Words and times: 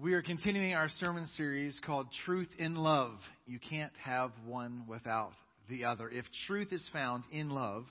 We 0.00 0.14
are 0.14 0.22
continuing 0.22 0.74
our 0.74 0.88
sermon 1.00 1.26
series 1.36 1.76
called 1.84 2.06
Truth 2.24 2.50
in 2.56 2.76
Love. 2.76 3.14
You 3.46 3.58
can't 3.58 3.90
have 4.04 4.30
one 4.46 4.84
without 4.86 5.32
the 5.68 5.86
other. 5.86 6.08
If 6.08 6.24
truth 6.46 6.72
is 6.72 6.88
found 6.92 7.24
in 7.32 7.50
love, 7.50 7.84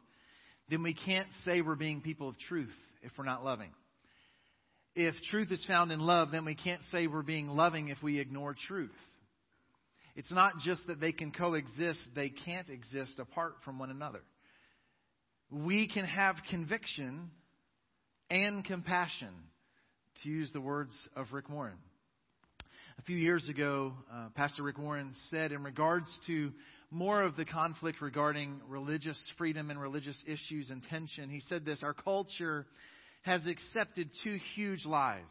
then 0.70 0.83
we 0.83 0.93
can't 0.93 1.28
say 1.43 1.59
we're 1.59 1.75
being 1.75 1.99
people 1.99 2.29
of 2.29 2.39
truth 2.47 2.73
if 3.04 3.12
we're 3.17 3.25
not 3.25 3.43
loving. 3.43 3.71
If 4.96 5.15
truth 5.29 5.51
is 5.51 5.62
found 5.67 5.91
in 5.91 5.99
love, 5.99 6.31
then 6.31 6.46
we 6.46 6.55
can't 6.55 6.79
say 6.93 7.07
we're 7.07 7.23
being 7.23 7.49
loving 7.49 7.90
if 7.90 8.01
we 8.01 8.21
ignore 8.21 8.55
truth. 8.69 8.89
It's 10.15 10.31
not 10.31 10.60
just 10.60 10.87
that 10.87 11.01
they 11.01 11.12
can 11.12 11.33
coexist, 11.33 11.99
they 12.15 12.29
can't 12.29 12.69
exist 12.69 13.19
apart 13.19 13.55
from 13.65 13.79
one 13.79 13.89
another. 13.89 14.21
We 15.51 15.89
can 15.89 16.05
have 16.05 16.38
conviction 16.49 17.31
and 18.30 18.63
compassion, 18.63 19.34
to 20.23 20.30
use 20.30 20.52
the 20.53 20.62
words 20.62 20.94
of 21.13 21.34
Rick 21.34 21.49
Warren. 21.49 21.77
A 23.00 23.04
few 23.04 23.16
years 23.18 23.48
ago, 23.48 23.94
uh, 24.12 24.30
Pastor 24.34 24.64
Rick 24.64 24.80
Warren 24.80 25.14
said, 25.30 25.52
in 25.52 25.64
regards 25.64 26.08
to 26.26 26.52
more 26.90 27.22
of 27.22 27.36
the 27.36 27.46
conflict 27.46 28.02
regarding 28.02 28.60
religious 28.68 29.22
freedom 29.38 29.70
and 29.70 29.80
religious 29.80 30.22
issues 30.26 30.72
and 30.72 30.82
tension, 30.90 31.30
he 31.30 31.41
said 31.41 31.64
this 31.64 31.84
Our 31.84 31.94
culture 31.94 32.66
has 33.22 33.46
accepted 33.46 34.10
two 34.24 34.40
huge 34.55 34.84
lies. 34.84 35.28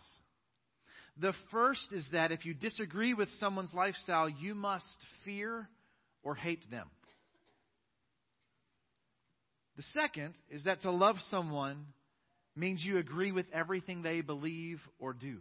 The 1.19 1.33
first 1.51 1.93
is 1.93 2.05
that 2.13 2.31
if 2.31 2.45
you 2.45 2.55
disagree 2.55 3.15
with 3.15 3.29
someone's 3.41 3.75
lifestyle, 3.75 4.29
you 4.29 4.55
must 4.55 4.87
fear 5.25 5.69
or 6.23 6.35
hate 6.37 6.71
them. 6.71 6.89
The 9.77 9.85
second 9.93 10.35
is 10.51 10.65
that 10.65 10.83
to 10.83 10.93
love 10.93 11.17
someone 11.31 11.87
means 12.55 12.83
you 12.83 12.99
agree 12.99 13.33
with 13.33 13.47
everything 13.53 14.03
they 14.03 14.21
believe 14.21 14.81
or 14.99 15.13
do. 15.13 15.39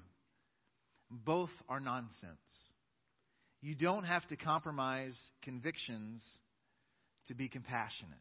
Both 1.23 1.51
are 1.69 1.79
nonsense. 1.79 2.39
You 3.61 3.75
don't 3.75 4.03
have 4.03 4.25
to 4.27 4.35
compromise 4.35 5.17
convictions 5.41 6.23
to 7.27 7.33
be 7.33 7.47
compassionate. 7.47 8.19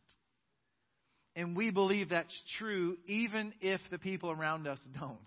And 1.36 1.56
we 1.56 1.70
believe 1.70 2.10
that's 2.10 2.42
true 2.58 2.96
even 3.06 3.52
if 3.60 3.80
the 3.90 3.98
people 3.98 4.30
around 4.30 4.66
us 4.66 4.78
don't. 4.98 5.18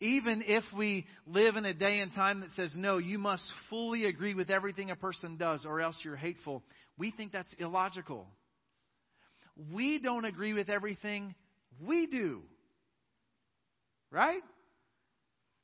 Even 0.00 0.42
if 0.46 0.64
we 0.76 1.06
live 1.26 1.56
in 1.56 1.64
a 1.64 1.74
day 1.74 2.00
and 2.00 2.12
time 2.14 2.40
that 2.40 2.50
says, 2.52 2.72
no, 2.76 2.98
you 2.98 3.18
must 3.18 3.44
fully 3.70 4.04
agree 4.06 4.34
with 4.34 4.50
everything 4.50 4.90
a 4.90 4.96
person 4.96 5.36
does 5.36 5.64
or 5.64 5.80
else 5.80 5.98
you're 6.04 6.16
hateful, 6.16 6.62
we 6.98 7.10
think 7.10 7.32
that's 7.32 7.52
illogical. 7.58 8.26
We 9.72 10.00
don't 10.00 10.24
agree 10.24 10.52
with 10.52 10.68
everything 10.68 11.34
we 11.80 12.06
do. 12.06 12.42
Right? 14.10 14.42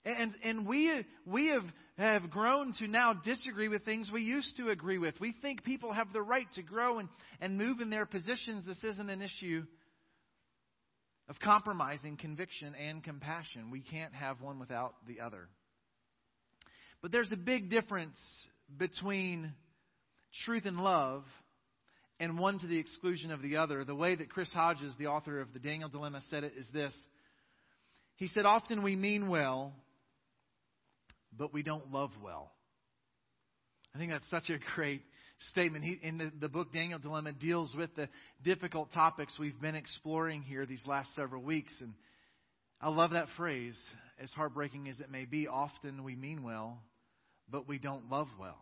And, 0.05 0.35
and 0.43 0.67
we, 0.67 1.05
we 1.27 1.49
have, 1.49 1.65
have 1.99 2.31
grown 2.31 2.73
to 2.79 2.87
now 2.87 3.13
disagree 3.13 3.69
with 3.69 3.85
things 3.85 4.11
we 4.11 4.23
used 4.23 4.57
to 4.57 4.71
agree 4.71 4.99
with. 4.99 5.15
We 5.21 5.35
think 5.43 5.63
people 5.63 5.93
have 5.93 6.13
the 6.13 6.23
right 6.23 6.47
to 6.55 6.63
grow 6.63 6.99
and, 6.99 7.09
and 7.41 7.59
move 7.59 7.81
in 7.81 7.91
their 7.91 8.07
positions. 8.07 8.65
This 8.65 8.83
isn't 8.83 9.11
an 9.11 9.21
issue 9.21 9.65
of 11.29 11.39
compromising 11.39 12.17
conviction 12.17 12.75
and 12.75 13.05
compassion. 13.05 13.71
We 13.71 13.83
can't 13.83 14.15
have 14.15 14.41
one 14.41 14.59
without 14.59 14.95
the 15.07 15.21
other. 15.21 15.49
But 17.03 17.13
there's 17.13 17.33
a 17.33 17.37
big 17.37 17.71
difference 17.71 18.19
between 18.79 19.53
truth 20.45 20.65
and 20.65 20.79
love 20.79 21.25
and 22.19 22.39
one 22.39 22.59
to 22.59 22.67
the 22.67 22.79
exclusion 22.79 23.31
of 23.31 23.43
the 23.43 23.59
other. 23.59 23.85
The 23.85 23.95
way 23.95 24.15
that 24.15 24.31
Chris 24.31 24.51
Hodges, 24.53 24.95
the 24.99 25.07
author 25.07 25.41
of 25.41 25.53
The 25.53 25.59
Daniel 25.59 25.89
Dilemma, 25.89 26.21
said 26.31 26.45
it 26.45 26.55
is 26.57 26.67
this. 26.73 26.95
He 28.17 28.29
said, 28.29 28.45
Often 28.45 28.83
we 28.83 28.97
mean 28.97 29.29
well 29.29 29.73
but 31.37 31.53
we 31.53 31.63
don't 31.63 31.93
love 31.93 32.11
well. 32.23 32.51
I 33.95 33.99
think 33.99 34.13
that's 34.13 34.29
such 34.31 34.51
a 34.51 34.59
great 34.77 35.03
statement. 35.51 35.85
He, 35.85 35.99
in 36.03 36.19
the, 36.19 36.31
the 36.41 36.49
book 36.49 36.73
Daniel 36.73 36.99
Dilemma 36.99 37.33
deals 37.33 37.75
with 37.75 37.95
the 37.97 38.09
difficult 38.45 38.93
topics 38.93 39.39
we've 39.39 39.61
been 39.61 39.75
exploring 39.75 40.43
here 40.43 40.67
these 40.67 40.83
last 40.87 41.15
several 41.15 41.43
weeks. 41.43 41.75
And 41.81 41.95
I 42.81 42.89
love 42.89 43.13
that 43.13 43.27
phrase, 43.37 43.77
as 44.23 44.31
heartbreaking 44.33 44.89
as 44.89 45.01
it 45.01 45.11
may 45.11 45.25
be. 45.25 45.49
Often 45.49 46.05
we 46.05 46.15
mean 46.15 46.43
well, 46.43 46.79
but 47.51 47.67
we 47.67 47.79
don't 47.79 48.11
love 48.11 48.29
well. 48.39 48.59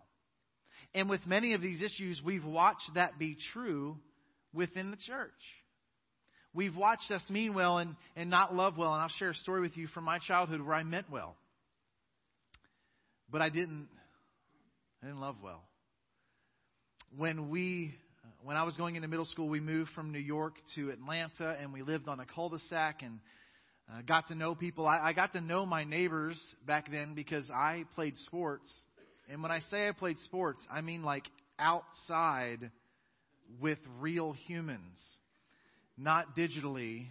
And 0.95 1.11
with 1.11 1.27
many 1.27 1.55
of 1.55 1.61
these 1.61 1.81
issues, 1.83 2.23
we've 2.25 2.45
watched 2.45 2.91
that 2.95 3.19
be 3.19 3.37
true 3.53 3.99
within 4.55 4.91
the 4.91 4.97
church. 4.97 5.31
We've 6.55 6.77
watched 6.77 7.11
us 7.11 7.23
mean 7.29 7.55
well 7.55 7.79
and, 7.79 7.95
and 8.17 8.31
not 8.31 8.55
love 8.55 8.79
well. 8.79 8.95
And 8.95 9.03
I'll 9.03 9.11
share 9.19 9.31
a 9.31 9.35
story 9.35 9.61
with 9.61 9.77
you 9.77 9.87
from 9.89 10.05
my 10.05 10.19
childhood 10.19 10.63
where 10.63 10.75
I 10.75 10.83
meant 10.83 11.11
well. 11.11 11.37
But 13.31 13.43
I 13.43 13.51
didn't 13.51 13.89
I 15.03 15.07
didn't 15.07 15.21
love 15.21 15.37
well. 15.43 15.63
When 17.17 17.51
we 17.51 17.95
when 18.43 18.57
I 18.57 18.65
was 18.65 18.77
going 18.77 18.97
into 18.97 19.09
middle 19.09 19.25
school, 19.27 19.49
we 19.49 19.61
moved 19.61 19.91
from 19.95 20.13
New 20.13 20.19
York 20.19 20.55
to 20.75 20.91
Atlanta, 20.91 21.57
and 21.61 21.73
we 21.73 21.83
lived 21.83 22.09
on 22.09 22.21
a 22.21 22.25
cul-de-sac 22.25 23.03
and 23.03 23.19
uh, 23.91 24.03
got 24.03 24.29
to 24.29 24.35
know 24.35 24.55
people. 24.55 24.87
I, 24.87 24.99
I 24.99 25.13
got 25.13 25.33
to 25.33 25.41
know 25.41 25.67
my 25.67 25.85
neighbors 25.85 26.41
back 26.67 26.91
then 26.91 27.15
because 27.15 27.49
I 27.51 27.85
played 27.95 28.17
sports. 28.27 28.71
And 29.31 29.43
when 29.43 29.51
I 29.51 29.61
say 29.71 29.89
I 29.89 29.93
played 29.93 30.19
sports, 30.21 30.65
I 30.71 30.81
mean 30.81 31.03
like 31.03 31.25
outside 31.59 32.71
with 33.61 33.79
real 34.01 34.33
humans, 34.33 34.99
not 35.97 36.37
digitally 36.37 37.07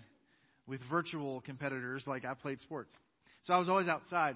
with 0.68 0.82
virtual 0.90 1.42
competitors 1.42 2.04
like 2.08 2.26
I 2.26 2.34
played 2.34 2.60
sports. 2.62 2.92
So 3.44 3.54
I 3.54 3.58
was 3.58 3.70
always 3.70 3.88
outside. 3.88 4.36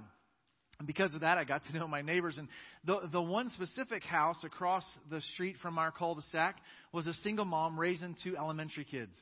And 0.82 0.88
because 0.88 1.14
of 1.14 1.22
that, 1.22 1.38
I 1.38 1.44
got 1.44 1.62
to 1.66 1.78
know 1.78 1.88
my 1.88 2.02
neighbors. 2.02 2.40
And 2.40 2.48
the, 2.86 3.08
the 3.12 3.22
one 3.22 3.52
specific 3.52 4.02
house 4.04 4.44
across 4.44 4.84
the 5.12 5.22
street 5.34 5.58
from 5.62 5.78
our 5.78 5.92
cul-de-sac 5.92 6.58
was 6.92 7.06
a 7.06 7.14
single 7.22 7.46
mom 7.46 7.80
raising 7.80 8.16
two 8.24 8.36
elementary 8.36 8.84
kids. 8.84 9.16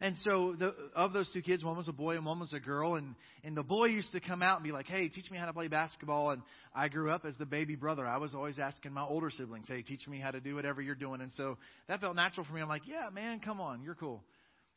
And 0.00 0.16
so, 0.24 0.56
the, 0.58 0.74
of 0.96 1.12
those 1.12 1.30
two 1.34 1.42
kids, 1.42 1.62
one 1.62 1.76
was 1.76 1.86
a 1.86 1.92
boy 1.92 2.16
and 2.16 2.24
one 2.24 2.40
was 2.40 2.54
a 2.54 2.60
girl. 2.60 2.94
And, 2.94 3.14
and 3.44 3.54
the 3.54 3.62
boy 3.62 3.88
used 3.88 4.10
to 4.12 4.20
come 4.20 4.42
out 4.42 4.56
and 4.56 4.64
be 4.64 4.72
like, 4.72 4.86
hey, 4.86 5.08
teach 5.08 5.30
me 5.30 5.36
how 5.36 5.44
to 5.44 5.52
play 5.52 5.68
basketball. 5.68 6.30
And 6.30 6.40
I 6.74 6.88
grew 6.88 7.10
up 7.10 7.26
as 7.26 7.36
the 7.36 7.44
baby 7.44 7.76
brother. 7.76 8.06
I 8.06 8.16
was 8.16 8.34
always 8.34 8.58
asking 8.58 8.94
my 8.94 9.04
older 9.04 9.30
siblings, 9.30 9.66
hey, 9.68 9.82
teach 9.82 10.08
me 10.08 10.18
how 10.18 10.30
to 10.30 10.40
do 10.40 10.54
whatever 10.54 10.80
you're 10.80 10.94
doing. 10.94 11.20
And 11.20 11.30
so 11.32 11.58
that 11.88 12.00
felt 12.00 12.16
natural 12.16 12.46
for 12.46 12.54
me. 12.54 12.62
I'm 12.62 12.68
like, 12.70 12.86
yeah, 12.86 13.10
man, 13.12 13.40
come 13.40 13.60
on, 13.60 13.82
you're 13.82 13.94
cool. 13.94 14.22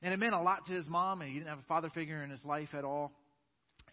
And 0.01 0.13
it 0.13 0.19
meant 0.19 0.33
a 0.33 0.41
lot 0.41 0.65
to 0.65 0.73
his 0.73 0.85
mom, 0.89 1.21
and 1.21 1.31
he 1.31 1.37
didn't 1.37 1.47
have 1.47 1.59
a 1.59 1.67
father 1.69 1.89
figure 1.91 2.21
in 2.21 2.29
his 2.29 2.43
life 2.43 2.67
at 2.73 2.83
all 2.83 3.13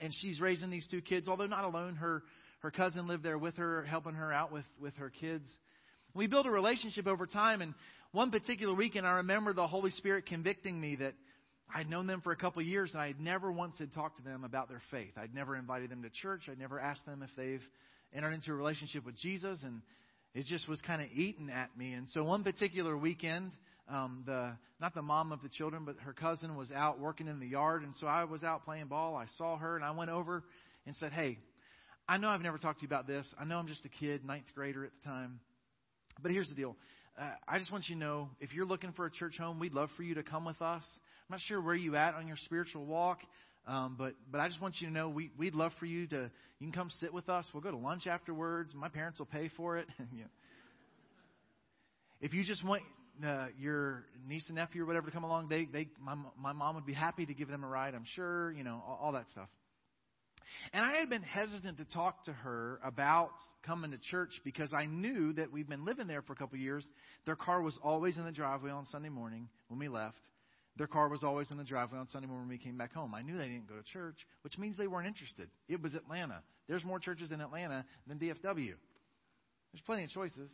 and 0.01 0.15
she's 0.21 0.41
raising 0.41 0.71
these 0.71 0.87
two 0.91 1.01
kids. 1.01 1.29
Although 1.29 1.47
not 1.47 1.65
alone, 1.65 1.97
her 1.97 2.23
her 2.61 2.71
cousin 2.71 3.07
lived 3.07 3.23
there 3.23 3.39
with 3.39 3.57
her, 3.57 3.85
helping 3.85 4.15
her 4.15 4.33
out 4.33 4.53
with 4.53 4.65
with 4.81 4.95
her 4.97 5.11
kids. 5.11 5.49
We 6.15 6.27
built 6.27 6.47
a 6.47 6.51
relationship 6.51 7.07
over 7.07 7.27
time, 7.27 7.63
and 7.63 7.75
one 8.13 8.31
particular 8.33 8.75
weekend, 8.75 9.07
I 9.07 9.13
remember 9.13 9.53
the 9.53 9.69
Holy 9.69 9.91
Spirit 9.93 10.27
convicting 10.27 10.81
me 10.81 10.97
that 10.97 11.15
I'd 11.73 11.89
known 11.89 12.09
them 12.09 12.21
for 12.21 12.33
a 12.33 12.37
couple 12.37 12.61
of 12.61 12.67
years, 12.67 12.91
and 12.93 13.01
I 13.01 13.07
had 13.07 13.21
never 13.21 13.53
once 13.53 13.79
had 13.79 13.93
talked 13.93 14.17
to 14.17 14.25
them 14.25 14.43
about 14.43 14.69
their 14.69 14.83
faith. 14.91 15.13
I'd 15.17 15.35
never 15.35 15.55
invited 15.55 15.91
them 15.91 16.03
to 16.03 16.11
church. 16.11 16.43
I'd 16.51 16.59
never 16.59 16.81
asked 16.81 17.07
them 17.07 17.23
if 17.23 17.31
they've 17.37 17.63
entered 18.13 18.33
into 18.33 18.51
a 18.51 18.55
relationship 18.55 19.07
with 19.07 19.17
Jesus, 19.17 19.61
and 19.63 19.83
it 20.35 20.47
just 20.47 20.69
was 20.69 20.81
kind 20.81 21.01
of 21.01 21.09
eating 21.15 21.49
at 21.51 21.77
me. 21.77 21.93
And 21.93 22.09
so 22.09 22.25
one 22.25 22.43
particular 22.43 22.97
weekend, 22.97 23.53
um, 23.91 24.23
the 24.27 24.53
not 24.81 24.95
the 24.95 25.03
mom 25.03 25.33
of 25.33 25.43
the 25.43 25.49
children, 25.49 25.85
but 25.85 25.97
her 26.01 26.13
cousin 26.13 26.57
was 26.57 26.71
out 26.73 26.99
working 26.99 27.29
in 27.29 27.41
the 27.41 27.47
yard, 27.47 27.83
and 27.83 27.95
so 27.97 28.07
I 28.07 28.25
was 28.25 28.43
out 28.45 28.65
playing 28.65 28.87
ball. 28.87 29.17
I 29.17 29.27
saw 29.37 29.57
her, 29.59 29.77
and 29.77 29.85
I 29.85 29.91
went 29.91 30.11
over 30.11 30.45
and 30.87 30.97
said, 30.97 31.13
"Hey, 31.13 31.39
I 32.09 32.17
know 32.17 32.29
I've 32.29 32.41
never 32.41 32.59
talked 32.59 32.81
to 32.81 32.83
you 32.83 32.89
about 32.89 33.07
this. 33.07 33.27
I 33.39 33.45
know 33.45 33.59
I'm 33.59 33.67
just 33.67 33.85
a 33.85 33.89
kid, 33.89 34.25
ninth 34.25 34.47
grader 34.55 34.85
at 34.85 34.93
the 35.03 35.09
time, 35.09 35.41
but 36.23 36.31
here's 36.31 36.49
the 36.49 36.55
deal." 36.55 36.77
Uh, 37.21 37.31
I 37.47 37.59
just 37.59 37.71
want 37.73 37.89
you 37.89 37.97
to 37.97 38.01
know 38.01 38.31
if 38.41 38.55
you're 38.55 38.67
looking 38.67 38.93
for 38.93 39.05
a 39.05 39.11
church 39.11 39.37
home, 39.37 39.59
we'd 39.59 39.75
love 39.75 39.91
for 39.97 40.03
you 40.03 40.15
to 40.15 40.23
come 40.23 40.45
with 40.45 40.63
us. 40.63 40.83
I'm 41.29 41.35
not 41.35 41.41
sure 41.41 41.61
where 41.61 41.75
you 41.75 41.97
at 41.97 42.15
on 42.15 42.27
your 42.27 42.39
spiritual 42.45 42.87
walk, 42.87 43.19
um, 43.67 43.97
but 43.99 44.15
but 44.31 44.41
I 44.41 44.49
just 44.49 44.61
want 44.61 44.77
you 44.81 44.87
to 44.87 44.93
know 44.93 45.09
we 45.09 45.31
we'd 45.37 45.55
love 45.55 45.73
for 45.79 45.87
you 45.87 46.07
to 46.09 46.31
you 46.59 46.67
can 46.67 46.73
come 46.73 46.91
sit 47.01 47.13
with 47.13 47.29
us. 47.29 47.47
We'll 47.53 47.63
go 47.63 47.71
to 47.71 47.77
lunch 47.77 48.07
afterwards. 48.07 48.73
My 48.75 48.89
parents 48.89 49.19
will 49.19 49.27
pay 49.27 49.51
for 49.57 49.79
it. 49.79 49.89
yeah. 50.17 50.25
If 52.21 52.35
you 52.35 52.45
just 52.45 52.65
want 52.65 52.83
uh, 53.25 53.47
your 53.59 54.05
niece 54.29 54.45
and 54.49 54.57
nephew 54.57 54.83
or 54.83 54.87
whatever 54.87 55.07
to 55.07 55.13
come 55.13 55.25
along, 55.25 55.49
they, 55.49 55.65
they, 55.65 55.89
my, 56.01 56.15
my 56.41 56.53
mom 56.53 56.75
would 56.75 56.87
be 56.87 56.93
happy 56.93 57.27
to 57.27 57.35
give 57.35 57.49
them 57.49 57.65
a 57.65 57.67
ride, 57.67 57.95
I'm 57.95 58.07
sure, 58.15 58.53
you 58.53 58.65
know, 58.65 58.83
all, 58.87 59.01
all 59.03 59.13
that 59.13 59.29
stuff. 59.31 59.49
And 60.73 60.85
I 60.85 60.97
had 60.97 61.09
been 61.09 61.23
hesitant 61.23 61.79
to 61.79 61.85
talk 61.85 62.25
to 62.25 62.33
her 62.33 62.81
about 62.85 63.31
coming 63.65 63.93
to 63.93 63.99
church 63.99 64.31
because 64.45 64.73
I 64.73 64.87
knew 64.87 65.33
that 65.35 65.53
we've 65.53 65.69
been 65.69 65.85
living 65.85 66.07
there 66.07 66.23
for 66.23 66.33
a 66.33 66.37
couple 66.37 66.57
of 66.57 66.61
years. 66.61 66.87
Their 67.27 67.37
car 67.37 67.63
was 67.63 67.79
always 67.83 68.17
in 68.17 68.25
the 68.25 68.33
driveway 68.33 68.71
on 68.71 68.87
Sunday 68.87 69.09
morning 69.09 69.49
when 69.69 69.79
we 69.79 69.89
left. 69.89 70.19
Their 70.77 70.87
car 70.87 71.09
was 71.09 71.25
always 71.25 71.51
in 71.51 71.57
the 71.57 71.65
driveway 71.65 71.99
on 71.99 72.09
Sunday 72.09 72.27
morning 72.27 72.49
when 72.49 72.57
we 72.57 72.65
came 72.65 72.79
back 72.79 72.95
home. 72.95 73.15
I 73.15 73.23
knew 73.23 73.37
they 73.37 73.49
didn't 73.49 73.69
go 73.69 73.77
to 73.77 73.83
church, 73.93 74.17
which 74.43 74.57
means 74.57 74.77
they 74.77 74.87
weren't 74.87 75.07
interested. 75.07 75.49
It 75.69 75.83
was 75.83 75.95
Atlanta. 75.95 76.43
There's 76.69 76.85
more 76.85 76.99
churches 76.99 77.33
in 77.33 77.41
Atlanta 77.41 77.85
than 78.07 78.19
DFW. 78.19 78.75
There's 79.73 79.83
plenty 79.85 80.05
of 80.05 80.11
choices. 80.11 80.51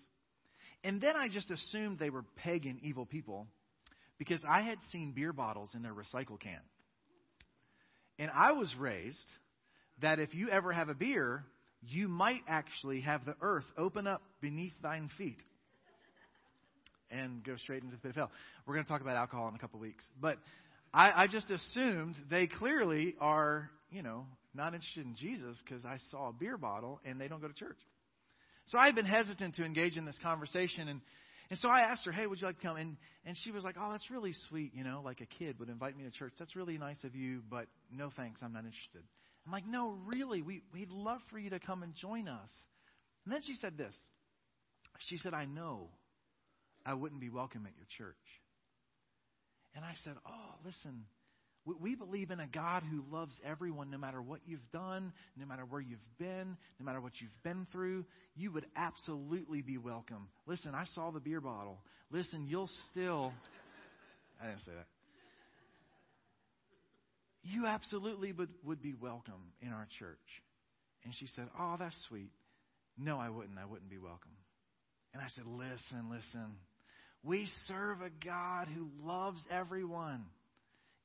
And 0.86 1.00
then 1.00 1.16
I 1.16 1.26
just 1.26 1.50
assumed 1.50 1.98
they 1.98 2.10
were 2.10 2.22
pagan, 2.36 2.78
evil 2.80 3.06
people 3.06 3.48
because 4.18 4.40
I 4.48 4.62
had 4.62 4.78
seen 4.92 5.10
beer 5.10 5.32
bottles 5.32 5.70
in 5.74 5.82
their 5.82 5.92
recycle 5.92 6.38
can. 6.38 6.60
And 8.20 8.30
I 8.32 8.52
was 8.52 8.72
raised 8.78 9.28
that 10.00 10.20
if 10.20 10.32
you 10.32 10.48
ever 10.48 10.72
have 10.72 10.88
a 10.88 10.94
beer, 10.94 11.44
you 11.82 12.06
might 12.06 12.42
actually 12.46 13.00
have 13.00 13.24
the 13.24 13.34
earth 13.40 13.64
open 13.76 14.06
up 14.06 14.22
beneath 14.40 14.74
thine 14.80 15.10
feet 15.18 15.40
and 17.10 17.42
go 17.42 17.56
straight 17.56 17.82
into 17.82 17.96
the 17.96 18.00
pit 18.00 18.10
of 18.10 18.14
hell. 18.14 18.30
We're 18.64 18.74
going 18.74 18.84
to 18.84 18.90
talk 18.90 19.00
about 19.00 19.16
alcohol 19.16 19.48
in 19.48 19.56
a 19.56 19.58
couple 19.58 19.78
of 19.78 19.82
weeks. 19.82 20.04
But 20.20 20.38
I, 20.94 21.24
I 21.24 21.26
just 21.26 21.50
assumed 21.50 22.14
they 22.30 22.46
clearly 22.46 23.16
are, 23.20 23.70
you 23.90 24.04
know, 24.04 24.24
not 24.54 24.72
interested 24.72 25.04
in 25.04 25.16
Jesus 25.16 25.60
because 25.64 25.84
I 25.84 25.98
saw 26.12 26.28
a 26.28 26.32
beer 26.32 26.56
bottle 26.56 27.00
and 27.04 27.20
they 27.20 27.26
don't 27.26 27.42
go 27.42 27.48
to 27.48 27.54
church. 27.54 27.78
So 28.66 28.78
I 28.78 28.86
had 28.86 28.94
been 28.94 29.06
hesitant 29.06 29.56
to 29.56 29.64
engage 29.64 29.96
in 29.96 30.04
this 30.04 30.18
conversation 30.22 30.88
and 30.88 31.00
and 31.48 31.58
so 31.60 31.68
I 31.68 31.82
asked 31.82 32.04
her, 32.06 32.12
"Hey, 32.12 32.26
would 32.26 32.40
you 32.40 32.46
like 32.46 32.56
to 32.56 32.66
come?" 32.66 32.76
And 32.76 32.96
and 33.24 33.36
she 33.44 33.52
was 33.52 33.62
like, 33.62 33.76
"Oh, 33.78 33.92
that's 33.92 34.10
really 34.10 34.32
sweet, 34.48 34.74
you 34.74 34.82
know, 34.82 35.00
like 35.04 35.20
a 35.20 35.26
kid 35.26 35.58
would 35.60 35.68
invite 35.68 35.96
me 35.96 36.04
to 36.04 36.10
church. 36.10 36.32
That's 36.38 36.56
really 36.56 36.76
nice 36.76 37.04
of 37.04 37.14
you, 37.14 37.42
but 37.48 37.68
no 37.90 38.10
thanks, 38.10 38.40
I'm 38.42 38.52
not 38.52 38.64
interested." 38.64 39.02
I'm 39.46 39.52
like, 39.52 39.66
"No, 39.66 39.90
really, 40.06 40.42
we 40.42 40.62
we'd 40.72 40.90
love 40.90 41.20
for 41.30 41.38
you 41.38 41.50
to 41.50 41.60
come 41.60 41.84
and 41.84 41.94
join 41.94 42.26
us." 42.26 42.50
And 43.24 43.32
then 43.32 43.42
she 43.42 43.54
said 43.54 43.78
this. 43.78 43.94
She 45.08 45.18
said, 45.18 45.34
"I 45.34 45.44
know 45.44 45.90
I 46.84 46.94
wouldn't 46.94 47.20
be 47.20 47.30
welcome 47.30 47.64
at 47.66 47.76
your 47.76 47.86
church." 47.96 48.16
And 49.76 49.84
I 49.84 49.94
said, 50.02 50.16
"Oh, 50.26 50.54
listen, 50.64 51.06
we 51.80 51.96
believe 51.96 52.30
in 52.30 52.38
a 52.38 52.46
God 52.46 52.84
who 52.84 53.02
loves 53.10 53.34
everyone 53.44 53.90
no 53.90 53.98
matter 53.98 54.22
what 54.22 54.40
you've 54.46 54.70
done, 54.72 55.12
no 55.36 55.46
matter 55.46 55.64
where 55.64 55.80
you've 55.80 55.98
been, 56.18 56.56
no 56.78 56.86
matter 56.86 57.00
what 57.00 57.12
you've 57.20 57.42
been 57.42 57.66
through. 57.72 58.04
You 58.36 58.52
would 58.52 58.66
absolutely 58.76 59.62
be 59.62 59.76
welcome. 59.76 60.28
Listen, 60.46 60.74
I 60.74 60.84
saw 60.94 61.10
the 61.10 61.20
beer 61.20 61.40
bottle. 61.40 61.78
Listen, 62.10 62.46
you'll 62.46 62.70
still. 62.90 63.32
I 64.40 64.46
didn't 64.46 64.60
say 64.60 64.72
that. 64.76 64.86
You 67.42 67.66
absolutely 67.66 68.32
would, 68.32 68.50
would 68.64 68.82
be 68.82 68.94
welcome 68.94 69.52
in 69.60 69.68
our 69.68 69.88
church. 69.98 70.18
And 71.04 71.14
she 71.18 71.26
said, 71.34 71.48
Oh, 71.58 71.76
that's 71.78 71.96
sweet. 72.08 72.30
No, 72.98 73.18
I 73.18 73.28
wouldn't. 73.28 73.58
I 73.58 73.64
wouldn't 73.64 73.90
be 73.90 73.98
welcome. 73.98 74.32
And 75.14 75.22
I 75.22 75.26
said, 75.34 75.46
Listen, 75.46 76.10
listen. 76.10 76.56
We 77.22 77.48
serve 77.66 78.02
a 78.02 78.10
God 78.24 78.68
who 78.68 78.88
loves 79.04 79.44
everyone 79.50 80.24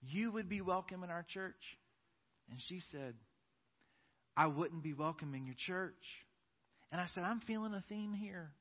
you 0.01 0.31
would 0.31 0.49
be 0.49 0.61
welcome 0.61 1.03
in 1.03 1.09
our 1.09 1.25
church. 1.33 1.61
And 2.49 2.59
she 2.67 2.81
said, 2.91 3.15
I 4.35 4.47
wouldn't 4.47 4.83
be 4.83 4.93
welcome 4.93 5.33
in 5.35 5.45
your 5.45 5.55
church. 5.67 5.93
And 6.91 6.99
I 6.99 7.05
said, 7.13 7.23
I'm 7.23 7.39
feeling 7.41 7.73
a 7.73 7.83
theme 7.87 8.13
here. 8.13 8.51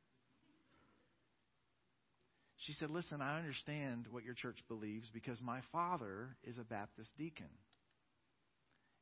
She 2.67 2.75
said, 2.75 2.91
Listen, 2.91 3.23
I 3.23 3.39
understand 3.39 4.07
what 4.11 4.25
your 4.25 4.35
church 4.35 4.59
believes 4.69 5.09
because 5.13 5.41
my 5.41 5.61
father 5.73 6.37
is 6.45 6.59
a 6.59 6.65
Baptist 6.65 7.09
deacon. 7.17 7.49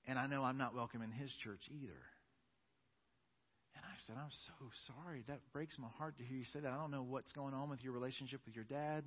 And 0.07 0.19
I 0.19 0.27
know 0.27 0.45
I'm 0.45 0.59
not 0.59 0.75
welcome 0.75 1.03
in 1.03 1.11
his 1.11 1.31
church 1.45 1.61
either. 1.71 2.01
And 3.77 3.85
I 3.85 3.97
said, 4.07 4.17
I'm 4.17 4.31
so 4.47 4.93
sorry. 4.95 5.25
That 5.29 5.41
breaks 5.53 5.77
my 5.79 5.89
heart 5.99 6.17
to 6.19 6.25
hear 6.25 6.39
you 6.39 6.45
say 6.53 6.61
that. 6.61 6.73
I 6.73 6.77
don't 6.77 6.91
know 6.91 7.03
what's 7.03 7.33
going 7.33 7.53
on 7.53 7.69
with 7.69 7.83
your 7.83 7.93
relationship 7.93 8.41
with 8.47 8.55
your 8.55 8.65
dad. 8.65 9.05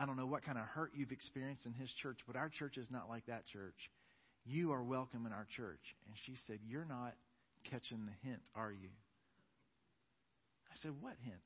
I 0.00 0.06
don't 0.06 0.16
know 0.16 0.26
what 0.26 0.44
kind 0.44 0.56
of 0.56 0.64
hurt 0.64 0.92
you've 0.94 1.12
experienced 1.12 1.66
in 1.66 1.74
his 1.74 1.90
church, 2.02 2.20
but 2.26 2.34
our 2.34 2.48
church 2.48 2.78
is 2.78 2.86
not 2.90 3.10
like 3.10 3.26
that 3.26 3.46
church. 3.46 3.76
You 4.46 4.72
are 4.72 4.82
welcome 4.82 5.26
in 5.26 5.32
our 5.32 5.46
church. 5.56 5.82
And 6.06 6.14
she 6.24 6.36
said, 6.46 6.58
You're 6.66 6.86
not 6.86 7.14
catching 7.70 8.06
the 8.06 8.28
hint, 8.28 8.40
are 8.54 8.72
you? 8.72 8.88
I 10.72 10.76
said, 10.80 10.92
What 11.00 11.12
hint? 11.22 11.36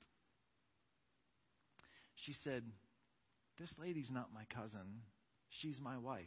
She 2.24 2.34
said, 2.44 2.62
This 3.58 3.74
lady's 3.76 4.10
not 4.12 4.28
my 4.32 4.44
cousin. 4.54 5.02
She's 5.60 5.80
my 5.82 5.98
wife. 5.98 6.22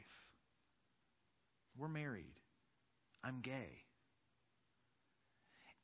We're 1.78 1.88
married. 1.88 2.36
I'm 3.24 3.40
gay. 3.42 3.70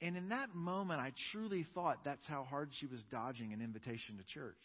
And 0.01 0.17
in 0.17 0.29
that 0.29 0.53
moment, 0.53 0.99
I 0.99 1.13
truly 1.31 1.65
thought 1.73 2.03
that's 2.03 2.25
how 2.25 2.43
hard 2.43 2.71
she 2.77 2.85
was 2.85 3.01
dodging 3.09 3.53
an 3.53 3.61
invitation 3.61 4.17
to 4.17 4.33
church. 4.33 4.57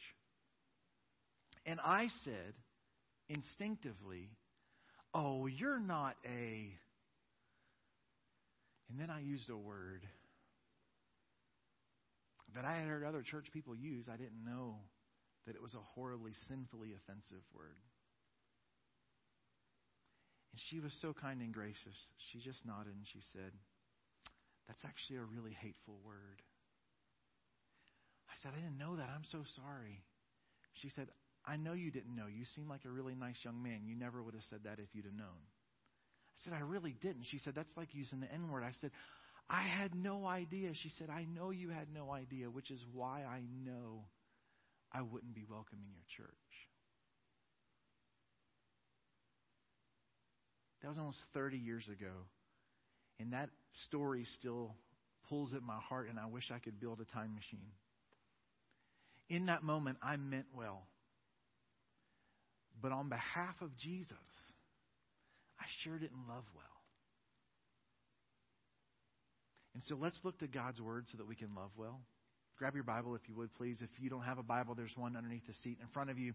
And 1.68 1.80
I 1.84 2.08
said, 2.24 2.54
instinctively, 3.28 4.30
Oh, 5.14 5.46
you're 5.46 5.80
not 5.80 6.16
a. 6.24 6.72
And 8.88 8.98
then 8.98 9.10
I 9.10 9.20
used 9.20 9.50
a 9.50 9.56
word 9.56 10.06
that 12.54 12.64
I 12.64 12.76
had 12.76 12.88
heard 12.88 13.04
other 13.04 13.22
church 13.22 13.46
people 13.52 13.76
use. 13.76 14.06
I 14.08 14.16
didn't 14.16 14.44
know 14.44 14.76
that 15.46 15.56
it 15.56 15.62
was 15.62 15.74
a 15.74 15.84
horribly, 15.94 16.32
sinfully 16.48 16.92
offensive 16.96 17.44
word. 17.54 17.76
And 20.52 20.60
she 20.70 20.80
was 20.80 20.92
so 21.00 21.12
kind 21.12 21.40
and 21.40 21.52
gracious. 21.52 21.96
She 22.32 22.38
just 22.40 22.64
nodded 22.64 22.94
and 22.96 23.06
she 23.12 23.20
said, 23.32 23.52
That's 24.68 24.84
actually 24.84 25.18
a 25.18 25.24
really 25.24 25.52
hateful 25.52 26.00
word. 26.04 26.40
I 28.30 28.34
said, 28.42 28.52
I 28.56 28.60
didn't 28.60 28.78
know 28.78 28.96
that. 28.96 29.08
I'm 29.12 29.24
so 29.32 29.44
sorry. 29.56 30.04
She 30.80 30.90
said, 30.94 31.08
I 31.48 31.56
know 31.56 31.72
you 31.72 31.90
didn't 31.90 32.14
know. 32.14 32.26
You 32.26 32.44
seem 32.54 32.68
like 32.68 32.84
a 32.84 32.90
really 32.90 33.14
nice 33.14 33.36
young 33.42 33.62
man. 33.62 33.80
You 33.86 33.96
never 33.96 34.22
would 34.22 34.34
have 34.34 34.42
said 34.50 34.60
that 34.64 34.78
if 34.78 34.88
you'd 34.92 35.06
have 35.06 35.14
known. 35.14 35.40
I 36.28 36.36
said, 36.44 36.52
I 36.52 36.60
really 36.60 36.94
didn't. 37.00 37.24
She 37.30 37.38
said, 37.38 37.54
That's 37.56 37.74
like 37.76 37.88
using 37.92 38.20
the 38.20 38.30
N 38.32 38.50
word. 38.50 38.64
I 38.64 38.72
said, 38.82 38.90
I 39.48 39.62
had 39.62 39.94
no 39.94 40.26
idea. 40.26 40.72
She 40.82 40.90
said, 40.90 41.08
I 41.08 41.24
know 41.24 41.50
you 41.50 41.70
had 41.70 41.88
no 41.92 42.12
idea, 42.12 42.50
which 42.50 42.70
is 42.70 42.80
why 42.92 43.22
I 43.22 43.40
know 43.64 44.04
I 44.92 45.00
wouldn't 45.00 45.34
be 45.34 45.46
welcome 45.48 45.78
in 45.82 45.90
your 45.90 46.04
church. 46.26 46.34
That 50.82 50.88
was 50.88 50.98
almost 50.98 51.20
30 51.32 51.56
years 51.56 51.88
ago. 51.88 52.12
And 53.18 53.32
that 53.32 53.48
story 53.86 54.26
still 54.38 54.74
pulls 55.28 55.54
at 55.54 55.62
my 55.62 55.78
heart, 55.88 56.08
and 56.08 56.18
I 56.18 56.26
wish 56.26 56.50
I 56.54 56.58
could 56.58 56.78
build 56.78 57.00
a 57.00 57.04
time 57.12 57.34
machine. 57.34 57.72
In 59.28 59.46
that 59.46 59.62
moment, 59.62 59.98
I 60.02 60.16
meant 60.16 60.46
well. 60.54 60.82
But 62.80 62.92
on 62.92 63.08
behalf 63.08 63.54
of 63.60 63.76
Jesus, 63.76 64.16
I 65.58 65.64
sure 65.82 65.98
didn't 65.98 66.28
love 66.28 66.44
well. 66.54 66.64
And 69.74 69.82
so 69.86 69.96
let's 70.00 70.18
look 70.24 70.38
to 70.38 70.48
God's 70.48 70.80
Word 70.80 71.06
so 71.10 71.18
that 71.18 71.28
we 71.28 71.34
can 71.34 71.54
love 71.54 71.70
well. 71.76 72.00
Grab 72.58 72.74
your 72.74 72.84
Bible 72.84 73.14
if 73.14 73.20
you 73.28 73.34
would, 73.36 73.54
please. 73.54 73.78
If 73.80 73.90
you 74.00 74.10
don't 74.10 74.22
have 74.22 74.38
a 74.38 74.42
Bible, 74.42 74.74
there's 74.74 74.96
one 74.96 75.16
underneath 75.16 75.46
the 75.46 75.54
seat 75.62 75.78
in 75.80 75.86
front 75.94 76.10
of 76.10 76.18
you. 76.18 76.34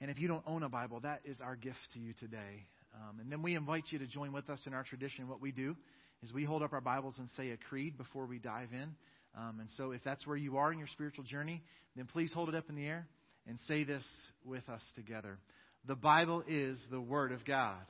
And 0.00 0.10
if 0.10 0.18
you 0.18 0.26
don't 0.26 0.42
own 0.46 0.62
a 0.62 0.68
Bible, 0.68 1.00
that 1.00 1.20
is 1.24 1.40
our 1.40 1.56
gift 1.56 1.78
to 1.94 2.00
you 2.00 2.14
today. 2.18 2.66
Um, 2.94 3.20
and 3.20 3.30
then 3.30 3.42
we 3.42 3.54
invite 3.54 3.84
you 3.90 3.98
to 3.98 4.06
join 4.06 4.32
with 4.32 4.48
us 4.48 4.60
in 4.66 4.74
our 4.74 4.84
tradition. 4.84 5.28
What 5.28 5.40
we 5.40 5.52
do 5.52 5.76
is 6.22 6.32
we 6.32 6.44
hold 6.44 6.62
up 6.62 6.72
our 6.72 6.80
Bibles 6.80 7.14
and 7.18 7.28
say 7.36 7.50
a 7.50 7.56
creed 7.56 7.98
before 7.98 8.26
we 8.26 8.38
dive 8.38 8.68
in. 8.72 8.94
Um, 9.36 9.60
and 9.60 9.68
so 9.76 9.92
if 9.92 10.02
that's 10.04 10.26
where 10.26 10.36
you 10.36 10.56
are 10.56 10.72
in 10.72 10.78
your 10.78 10.88
spiritual 10.88 11.24
journey, 11.24 11.62
then 11.96 12.06
please 12.06 12.32
hold 12.32 12.48
it 12.48 12.54
up 12.54 12.68
in 12.68 12.74
the 12.74 12.86
air 12.86 13.06
and 13.46 13.58
say 13.68 13.84
this 13.84 14.04
with 14.44 14.66
us 14.68 14.82
together. 14.94 15.38
The 15.86 15.96
Bible 15.96 16.44
is 16.46 16.78
the 16.90 17.00
Word 17.00 17.32
of 17.32 17.44
God. 17.44 17.80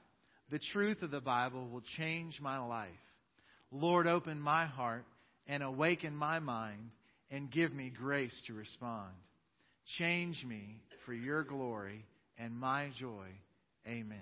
The 0.51 0.61
truth 0.73 1.03
of 1.03 1.11
the 1.11 1.21
Bible 1.21 1.69
will 1.69 1.83
change 1.97 2.41
my 2.41 2.59
life. 2.59 2.89
Lord, 3.71 4.07
open 4.07 4.41
my 4.41 4.67
heart 4.67 5.05
and 5.47 5.63
awaken 5.63 6.15
my 6.15 6.39
mind 6.39 6.91
and 7.31 7.51
give 7.51 7.73
me 7.73 7.91
grace 7.91 8.35
to 8.47 8.55
respond. 8.55 9.11
Change 9.99 10.45
me 10.47 10.79
for 11.05 11.13
your 11.13 11.43
glory 11.43 12.05
and 12.39 12.55
my 12.55 12.91
joy. 12.99 13.27
Amen. 13.87 14.19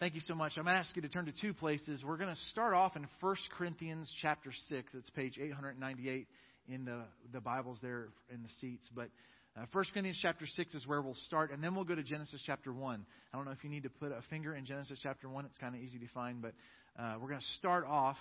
Thank 0.00 0.14
you 0.14 0.20
so 0.20 0.34
much. 0.34 0.52
I'm 0.56 0.64
going 0.64 0.74
to 0.74 0.80
ask 0.80 0.94
you 0.96 1.02
to 1.02 1.08
turn 1.08 1.26
to 1.26 1.32
two 1.40 1.54
places. 1.54 2.02
We're 2.04 2.16
going 2.16 2.34
to 2.34 2.40
start 2.50 2.74
off 2.74 2.96
in 2.96 3.06
1 3.20 3.36
Corinthians 3.56 4.10
chapter 4.20 4.52
6. 4.68 4.88
It's 4.92 5.10
page 5.10 5.38
898 5.40 6.26
in 6.68 6.84
the, 6.84 7.02
the 7.32 7.40
Bibles 7.40 7.78
there 7.80 8.08
in 8.32 8.42
the 8.42 8.48
seats. 8.60 8.88
But 8.94 9.08
uh, 9.56 9.66
1 9.70 9.84
Corinthians 9.92 10.18
chapter 10.20 10.46
6 10.46 10.74
is 10.74 10.86
where 10.86 11.00
we'll 11.00 11.14
start, 11.26 11.52
and 11.52 11.62
then 11.62 11.76
we'll 11.76 11.84
go 11.84 11.94
to 11.94 12.02
Genesis 12.02 12.42
chapter 12.44 12.72
1. 12.72 13.06
I 13.32 13.36
don't 13.36 13.44
know 13.44 13.52
if 13.52 13.62
you 13.62 13.70
need 13.70 13.84
to 13.84 13.88
put 13.88 14.10
a 14.10 14.20
finger 14.28 14.54
in 14.54 14.64
Genesis 14.64 14.98
chapter 15.00 15.28
1. 15.28 15.44
It's 15.44 15.58
kind 15.58 15.76
of 15.76 15.80
easy 15.80 15.98
to 16.00 16.08
find, 16.08 16.42
but 16.42 16.54
uh, 16.98 17.14
we're 17.20 17.28
going 17.28 17.40
to 17.40 17.46
start 17.58 17.86
off 17.86 18.16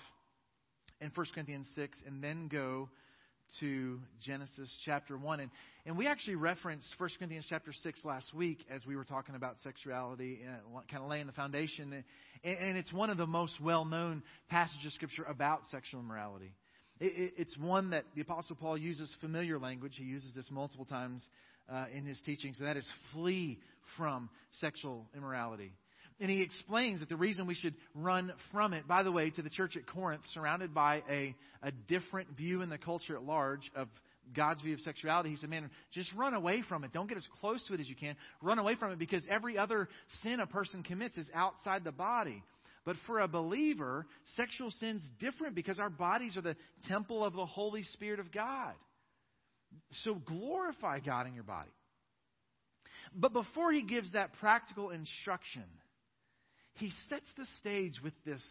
in 1.02 1.12
1 1.14 1.26
Corinthians 1.34 1.68
6 1.76 1.98
and 2.06 2.24
then 2.24 2.50
go 2.50 2.88
to 3.60 4.00
Genesis 4.22 4.72
chapter 4.86 5.18
1. 5.18 5.40
And, 5.40 5.50
and 5.88 5.98
we 5.98 6.06
actually 6.06 6.36
referenced 6.36 6.88
1 6.98 7.10
Corinthians 7.18 7.48
chapter 7.50 7.74
6 7.74 8.06
last 8.06 8.32
week 8.34 8.64
as 8.70 8.86
we 8.86 8.96
were 8.96 9.04
talking 9.04 9.34
about 9.34 9.56
sexuality, 9.64 10.42
uh, 10.48 10.82
kind 10.90 11.04
of 11.04 11.10
laying 11.10 11.26
the 11.26 11.34
foundation. 11.34 11.94
And, 12.44 12.58
and 12.58 12.78
it's 12.78 12.94
one 12.94 13.10
of 13.10 13.18
the 13.18 13.28
most 13.28 13.60
well 13.60 13.86
known 13.86 14.22
passages 14.50 14.86
of 14.86 14.94
Scripture 14.94 15.24
about 15.24 15.62
sexual 15.72 16.00
immorality. 16.00 16.54
It, 17.04 17.34
it's 17.38 17.58
one 17.58 17.90
that 17.90 18.06
the 18.16 18.22
Apostle 18.22 18.56
Paul 18.56 18.78
uses 18.78 19.14
familiar 19.20 19.60
language. 19.60 19.94
He 19.98 20.06
uses 20.06 20.34
this 20.34 20.50
multiple 20.50 20.86
times 20.86 21.22
uh, 21.70 21.86
in 21.94 22.06
his 22.06 22.20
teachings, 22.22 22.60
and 22.60 22.68
that 22.68 22.78
is 22.78 22.90
flee 23.12 23.60
from 23.98 24.30
sexual 24.62 25.06
immorality. 25.16 25.74
And 26.22 26.30
he 26.30 26.42
explains 26.42 27.02
that 27.02 27.10
the 27.10 27.18
reason 27.18 27.46
we 27.46 27.56
should 27.56 27.74
run 27.94 28.32
from 28.54 28.72
it, 28.72 28.88
by 28.88 29.04
the 29.04 29.12
way, 29.12 29.32
to 29.32 29.42
the 29.42 29.50
church 29.50 29.76
at 29.76 29.86
Corinth, 29.86 30.22
surrounded 30.34 30.74
by 30.74 31.04
a, 31.10 31.36
a 31.62 31.72
different 31.90 32.38
view 32.38 32.62
in 32.62 32.70
the 32.70 32.78
culture 32.78 33.18
at 33.18 33.24
large 33.24 33.70
of 33.76 33.90
God's 34.34 34.62
view 34.62 34.74
of 34.74 34.80
sexuality, 34.80 35.32
he 35.32 35.36
said, 35.36 35.50
Man, 35.50 35.70
just 35.92 36.10
run 36.14 36.34
away 36.34 36.64
from 36.70 36.86
it. 36.86 36.94
Don't 36.94 37.08
get 37.08 37.18
as 37.18 37.28
close 37.42 37.62
to 37.68 37.74
it 37.74 37.82
as 37.82 37.90
you 37.90 37.96
can. 37.96 38.16
Run 38.42 38.60
away 38.60 38.76
from 38.76 38.94
it 38.94 39.00
because 39.00 39.26
every 39.30 39.58
other 39.58 39.90
sin 40.22 40.40
a 40.40 40.48
person 40.48 40.84
commits 40.84 41.18
is 41.18 41.30
outside 41.36 41.84
the 41.84 41.92
body. 41.92 42.42
But 42.86 42.98
for 43.08 43.20
a 43.20 43.28
believer, 43.28 44.06
sexual 44.36 44.72
sin's 44.72 45.04
different 45.20 45.56
because 45.56 45.80
our 45.80 45.90
bodies 45.90 46.36
are 46.36 46.42
the 46.42 46.58
temple 46.88 47.24
of 47.24 47.34
the 47.34 47.46
Holy 47.46 47.84
Spirit 47.84 48.20
of 48.20 48.32
God. 48.32 48.74
So 50.04 50.16
glorify 50.16 51.00
God 51.00 51.28
in 51.28 51.34
your 51.34 51.44
body. 51.44 51.72
But 53.16 53.34
before 53.34 53.72
he 53.72 53.84
gives 53.84 54.12
that 54.14 54.34
practical 54.40 54.90
instruction, 54.90 55.64
he 56.76 56.92
sets 57.10 57.28
the 57.38 57.46
stage 57.60 58.02
with 58.04 58.14
this 58.26 58.42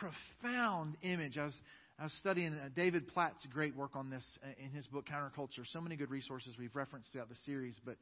profound 0.00 0.96
image. 1.02 1.36
I 1.36 1.46
was, 1.46 1.54
I 1.98 2.04
was 2.04 2.12
studying 2.20 2.52
uh, 2.52 2.68
David 2.74 3.08
Platt's 3.08 3.44
great 3.52 3.74
work 3.76 3.96
on 3.96 4.10
this 4.10 4.24
uh, 4.44 4.48
in 4.64 4.70
his 4.70 4.86
book 4.86 5.06
Counterculture. 5.06 5.64
So 5.72 5.80
many 5.80 5.96
good 5.96 6.10
resources 6.10 6.54
we've 6.58 6.74
referenced 6.74 7.10
throughout 7.12 7.28
the 7.28 7.34
series, 7.44 7.78
but 7.84 7.96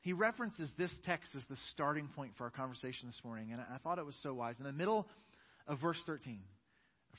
he 0.00 0.12
references 0.12 0.70
this 0.78 0.92
text 1.04 1.32
as 1.36 1.44
the 1.48 1.56
starting 1.72 2.08
point 2.14 2.32
for 2.36 2.44
our 2.44 2.50
conversation 2.50 3.08
this 3.08 3.20
morning, 3.24 3.52
and 3.52 3.60
I 3.60 3.78
thought 3.78 3.98
it 3.98 4.06
was 4.06 4.18
so 4.22 4.34
wise. 4.34 4.56
In 4.58 4.64
the 4.64 4.72
middle 4.72 5.08
of 5.66 5.80
verse 5.80 6.00
13, 6.06 6.40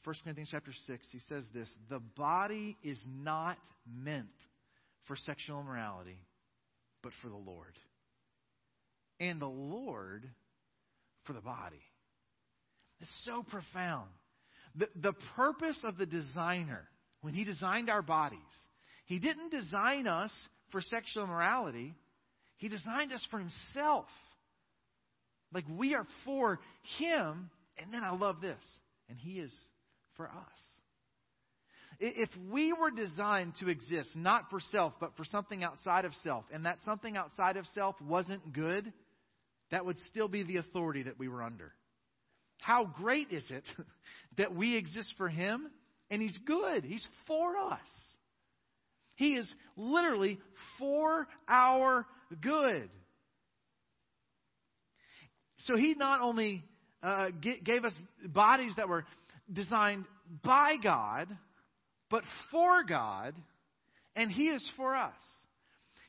1 0.03 0.15
Corinthians 0.23 0.49
chapter 0.51 0.71
6, 0.87 1.05
he 1.11 1.19
says 1.27 1.43
this 1.53 1.69
The 1.89 1.99
body 1.99 2.77
is 2.83 2.99
not 3.07 3.57
meant 3.85 4.27
for 5.07 5.15
sexual 5.15 5.59
immorality, 5.59 6.17
but 7.03 7.11
for 7.21 7.29
the 7.29 7.35
Lord. 7.35 7.73
And 9.19 9.41
the 9.41 9.47
Lord 9.47 10.23
for 11.25 11.33
the 11.33 11.41
body. 11.41 11.81
It's 13.01 13.25
so 13.25 13.43
profound. 13.43 14.09
The, 14.75 14.87
the 14.95 15.13
purpose 15.35 15.79
of 15.83 15.97
the 15.97 16.05
designer, 16.05 16.87
when 17.21 17.33
he 17.33 17.43
designed 17.43 17.89
our 17.89 18.01
bodies, 18.01 18.39
he 19.05 19.19
didn't 19.19 19.49
design 19.49 20.07
us 20.07 20.31
for 20.71 20.81
sexual 20.81 21.23
immorality. 21.23 21.95
He 22.59 22.67
designed 22.67 23.11
us 23.11 23.25
for 23.31 23.39
Himself. 23.39 24.05
Like 25.51 25.65
we 25.67 25.95
are 25.95 26.05
for 26.25 26.59
Him. 26.99 27.49
And 27.77 27.91
then 27.93 28.03
I 28.03 28.11
love 28.11 28.41
this. 28.41 28.61
And 29.09 29.17
He 29.17 29.39
is 29.39 29.51
for 30.15 30.27
us. 30.27 30.35
If 32.01 32.29
we 32.49 32.71
were 32.71 32.91
designed 32.91 33.53
to 33.59 33.67
exist 33.67 34.09
not 34.15 34.49
for 34.49 34.59
self, 34.71 34.93
but 35.01 35.17
for 35.17 35.25
something 35.25 35.63
outside 35.63 36.05
of 36.05 36.13
self, 36.23 36.45
and 36.53 36.65
that 36.65 36.77
something 36.85 37.17
outside 37.17 37.57
of 37.57 37.65
self 37.67 37.95
wasn't 38.01 38.53
good, 38.53 38.93
that 39.71 39.85
would 39.85 39.97
still 40.09 40.29
be 40.29 40.43
the 40.43 40.57
authority 40.57 41.03
that 41.03 41.19
we 41.19 41.27
were 41.27 41.43
under. 41.43 41.73
How 42.59 42.85
great 42.85 43.31
is 43.31 43.43
it 43.49 43.63
that 44.37 44.55
we 44.55 44.77
exist 44.77 45.13
for 45.17 45.27
Him 45.29 45.67
and 46.09 46.21
He's 46.21 46.37
good? 46.45 46.83
He's 46.83 47.05
for 47.27 47.57
us. 47.57 47.79
He 49.19 49.35
is 49.35 49.53
literally 49.75 50.39
for 50.77 51.27
our 51.49 52.05
good. 52.41 52.89
So 55.57 55.75
he 55.75 55.93
not 55.93 56.21
only 56.21 56.63
uh, 57.03 57.27
gave 57.65 57.83
us 57.83 57.93
bodies 58.25 58.71
that 58.77 58.87
were 58.87 59.03
designed 59.51 60.05
by 60.41 60.75
God, 60.81 61.27
but 62.09 62.23
for 62.49 62.85
God, 62.85 63.35
and 64.15 64.31
he 64.31 64.43
is 64.43 64.71
for 64.77 64.95
us. 64.95 65.11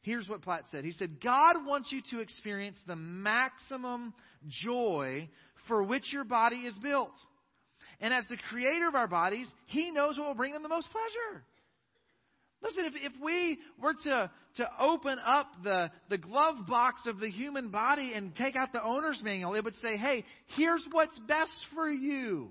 Here's 0.03 0.29
what 0.29 0.43
Platt 0.43 0.63
said. 0.71 0.85
He 0.85 0.93
said, 0.93 1.21
God 1.21 1.67
wants 1.67 1.91
you 1.91 2.03
to 2.13 2.21
experience 2.21 2.79
the 2.87 2.95
maximum 2.95 4.15
joy 4.47 5.29
for 5.67 5.83
which 5.83 6.13
your 6.13 6.25
body 6.25 6.59
is 6.59 6.79
built. 6.81 7.11
And 8.01 8.15
as 8.15 8.25
the 8.31 8.37
creator 8.49 8.87
of 8.87 8.95
our 8.95 9.09
bodies, 9.09 9.49
he 9.67 9.91
knows 9.91 10.17
what 10.17 10.29
will 10.29 10.35
bring 10.35 10.53
them 10.53 10.63
the 10.63 10.69
most 10.69 10.87
pleasure. 10.93 11.43
Listen, 12.63 12.85
if, 12.85 12.93
if 12.97 13.13
we 13.23 13.59
were 13.81 13.95
to, 14.05 14.31
to 14.57 14.69
open 14.79 15.19
up 15.25 15.47
the, 15.65 15.91
the 16.11 16.19
glove 16.19 16.67
box 16.69 17.07
of 17.07 17.19
the 17.19 17.31
human 17.31 17.71
body 17.71 18.13
and 18.15 18.35
take 18.37 18.55
out 18.55 18.73
the 18.73 18.83
owner's 18.83 19.23
manual, 19.23 19.55
it 19.55 19.65
would 19.65 19.75
say, 19.77 19.97
hey, 19.97 20.25
here's 20.57 20.87
what's 20.91 21.19
best 21.21 21.57
for 21.75 21.89
you. 21.89 22.51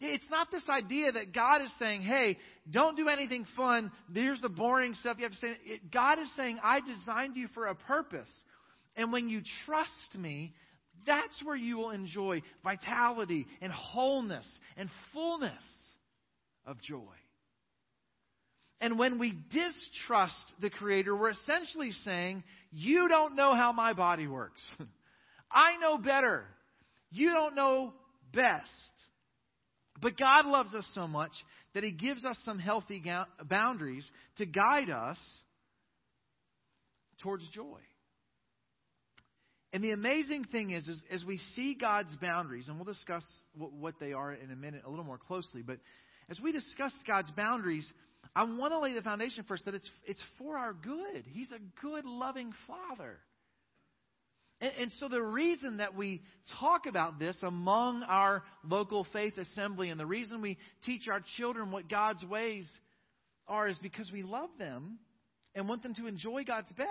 It's 0.00 0.28
not 0.30 0.50
this 0.50 0.64
idea 0.68 1.12
that 1.12 1.32
God 1.32 1.62
is 1.62 1.72
saying, 1.78 2.02
hey, 2.02 2.36
don't 2.70 2.96
do 2.96 3.08
anything 3.08 3.46
fun. 3.56 3.90
Here's 4.12 4.40
the 4.40 4.48
boring 4.48 4.94
stuff 4.94 5.16
you 5.18 5.24
have 5.24 5.32
to 5.32 5.38
say. 5.38 5.56
It, 5.64 5.90
God 5.90 6.18
is 6.18 6.28
saying, 6.36 6.58
I 6.62 6.80
designed 6.80 7.36
you 7.36 7.48
for 7.54 7.66
a 7.66 7.74
purpose. 7.74 8.28
And 8.96 9.12
when 9.12 9.28
you 9.28 9.40
trust 9.64 10.14
me, 10.18 10.52
that's 11.06 11.42
where 11.44 11.56
you 11.56 11.78
will 11.78 11.90
enjoy 11.90 12.42
vitality 12.62 13.46
and 13.62 13.72
wholeness 13.72 14.46
and 14.76 14.90
fullness 15.14 15.62
of 16.66 16.80
joy. 16.82 17.14
And 18.80 18.98
when 18.98 19.18
we 19.18 19.32
distrust 19.50 20.52
the 20.60 20.70
Creator, 20.70 21.16
we're 21.16 21.30
essentially 21.30 21.92
saying, 22.04 22.44
You 22.72 23.08
don't 23.08 23.36
know 23.36 23.54
how 23.54 23.72
my 23.72 23.92
body 23.92 24.26
works. 24.26 24.60
I 25.50 25.78
know 25.80 25.98
better. 25.98 26.44
You 27.10 27.30
don't 27.32 27.54
know 27.54 27.94
best. 28.32 28.70
But 30.00 30.18
God 30.18 30.44
loves 30.44 30.74
us 30.74 30.86
so 30.94 31.06
much 31.06 31.32
that 31.72 31.84
He 31.84 31.90
gives 31.90 32.24
us 32.24 32.38
some 32.44 32.58
healthy 32.58 33.02
boundaries 33.48 34.06
to 34.36 34.46
guide 34.46 34.90
us 34.90 35.18
towards 37.22 37.48
joy. 37.48 37.80
And 39.72 39.82
the 39.82 39.90
amazing 39.90 40.44
thing 40.44 40.70
is, 40.70 40.86
is 40.86 41.02
as 41.10 41.24
we 41.24 41.38
see 41.54 41.76
God's 41.78 42.14
boundaries, 42.16 42.68
and 42.68 42.76
we'll 42.76 42.84
discuss 42.84 43.24
what, 43.56 43.72
what 43.72 43.94
they 44.00 44.12
are 44.12 44.32
in 44.32 44.50
a 44.50 44.56
minute 44.56 44.82
a 44.86 44.90
little 44.90 45.04
more 45.04 45.18
closely, 45.18 45.62
but 45.62 45.78
as 46.30 46.40
we 46.40 46.52
discuss 46.52 46.92
God's 47.06 47.30
boundaries, 47.32 47.90
I 48.36 48.44
want 48.44 48.74
to 48.74 48.78
lay 48.78 48.92
the 48.92 49.00
foundation 49.00 49.44
first 49.48 49.64
that 49.64 49.74
it's, 49.74 49.88
it's 50.04 50.22
for 50.36 50.58
our 50.58 50.74
good. 50.74 51.24
He's 51.26 51.50
a 51.52 51.58
good, 51.80 52.04
loving 52.04 52.52
Father. 52.66 53.16
And, 54.60 54.72
and, 54.78 54.92
so 54.98 55.08
the 55.08 55.22
reason 55.22 55.78
that 55.78 55.94
we 55.94 56.20
talk 56.60 56.84
about 56.84 57.18
this 57.18 57.36
among 57.42 58.02
our 58.02 58.42
local 58.62 59.06
faith 59.10 59.38
assembly 59.38 59.88
and 59.88 59.98
the 59.98 60.04
reason 60.04 60.42
we 60.42 60.58
teach 60.84 61.08
our 61.08 61.22
children 61.38 61.70
what 61.70 61.88
God's 61.88 62.24
ways 62.24 62.70
are 63.48 63.68
is 63.68 63.78
because 63.78 64.12
we 64.12 64.22
love 64.22 64.50
them 64.58 64.98
and 65.54 65.66
want 65.66 65.82
them 65.82 65.94
to 65.94 66.06
enjoy 66.06 66.44
God's 66.44 66.72
best. 66.72 66.86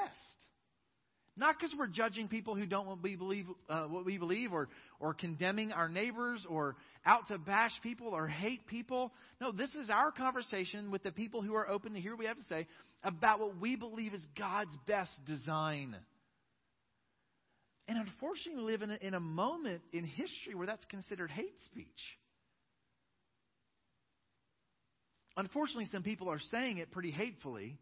Not 1.38 1.58
because 1.60 1.76
we're 1.78 1.88
judging 1.88 2.30
people 2.30 2.56
who 2.56 2.66
don't 2.66 3.02
believe, 3.02 3.48
uh, 3.70 3.86
what 3.86 4.06
we 4.06 4.18
believe 4.18 4.54
or, 4.54 4.70
or 5.02 5.14
condemning 5.14 5.74
our 5.74 5.90
neighbors 5.90 6.46
or 6.50 6.78
out 7.06 7.28
to 7.28 7.38
bash 7.38 7.74
people 7.84 8.08
or 8.08 8.26
hate 8.28 8.68
people. 8.68 9.12
No, 9.42 9.52
this 9.52 9.70
is 9.76 9.90
our 9.90 10.12
conversation 10.12 10.92
with 10.92 11.04
the 11.04 11.12
people 11.12 11.42
who 11.42 11.54
are 11.56 11.70
open 11.70 11.94
to 11.94 12.00
hear 12.00 12.12
what 12.12 12.20
we 12.20 12.26
have 12.26 12.38
to 12.38 12.44
say 12.44 12.68
about 13.04 13.42
what 13.42 13.60
we 13.60 13.76
believe 13.76 14.14
is 14.14 14.26
God's 14.38 14.76
best 14.88 15.12
design. 15.28 15.98
And 17.90 17.98
unfortunately, 17.98 18.64
we 18.64 18.72
live 18.72 18.82
in 18.82 18.92
a, 18.92 18.98
in 19.02 19.14
a 19.14 19.20
moment 19.20 19.82
in 19.92 20.06
history 20.06 20.56
where 20.56 20.66
that's 20.66 20.86
considered 20.86 21.30
hate 21.30 21.60
speech. 21.66 21.86
Unfortunately, 25.38 25.86
some 25.92 26.02
people 26.02 26.30
are 26.30 26.40
saying 26.40 26.78
it 26.78 26.92
pretty 26.92 27.12
hatefully, 27.12 27.78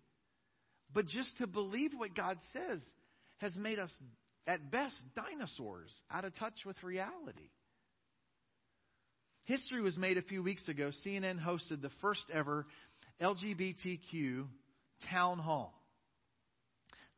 but 0.91 1.05
just 1.05 1.37
to 1.37 1.45
believe 1.45 1.91
what 1.95 2.15
God 2.15 2.39
says 2.51 2.81
has 3.43 3.55
made 3.57 3.77
us, 3.77 3.93
at 4.47 4.71
best, 4.71 4.95
dinosaurs 5.15 5.91
out 6.09 6.23
of 6.23 6.33
touch 6.35 6.53
with 6.65 6.81
reality. 6.81 7.49
History 9.43 9.81
was 9.81 9.97
made 9.97 10.17
a 10.17 10.21
few 10.21 10.41
weeks 10.41 10.67
ago. 10.69 10.91
CNN 11.05 11.43
hosted 11.43 11.81
the 11.81 11.91
first 12.01 12.23
ever 12.33 12.65
LGBTQ 13.21 14.45
town 15.11 15.39
hall. 15.39 15.73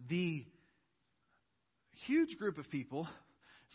The 0.10 0.44
huge 2.08 2.36
group 2.39 2.58
of 2.58 2.70
people 2.72 3.08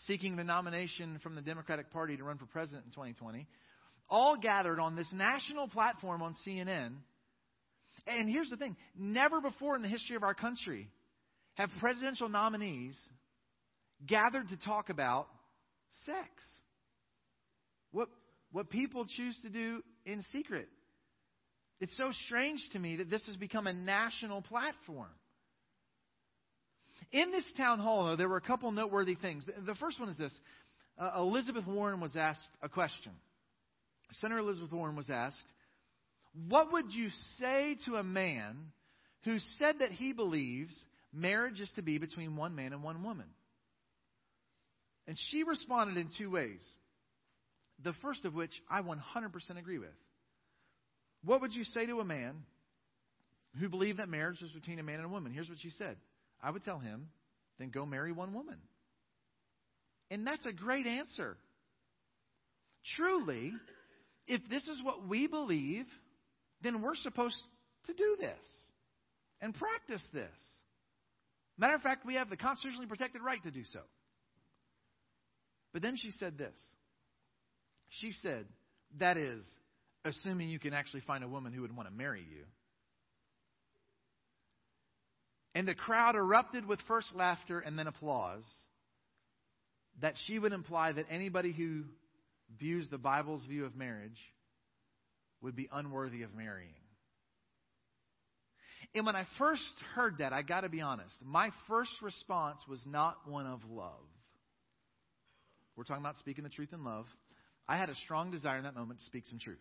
seeking 0.05 0.35
the 0.35 0.43
nomination 0.43 1.19
from 1.23 1.35
the 1.35 1.41
Democratic 1.41 1.89
Party 1.91 2.17
to 2.17 2.23
run 2.23 2.37
for 2.37 2.45
president 2.45 2.83
in 2.85 2.91
2020 2.91 3.47
all 4.09 4.35
gathered 4.35 4.79
on 4.79 4.97
this 4.97 5.07
national 5.13 5.69
platform 5.69 6.21
on 6.21 6.35
CNN. 6.45 6.95
And 8.05 8.29
here's 8.29 8.49
the 8.49 8.57
thing 8.57 8.75
never 8.93 9.39
before 9.39 9.77
in 9.77 9.81
the 9.81 9.87
history 9.87 10.17
of 10.17 10.23
our 10.23 10.33
country 10.33 10.89
have 11.55 11.69
presidential 11.79 12.29
nominees 12.29 12.97
gathered 14.05 14.49
to 14.49 14.57
talk 14.57 14.89
about 14.89 15.27
sex. 16.05 16.27
What 17.91 18.09
what 18.51 18.69
people 18.69 19.05
choose 19.05 19.37
to 19.43 19.49
do 19.49 19.81
in 20.05 20.23
secret. 20.31 20.67
It's 21.79 21.95
so 21.97 22.11
strange 22.25 22.61
to 22.73 22.79
me 22.79 22.97
that 22.97 23.09
this 23.09 23.25
has 23.25 23.35
become 23.35 23.65
a 23.65 23.73
national 23.73 24.41
platform. 24.41 25.09
In 27.11 27.31
this 27.31 27.49
town 27.57 27.79
hall, 27.79 28.05
though, 28.05 28.15
there 28.15 28.29
were 28.29 28.37
a 28.37 28.41
couple 28.41 28.71
noteworthy 28.71 29.15
things. 29.15 29.45
The 29.65 29.75
first 29.75 29.99
one 29.99 30.09
is 30.09 30.17
this 30.17 30.33
uh, 30.99 31.11
Elizabeth 31.17 31.65
Warren 31.65 31.99
was 31.99 32.15
asked 32.15 32.47
a 32.61 32.69
question. 32.69 33.13
Senator 34.13 34.39
Elizabeth 34.39 34.71
Warren 34.71 34.95
was 34.95 35.09
asked, 35.09 35.43
What 36.47 36.71
would 36.73 36.93
you 36.93 37.09
say 37.39 37.77
to 37.85 37.95
a 37.95 38.03
man 38.03 38.57
who 39.23 39.39
said 39.57 39.79
that 39.79 39.91
he 39.91 40.13
believes 40.13 40.77
marriage 41.13 41.59
is 41.59 41.71
to 41.75 41.81
be 41.81 41.97
between 41.97 42.35
one 42.35 42.55
man 42.55 42.73
and 42.73 42.83
one 42.83 43.03
woman? 43.03 43.27
And 45.07 45.17
she 45.29 45.43
responded 45.43 45.97
in 45.97 46.09
two 46.17 46.29
ways. 46.29 46.61
The 47.83 47.93
first 48.01 48.25
of 48.25 48.33
which 48.33 48.51
I 48.69 48.81
100% 48.81 48.97
agree 49.57 49.79
with. 49.79 49.89
What 51.23 51.41
would 51.41 51.53
you 51.53 51.63
say 51.63 51.85
to 51.85 51.99
a 51.99 52.05
man 52.05 52.35
who 53.59 53.69
believed 53.69 53.99
that 53.99 54.09
marriage 54.09 54.41
was 54.41 54.51
between 54.51 54.79
a 54.79 54.83
man 54.83 54.95
and 54.95 55.05
a 55.05 55.09
woman? 55.09 55.31
Here's 55.33 55.49
what 55.49 55.59
she 55.59 55.71
said 55.71 55.97
I 56.41 56.51
would 56.51 56.63
tell 56.63 56.79
him, 56.79 57.09
then 57.59 57.69
go 57.69 57.85
marry 57.85 58.11
one 58.11 58.33
woman. 58.33 58.57
And 60.09 60.25
that's 60.25 60.45
a 60.45 60.51
great 60.51 60.87
answer. 60.87 61.37
truly, 62.95 63.53
if 64.27 64.41
this 64.49 64.63
is 64.67 64.81
what 64.83 65.07
we 65.07 65.27
believe, 65.27 65.85
then 66.61 66.81
we're 66.81 66.95
supposed 66.95 67.37
to 67.85 67.93
do 67.93 68.17
this 68.19 68.43
and 69.41 69.53
practice 69.53 70.01
this. 70.13 70.29
Matter 71.57 71.75
of 71.75 71.81
fact, 71.81 72.05
we 72.05 72.15
have 72.15 72.29
the 72.29 72.37
constitutionally 72.37 72.87
protected 72.87 73.21
right 73.21 73.41
to 73.43 73.51
do 73.51 73.63
so. 73.71 73.81
But 75.73 75.81
then 75.81 75.95
she 75.95 76.11
said 76.11 76.37
this. 76.37 76.55
She 77.89 78.11
said, 78.21 78.45
that 78.99 79.17
is, 79.17 79.43
assuming 80.05 80.49
you 80.49 80.59
can 80.59 80.73
actually 80.73 81.01
find 81.01 81.23
a 81.23 81.27
woman 81.27 81.53
who 81.53 81.61
would 81.61 81.75
want 81.75 81.89
to 81.89 81.95
marry 81.95 82.21
you. 82.21 82.43
And 85.53 85.67
the 85.67 85.75
crowd 85.75 86.15
erupted 86.15 86.65
with 86.65 86.79
first 86.87 87.13
laughter 87.13 87.59
and 87.59 87.77
then 87.77 87.87
applause. 87.87 88.43
That 90.01 90.15
she 90.25 90.39
would 90.39 90.53
imply 90.53 90.93
that 90.93 91.05
anybody 91.09 91.51
who 91.51 91.83
views 92.59 92.89
the 92.89 92.97
Bible's 92.97 93.45
view 93.45 93.65
of 93.65 93.75
marriage 93.75 94.17
would 95.41 95.55
be 95.55 95.69
unworthy 95.71 96.23
of 96.23 96.33
marrying. 96.33 96.73
And 98.93 99.05
when 99.05 99.15
I 99.15 99.25
first 99.37 99.61
heard 99.95 100.17
that, 100.17 100.33
I 100.33 100.41
got 100.41 100.61
to 100.61 100.69
be 100.69 100.81
honest, 100.81 101.15
my 101.23 101.49
first 101.67 101.91
response 102.01 102.59
was 102.67 102.81
not 102.85 103.17
one 103.25 103.45
of 103.45 103.61
love. 103.69 103.93
We're 105.75 105.85
talking 105.85 106.03
about 106.03 106.17
speaking 106.17 106.43
the 106.43 106.49
truth 106.49 106.73
in 106.73 106.83
love. 106.83 107.05
I 107.67 107.77
had 107.77 107.89
a 107.89 107.95
strong 107.95 108.31
desire 108.31 108.57
in 108.57 108.65
that 108.65 108.75
moment 108.75 108.99
to 108.99 109.05
speak 109.05 109.23
some 109.29 109.39
truth. 109.39 109.57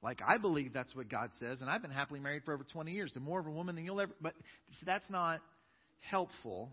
Like, 0.00 0.20
I 0.24 0.36
believe 0.38 0.72
that's 0.72 0.94
what 0.94 1.08
God 1.08 1.30
says, 1.40 1.60
and 1.60 1.70
I've 1.70 1.80
been 1.82 1.90
happily 1.90 2.20
married 2.20 2.42
for 2.44 2.52
over 2.52 2.62
20 2.62 2.92
years 2.92 3.10
to 3.12 3.20
more 3.20 3.40
of 3.40 3.46
a 3.46 3.50
woman 3.50 3.74
than 3.74 3.86
you'll 3.86 4.00
ever. 4.00 4.12
But 4.20 4.34
see, 4.72 4.84
that's 4.84 5.08
not 5.08 5.40
helpful. 6.10 6.70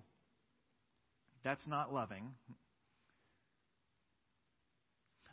That's 1.44 1.66
not 1.66 1.94
loving. 1.94 2.34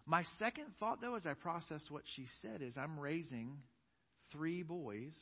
My 0.06 0.22
second 0.38 0.66
thought, 0.80 1.00
though, 1.00 1.16
as 1.16 1.26
I 1.26 1.34
processed 1.34 1.90
what 1.90 2.04
she 2.14 2.26
said, 2.40 2.62
is 2.62 2.78
I'm 2.78 2.98
raising 2.98 3.58
three 4.32 4.62
boys 4.62 5.14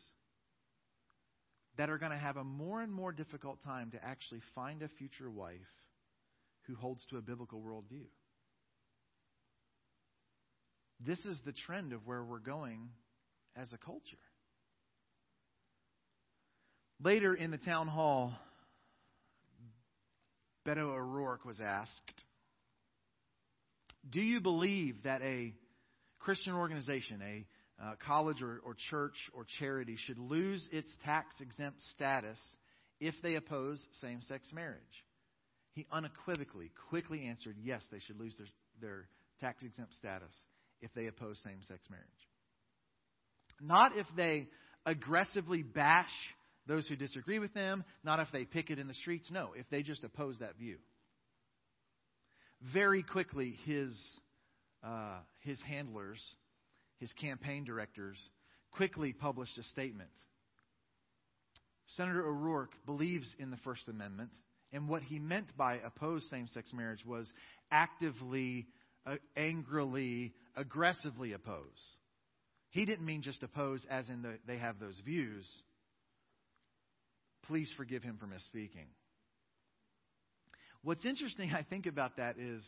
that 1.76 1.90
are 1.90 1.98
going 1.98 2.12
to 2.12 2.18
have 2.18 2.36
a 2.36 2.44
more 2.44 2.80
and 2.82 2.92
more 2.92 3.12
difficult 3.12 3.62
time 3.62 3.90
to 3.90 4.04
actually 4.04 4.40
find 4.54 4.82
a 4.82 4.88
future 4.88 5.30
wife 5.30 5.60
who 6.66 6.74
holds 6.74 7.04
to 7.10 7.16
a 7.16 7.22
biblical 7.22 7.60
worldview. 7.60 8.06
This 11.00 11.18
is 11.26 11.40
the 11.44 11.52
trend 11.52 11.92
of 11.92 12.06
where 12.06 12.24
we're 12.24 12.38
going 12.38 12.88
as 13.54 13.72
a 13.72 13.78
culture. 13.78 14.16
Later 17.02 17.34
in 17.34 17.50
the 17.50 17.58
town 17.58 17.88
hall, 17.88 18.32
Beto 20.66 20.94
O'Rourke 20.94 21.44
was 21.44 21.60
asked, 21.60 22.24
Do 24.08 24.20
you 24.20 24.40
believe 24.40 25.02
that 25.04 25.20
a 25.20 25.52
Christian 26.18 26.54
organization, 26.54 27.20
a 27.22 27.46
uh, 27.82 27.92
college 28.06 28.42
or, 28.42 28.60
or 28.64 28.74
church 28.90 29.16
or 29.34 29.46
charity, 29.58 29.96
should 29.98 30.18
lose 30.18 30.66
its 30.72 30.90
tax 31.04 31.34
exempt 31.40 31.80
status 31.92 32.38
if 33.00 33.14
they 33.22 33.34
oppose 33.34 33.84
same 34.00 34.22
sex 34.22 34.48
marriage? 34.52 34.80
He 35.72 35.86
unequivocally, 35.92 36.72
quickly 36.88 37.26
answered, 37.26 37.56
Yes, 37.62 37.82
they 37.92 37.98
should 37.98 38.18
lose 38.18 38.34
their, 38.38 38.46
their 38.80 39.08
tax 39.40 39.62
exempt 39.62 39.94
status 39.94 40.32
if 40.80 40.92
they 40.94 41.06
oppose 41.06 41.38
same 41.44 41.62
sex 41.68 41.86
marriage. 41.90 42.06
Not 43.60 43.92
if 43.96 44.06
they 44.16 44.48
aggressively 44.84 45.62
bash 45.62 46.10
those 46.66 46.86
who 46.86 46.96
disagree 46.96 47.38
with 47.38 47.54
them, 47.54 47.84
not 48.04 48.20
if 48.20 48.28
they 48.32 48.44
picket 48.44 48.78
in 48.78 48.88
the 48.88 48.94
streets. 48.94 49.30
No, 49.30 49.50
if 49.56 49.68
they 49.70 49.82
just 49.82 50.04
oppose 50.04 50.38
that 50.40 50.56
view. 50.56 50.78
Very 52.72 53.02
quickly, 53.02 53.56
his, 53.64 53.92
uh, 54.84 55.18
his 55.40 55.58
handlers, 55.60 56.20
his 56.98 57.12
campaign 57.14 57.64
directors, 57.64 58.16
quickly 58.72 59.12
published 59.12 59.56
a 59.58 59.62
statement. 59.64 60.10
Senator 61.96 62.26
O'Rourke 62.26 62.72
believes 62.84 63.34
in 63.38 63.50
the 63.50 63.56
First 63.58 63.88
Amendment, 63.88 64.30
and 64.72 64.88
what 64.88 65.02
he 65.02 65.18
meant 65.18 65.56
by 65.56 65.74
oppose 65.84 66.26
same 66.30 66.48
sex 66.48 66.72
marriage 66.72 67.04
was 67.04 67.32
actively, 67.70 68.66
uh, 69.06 69.16
angrily, 69.36 70.32
aggressively 70.56 71.32
oppose. 71.32 71.96
He 72.70 72.84
didn't 72.84 73.06
mean 73.06 73.22
just 73.22 73.42
oppose 73.42 73.86
as 73.88 74.08
in 74.08 74.22
the, 74.22 74.38
they 74.46 74.58
have 74.58 74.78
those 74.78 75.00
views. 75.04 75.46
Please 77.44 77.72
forgive 77.76 78.02
him 78.02 78.18
for 78.18 78.26
misspeaking. 78.26 78.88
What's 80.82 81.04
interesting, 81.04 81.52
I 81.54 81.62
think, 81.62 81.86
about 81.86 82.16
that 82.16 82.38
is 82.38 82.62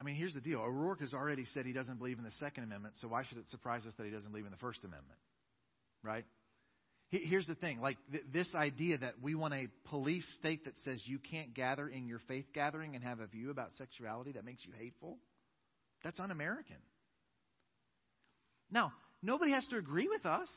I 0.00 0.04
mean, 0.04 0.14
here's 0.14 0.32
the 0.32 0.40
deal. 0.40 0.60
O'Rourke 0.60 1.00
has 1.00 1.12
already 1.12 1.44
said 1.52 1.66
he 1.66 1.72
doesn't 1.72 1.98
believe 1.98 2.18
in 2.18 2.24
the 2.24 2.30
Second 2.40 2.64
Amendment, 2.64 2.94
so 3.00 3.08
why 3.08 3.22
should 3.28 3.36
it 3.36 3.48
surprise 3.50 3.84
us 3.86 3.92
that 3.98 4.04
he 4.04 4.10
doesn't 4.10 4.30
believe 4.30 4.46
in 4.46 4.50
the 4.50 4.58
First 4.58 4.80
Amendment? 4.80 5.18
Right? 6.02 6.24
Here's 7.10 7.46
the 7.46 7.56
thing 7.56 7.80
like 7.80 7.98
th- 8.12 8.24
this 8.32 8.48
idea 8.54 8.96
that 8.98 9.14
we 9.20 9.34
want 9.34 9.52
a 9.52 9.66
police 9.88 10.24
state 10.38 10.64
that 10.64 10.74
says 10.84 11.02
you 11.04 11.18
can't 11.18 11.52
gather 11.54 11.88
in 11.88 12.06
your 12.06 12.20
faith 12.28 12.46
gathering 12.54 12.94
and 12.94 13.04
have 13.04 13.18
a 13.18 13.26
view 13.26 13.50
about 13.50 13.70
sexuality 13.78 14.32
that 14.32 14.44
makes 14.44 14.64
you 14.64 14.72
hateful. 14.78 15.18
That's 16.04 16.20
un 16.20 16.30
American. 16.30 16.76
Now, 18.70 18.92
nobody 19.22 19.50
has 19.50 19.66
to 19.66 19.76
agree 19.76 20.08
with 20.08 20.24
us. 20.24 20.48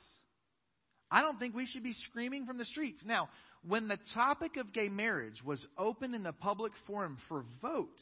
I 1.09 1.21
don't 1.21 1.39
think 1.39 1.55
we 1.55 1.65
should 1.65 1.83
be 1.83 1.93
screaming 2.09 2.45
from 2.45 2.59
the 2.59 2.65
streets. 2.65 3.01
Now, 3.03 3.29
when 3.67 3.87
the 3.87 3.97
topic 4.13 4.55
of 4.57 4.71
gay 4.73 4.89
marriage 4.89 5.41
was 5.43 5.65
open 5.77 6.13
in 6.13 6.21
the 6.21 6.33
public 6.33 6.71
forum 6.85 7.17
for 7.27 7.45
vote, 7.61 7.97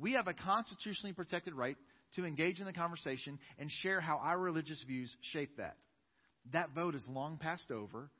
we 0.00 0.14
have 0.14 0.26
a 0.26 0.34
constitutionally 0.34 1.12
protected 1.12 1.54
right 1.54 1.76
to 2.16 2.24
engage 2.24 2.58
in 2.58 2.66
the 2.66 2.72
conversation 2.72 3.38
and 3.58 3.70
share 3.82 4.00
how 4.00 4.18
our 4.18 4.38
religious 4.38 4.82
views 4.86 5.14
shape 5.32 5.56
that. 5.58 5.76
That 6.52 6.70
vote 6.74 6.94
is 6.94 7.04
long 7.08 7.38
passed 7.38 7.70
over. 7.70 8.10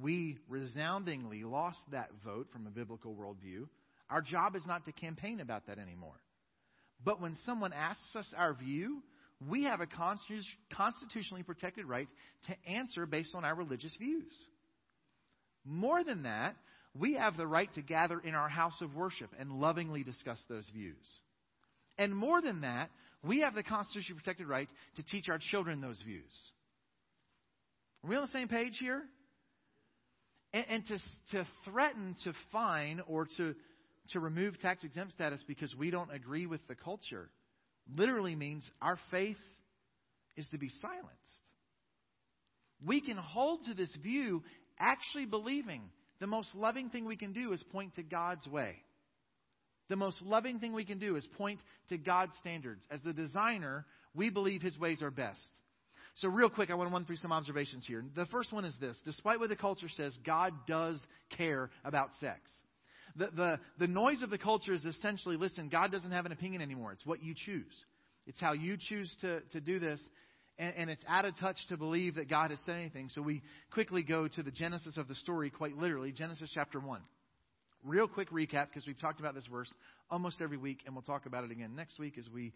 We 0.00 0.38
resoundingly 0.48 1.44
lost 1.44 1.78
that 1.92 2.10
vote 2.24 2.48
from 2.52 2.66
a 2.66 2.70
biblical 2.70 3.14
worldview. 3.14 3.68
Our 4.10 4.22
job 4.22 4.56
is 4.56 4.66
not 4.66 4.84
to 4.86 4.92
campaign 4.92 5.40
about 5.40 5.66
that 5.66 5.78
anymore. 5.78 6.20
But 7.04 7.20
when 7.20 7.36
someone 7.44 7.72
asks 7.72 8.16
us 8.16 8.32
our 8.36 8.54
view, 8.54 9.02
we 9.46 9.64
have 9.64 9.80
a 9.80 9.86
constitutionally 10.74 11.42
protected 11.42 11.84
right 11.84 12.08
to 12.46 12.70
answer 12.70 13.04
based 13.04 13.34
on 13.34 13.44
our 13.44 13.54
religious 13.54 13.94
views. 13.98 14.32
More 15.64 16.02
than 16.02 16.22
that, 16.22 16.56
we 16.98 17.14
have 17.14 17.36
the 17.36 17.46
right 17.46 17.72
to 17.74 17.82
gather 17.82 18.18
in 18.18 18.34
our 18.34 18.48
house 18.48 18.80
of 18.80 18.94
worship 18.94 19.30
and 19.38 19.60
lovingly 19.60 20.02
discuss 20.02 20.42
those 20.48 20.66
views. 20.72 20.96
And 21.98 22.14
more 22.14 22.40
than 22.42 22.60
that, 22.62 22.90
we 23.22 23.40
have 23.40 23.54
the 23.54 23.62
constitutionally 23.62 24.20
protected 24.20 24.46
right 24.46 24.68
to 24.96 25.02
teach 25.02 25.28
our 25.28 25.38
children 25.38 25.80
those 25.80 26.00
views. 26.02 26.32
Are 28.04 28.10
we 28.10 28.16
on 28.16 28.22
the 28.22 28.28
same 28.28 28.48
page 28.48 28.76
here? 28.78 29.02
And, 30.52 30.64
and 30.68 30.86
to, 30.86 30.98
to 31.32 31.46
threaten 31.64 32.16
to 32.24 32.32
fine 32.52 33.02
or 33.06 33.26
to 33.36 33.54
to 34.10 34.20
remove 34.20 34.60
tax 34.60 34.84
exempt 34.84 35.12
status 35.12 35.42
because 35.46 35.74
we 35.74 35.90
don't 35.90 36.12
agree 36.12 36.46
with 36.46 36.66
the 36.68 36.74
culture 36.74 37.28
literally 37.96 38.36
means 38.36 38.68
our 38.80 38.98
faith 39.10 39.36
is 40.36 40.46
to 40.50 40.58
be 40.58 40.68
silenced. 40.68 41.10
We 42.84 43.00
can 43.00 43.16
hold 43.16 43.64
to 43.64 43.74
this 43.74 43.94
view 44.02 44.42
actually 44.78 45.26
believing 45.26 45.82
the 46.20 46.26
most 46.26 46.54
loving 46.54 46.90
thing 46.90 47.04
we 47.04 47.16
can 47.16 47.32
do 47.32 47.52
is 47.52 47.62
point 47.72 47.94
to 47.96 48.02
God's 48.02 48.46
way. 48.46 48.76
The 49.88 49.96
most 49.96 50.20
loving 50.22 50.58
thing 50.58 50.72
we 50.72 50.84
can 50.84 50.98
do 50.98 51.16
is 51.16 51.26
point 51.38 51.60
to 51.88 51.98
God's 51.98 52.32
standards. 52.40 52.84
As 52.90 53.00
the 53.02 53.12
designer, 53.12 53.86
we 54.14 54.30
believe 54.30 54.62
his 54.62 54.78
ways 54.78 55.02
are 55.02 55.10
best. 55.10 55.38
So, 56.16 56.28
real 56.28 56.48
quick, 56.48 56.70
I 56.70 56.74
want 56.74 56.88
to 56.88 56.94
run 56.94 57.04
through 57.04 57.16
some 57.16 57.32
observations 57.32 57.84
here. 57.86 58.02
The 58.14 58.26
first 58.26 58.52
one 58.52 58.64
is 58.64 58.74
this 58.80 58.96
Despite 59.04 59.38
what 59.38 59.50
the 59.50 59.56
culture 59.56 59.88
says, 59.88 60.16
God 60.24 60.54
does 60.66 61.00
care 61.36 61.70
about 61.84 62.10
sex. 62.20 62.40
The, 63.16 63.28
the, 63.34 63.60
the 63.78 63.86
noise 63.86 64.22
of 64.22 64.30
the 64.30 64.38
culture 64.38 64.72
is 64.72 64.84
essentially 64.84 65.36
listen, 65.36 65.68
God 65.68 65.92
doesn't 65.92 66.10
have 66.10 66.26
an 66.26 66.32
opinion 66.32 66.62
anymore. 66.62 66.92
It's 66.92 67.06
what 67.06 67.22
you 67.22 67.34
choose, 67.34 67.72
it's 68.26 68.40
how 68.40 68.52
you 68.52 68.76
choose 68.78 69.14
to, 69.20 69.40
to 69.52 69.60
do 69.60 69.78
this. 69.78 70.00
And, 70.58 70.74
and 70.74 70.90
it's 70.90 71.04
out 71.06 71.26
of 71.26 71.36
touch 71.38 71.58
to 71.68 71.76
believe 71.76 72.14
that 72.14 72.30
God 72.30 72.50
has 72.50 72.58
said 72.64 72.76
anything. 72.76 73.10
So 73.10 73.20
we 73.20 73.42
quickly 73.72 74.02
go 74.02 74.26
to 74.26 74.42
the 74.42 74.50
genesis 74.50 74.96
of 74.96 75.06
the 75.06 75.14
story, 75.16 75.50
quite 75.50 75.76
literally, 75.76 76.12
Genesis 76.12 76.50
chapter 76.54 76.80
1. 76.80 77.02
Real 77.86 78.08
quick 78.08 78.30
recap, 78.32 78.66
because 78.68 78.84
we've 78.84 79.00
talked 79.00 79.20
about 79.20 79.36
this 79.36 79.46
verse 79.46 79.72
almost 80.10 80.40
every 80.40 80.56
week, 80.56 80.80
and 80.86 80.94
we'll 80.96 81.02
talk 81.02 81.24
about 81.24 81.44
it 81.44 81.52
again 81.52 81.76
next 81.76 82.00
week 82.00 82.18
as 82.18 82.28
we 82.28 82.52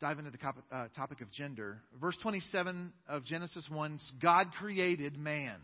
dive 0.00 0.18
into 0.18 0.32
the 0.32 0.38
uh, 0.76 0.88
topic 0.96 1.20
of 1.20 1.30
gender. 1.30 1.80
Verse 2.00 2.18
27 2.20 2.92
of 3.08 3.24
Genesis 3.24 3.64
1 3.70 4.00
God 4.20 4.48
created 4.58 5.16
man. 5.16 5.54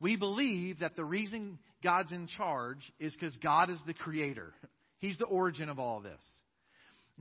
We 0.00 0.16
believe 0.16 0.80
that 0.80 0.96
the 0.96 1.04
reason 1.04 1.60
God's 1.80 2.10
in 2.10 2.26
charge 2.26 2.80
is 2.98 3.14
because 3.14 3.36
God 3.36 3.70
is 3.70 3.78
the 3.86 3.94
creator. 3.94 4.52
He's 4.98 5.18
the 5.18 5.26
origin 5.26 5.68
of 5.68 5.78
all 5.78 6.00
this. 6.00 6.20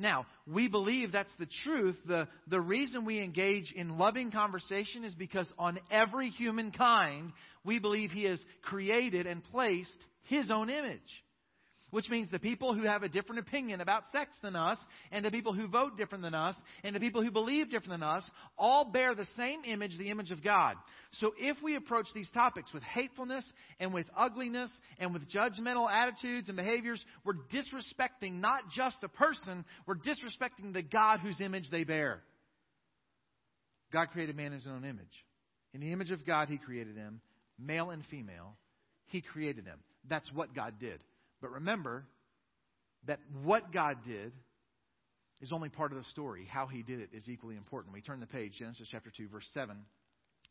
Now, 0.01 0.25
we 0.47 0.67
believe 0.67 1.11
that's 1.11 1.33
the 1.37 1.47
truth. 1.63 1.95
The, 2.07 2.27
the 2.47 2.59
reason 2.59 3.05
we 3.05 3.23
engage 3.23 3.71
in 3.71 3.99
loving 3.99 4.31
conversation 4.31 5.03
is 5.03 5.13
because 5.13 5.47
on 5.59 5.79
every 5.91 6.29
humankind, 6.29 7.33
we 7.63 7.77
believe 7.77 8.09
He 8.09 8.23
has 8.23 8.43
created 8.63 9.27
and 9.27 9.43
placed 9.43 9.97
His 10.23 10.49
own 10.49 10.71
image. 10.71 10.99
Which 11.91 12.09
means 12.09 12.29
the 12.31 12.39
people 12.39 12.73
who 12.73 12.83
have 12.83 13.03
a 13.03 13.09
different 13.09 13.39
opinion 13.39 13.81
about 13.81 14.03
sex 14.11 14.35
than 14.41 14.55
us, 14.55 14.77
and 15.11 15.23
the 15.23 15.31
people 15.31 15.53
who 15.53 15.67
vote 15.67 15.97
different 15.97 16.23
than 16.23 16.33
us, 16.33 16.55
and 16.83 16.95
the 16.95 16.99
people 16.99 17.21
who 17.21 17.31
believe 17.31 17.69
different 17.69 17.99
than 17.99 18.03
us, 18.03 18.29
all 18.57 18.85
bear 18.85 19.13
the 19.13 19.27
same 19.37 19.61
image, 19.65 19.97
the 19.97 20.09
image 20.09 20.31
of 20.31 20.43
God. 20.43 20.75
So 21.13 21.33
if 21.37 21.57
we 21.61 21.75
approach 21.75 22.07
these 22.15 22.31
topics 22.31 22.73
with 22.73 22.83
hatefulness 22.83 23.45
and 23.79 23.93
with 23.93 24.07
ugliness 24.17 24.71
and 24.97 25.13
with 25.13 25.29
judgmental 25.29 25.89
attitudes 25.91 26.47
and 26.47 26.57
behaviors, 26.57 27.03
we're 27.25 27.33
disrespecting 27.53 28.39
not 28.39 28.69
just 28.75 28.97
a 29.03 29.09
person, 29.09 29.65
we're 29.85 29.95
disrespecting 29.95 30.73
the 30.73 30.81
God 30.81 31.19
whose 31.19 31.41
image 31.41 31.69
they 31.69 31.83
bear. 31.83 32.21
God 33.91 34.07
created 34.11 34.37
man 34.37 34.47
in 34.47 34.53
his 34.53 34.67
own 34.67 34.85
image. 34.85 35.25
In 35.73 35.81
the 35.81 35.91
image 35.91 36.11
of 36.11 36.25
God, 36.25 36.47
he 36.47 36.57
created 36.57 36.95
them, 36.95 37.21
male 37.59 37.89
and 37.89 38.03
female. 38.09 38.55
He 39.07 39.21
created 39.21 39.65
them. 39.65 39.79
That's 40.09 40.31
what 40.33 40.55
God 40.55 40.75
did. 40.79 40.99
But 41.41 41.51
remember 41.51 42.05
that 43.07 43.19
what 43.43 43.71
God 43.71 43.97
did 44.05 44.31
is 45.41 45.51
only 45.51 45.69
part 45.69 45.91
of 45.91 45.97
the 45.97 46.03
story. 46.05 46.45
How 46.49 46.67
he 46.67 46.83
did 46.83 46.99
it 46.99 47.09
is 47.13 47.27
equally 47.27 47.57
important. 47.57 47.93
We 47.93 48.01
turn 48.01 48.19
the 48.19 48.27
page, 48.27 48.53
Genesis 48.59 48.87
chapter 48.91 49.11
2, 49.15 49.27
verse 49.27 49.47
7. 49.53 49.75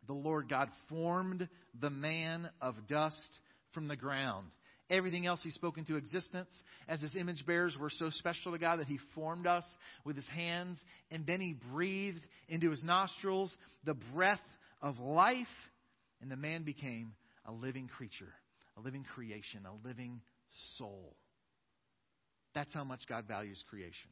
The 0.07 0.13
Lord 0.13 0.49
God 0.49 0.69
formed 0.89 1.49
the 1.81 1.91
man 1.91 2.49
of 2.61 2.75
dust 2.89 3.39
from 3.73 3.87
the 3.87 3.97
ground. 3.97 4.49
Everything 4.89 5.25
else 5.25 5.41
he 5.45 5.53
spoke 5.53 5.79
into 5.79 5.95
existence 5.97 6.51
as 6.89 7.01
his 7.01 7.15
image 7.15 7.47
bearers 7.47 7.77
were 7.79 7.91
so 7.91 8.11
special 8.11 8.51
to 8.51 8.59
God 8.59 8.81
that 8.81 8.89
he 8.89 8.99
formed 9.15 9.47
us 9.47 9.65
with 10.05 10.17
his 10.17 10.27
hands 10.27 10.79
and 11.13 11.25
then 11.25 11.41
he 11.41 11.55
breathed 11.73 12.27
into 12.49 12.73
his 12.73 12.83
nostrils 12.83 13.55
the 13.85 13.95
breath 14.13 14.41
of 14.83 14.99
life 14.99 15.47
and 16.21 16.29
the 16.29 16.37
man 16.37 16.65
became 16.65 17.13
a 17.47 17.53
living 17.53 17.87
creature, 17.87 18.33
a 18.77 18.81
living 18.81 19.05
creation, 19.15 19.61
a 19.65 19.87
living 19.87 20.21
soul. 20.77 21.17
That's 22.55 22.73
how 22.75 22.85
much 22.85 23.01
God 23.09 23.27
values 23.27 23.63
creation. 23.71 24.11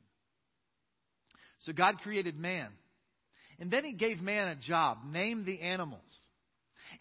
So 1.61 1.73
God 1.73 1.99
created 1.99 2.39
man. 2.39 2.69
And 3.59 3.71
then 3.71 3.85
he 3.85 3.93
gave 3.93 4.21
man 4.21 4.49
a 4.49 4.55
job, 4.55 4.99
named 5.05 5.45
the 5.45 5.61
animals. 5.61 6.01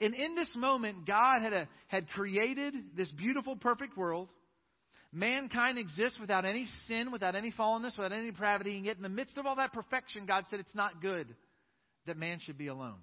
And 0.02 0.13
in 0.13 0.36
this 0.36 0.52
moment, 0.56 1.06
God 1.06 1.41
had, 1.41 1.54
a, 1.54 1.69
had 1.88 2.10
created 2.10 2.73
this 2.95 3.12
beautiful, 3.12 3.56
perfect 3.56 3.95
world. 3.95 4.30
Mankind 5.13 5.78
exists 5.78 6.19
without 6.19 6.45
any 6.45 6.65
sin, 6.88 7.12
without 7.12 7.36
any 7.36 7.52
fallenness, 7.52 7.97
without 7.97 8.12
any 8.12 8.32
depravity. 8.32 8.76
And 8.76 8.86
yet, 8.86 8.97
in 8.97 9.04
the 9.04 9.10
midst 9.10 9.38
of 9.38 9.45
all 9.45 9.56
that 9.58 9.71
perfection, 9.71 10.26
God 10.26 10.45
said 10.50 10.60
it's 10.60 10.76
not 10.76 11.02
good 11.02 11.28
that 12.08 12.17
man 12.17 12.39
should 12.43 12.58
be 12.58 12.67
alone. 12.67 12.97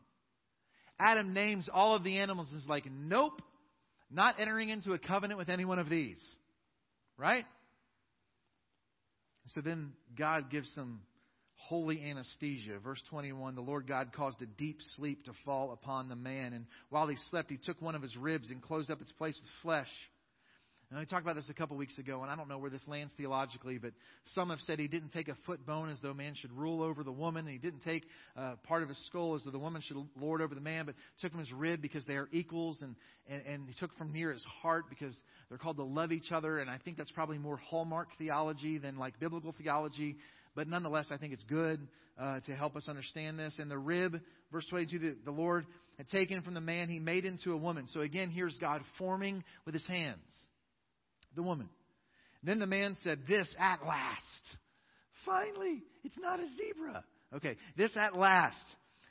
Adam 0.99 1.33
names 1.33 1.69
all 1.73 1.95
of 1.95 2.05
the 2.05 2.19
animals 2.19 2.49
and 2.51 2.61
is 2.61 2.69
like, 2.69 2.85
nope, 2.91 3.41
not 4.11 4.37
entering 4.39 4.69
into 4.69 4.93
a 4.93 4.99
covenant 4.99 5.39
with 5.39 5.49
any 5.49 5.65
one 5.65 5.79
of 5.79 5.89
these. 5.89 6.21
Right? 7.17 7.45
So 9.49 9.61
then 9.61 9.93
God 10.17 10.51
gives 10.51 10.73
some 10.75 11.01
holy 11.57 12.03
anesthesia. 12.03 12.79
Verse 12.79 13.03
21 13.11 13.55
The 13.55 13.61
Lord 13.61 13.87
God 13.87 14.13
caused 14.15 14.41
a 14.43 14.47
deep 14.47 14.79
sleep 14.97 15.25
to 15.25 15.33
fall 15.45 15.73
upon 15.73 16.09
the 16.09 16.17
man, 16.17 16.53
and 16.53 16.67
while 16.91 17.09
he 17.09 17.17
slept, 17.31 17.51
he 17.51 17.59
took 17.59 17.81
one 17.81 17.95
of 17.95 18.03
his 18.03 18.17
ribs 18.17 18.51
and 18.51 18.63
closed 18.63 18.91
up 18.91 19.01
its 19.01 19.13
place 19.13 19.39
with 19.41 19.51
flesh. 19.63 19.89
And 20.95 21.01
we 21.01 21.07
talked 21.07 21.25
about 21.25 21.35
this 21.35 21.51
a 21.51 21.55
couple 21.55 21.77
weeks 21.77 21.99
ago, 21.99 22.23
and 22.23 22.31
I 22.31 22.37
don't 22.37 22.49
know 22.49 22.59
where 22.59 22.71
this 22.71 22.87
lands 22.87 23.13
theologically, 23.17 23.79
but 23.79 23.91
some 24.27 24.51
have 24.51 24.61
said 24.61 24.79
he 24.79 24.87
didn't 24.87 25.09
take 25.09 25.27
a 25.27 25.35
foot 25.45 25.67
bone 25.67 25.91
as 25.91 25.99
though 26.01 26.15
man 26.15 26.37
should 26.37 26.53
rule 26.53 26.85
over 26.85 27.03
the 27.03 27.11
woman, 27.11 27.47
and 27.47 27.53
he 27.53 27.59
didn't 27.59 27.81
take 27.81 28.05
uh, 28.37 28.55
part 28.63 28.85
of 28.85 28.89
his 28.89 29.07
skull 29.07 29.35
as 29.35 29.43
though 29.43 29.51
the 29.51 29.59
woman 29.59 29.83
should 29.83 29.97
lord 30.21 30.41
over 30.41 30.55
the 30.55 30.61
man, 30.61 30.87
but 30.87 30.95
took 31.21 31.33
from 31.33 31.41
his 31.41 31.53
rib 31.53 31.83
because 31.83 32.07
they 32.07 32.15
are 32.15 32.29
equals, 32.31 32.79
and, 32.81 32.95
and, 33.29 33.45
and 33.45 33.69
he 33.69 33.75
took 33.75 33.93
from 33.99 34.13
near 34.13 34.33
his 34.33 34.45
heart 34.63 34.85
because 34.89 35.13
they're 35.49 35.59
called 35.59 35.79
to 35.79 35.83
love 35.83 36.13
each 36.13 36.31
other, 36.31 36.61
and 36.61 36.71
I 36.71 36.79
think 36.79 36.97
that's 36.97 37.11
probably 37.11 37.39
more 37.39 37.57
hallmark 37.57 38.11
theology 38.17 38.79
than 38.79 38.97
like 38.97 39.19
biblical 39.19 39.53
theology, 39.59 40.15
but 40.55 40.69
nonetheless, 40.69 41.07
I 41.11 41.17
think 41.17 41.33
it's 41.33 41.43
good 41.43 41.89
uh, 42.21 42.39
to 42.47 42.55
help 42.55 42.77
us 42.77 42.89
understand 42.89 43.37
this. 43.37 43.57
And 43.59 43.69
the 43.69 43.79
rib, 43.79 44.21
verse 44.53 44.67
22, 44.71 44.99
the, 45.01 45.17
the 45.25 45.33
Lord 45.33 45.67
had 45.99 46.09
taken 46.11 46.43
from 46.43 46.55
the 46.55 46.61
man, 46.61 46.89
he 46.89 47.01
made 47.01 47.25
into 47.25 47.51
a 47.51 47.57
woman. 47.57 47.89
So 47.93 47.99
again, 47.99 48.31
here's 48.31 48.57
God 48.59 48.81
forming 48.97 49.43
with 49.67 49.75
his 49.75 49.87
hands 49.89 50.21
the 51.35 51.43
woman. 51.43 51.69
Then 52.43 52.59
the 52.59 52.67
man 52.67 52.97
said, 53.03 53.21
This 53.29 53.49
at 53.59 53.87
last. 53.87 54.23
Finally, 55.25 55.83
it's 56.03 56.19
not 56.19 56.41
a 56.41 56.47
zebra. 56.57 57.05
Okay, 57.35 57.57
this 57.77 57.97
at 57.97 58.17
last 58.17 58.57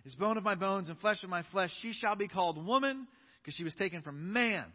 is 0.06 0.16
bone 0.16 0.38
of 0.38 0.44
my 0.44 0.56
bones 0.56 0.90
and 0.90 0.98
flesh 1.00 1.24
of 1.24 1.30
my 1.30 1.44
flesh. 1.52 1.72
She 1.82 1.94
shall 1.94 2.16
be 2.16 2.28
called 2.28 2.64
woman 2.64 3.08
because 3.42 3.56
she 3.56 3.64
was 3.64 3.76
taken 3.76 4.02
from 4.02 4.34
man. 4.34 4.66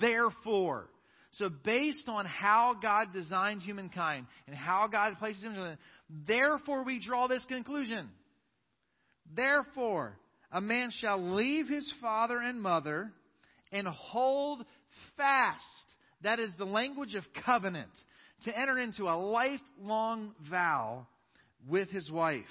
Therefore, 0.00 0.88
so 1.38 1.48
based 1.48 2.08
on 2.08 2.26
how 2.26 2.74
God 2.80 3.12
designed 3.12 3.62
humankind 3.62 4.26
and 4.46 4.56
how 4.56 4.88
God 4.90 5.18
places 5.18 5.42
him, 5.42 5.76
therefore 6.26 6.84
we 6.84 7.00
draw 7.00 7.28
this 7.28 7.44
conclusion. 7.46 8.08
Therefore, 9.34 10.16
a 10.50 10.60
man 10.60 10.90
shall 10.90 11.34
leave 11.34 11.68
his 11.68 11.90
father 12.00 12.38
and 12.38 12.60
mother 12.60 13.12
and 13.70 13.86
hold 13.86 14.64
fast 15.16 15.64
that 16.22 16.38
is 16.38 16.50
the 16.58 16.64
language 16.64 17.14
of 17.14 17.24
covenant, 17.44 17.90
to 18.44 18.58
enter 18.58 18.78
into 18.78 19.04
a 19.04 19.16
lifelong 19.16 20.32
vow 20.50 21.06
with 21.68 21.90
his 21.90 22.10
wife. 22.10 22.44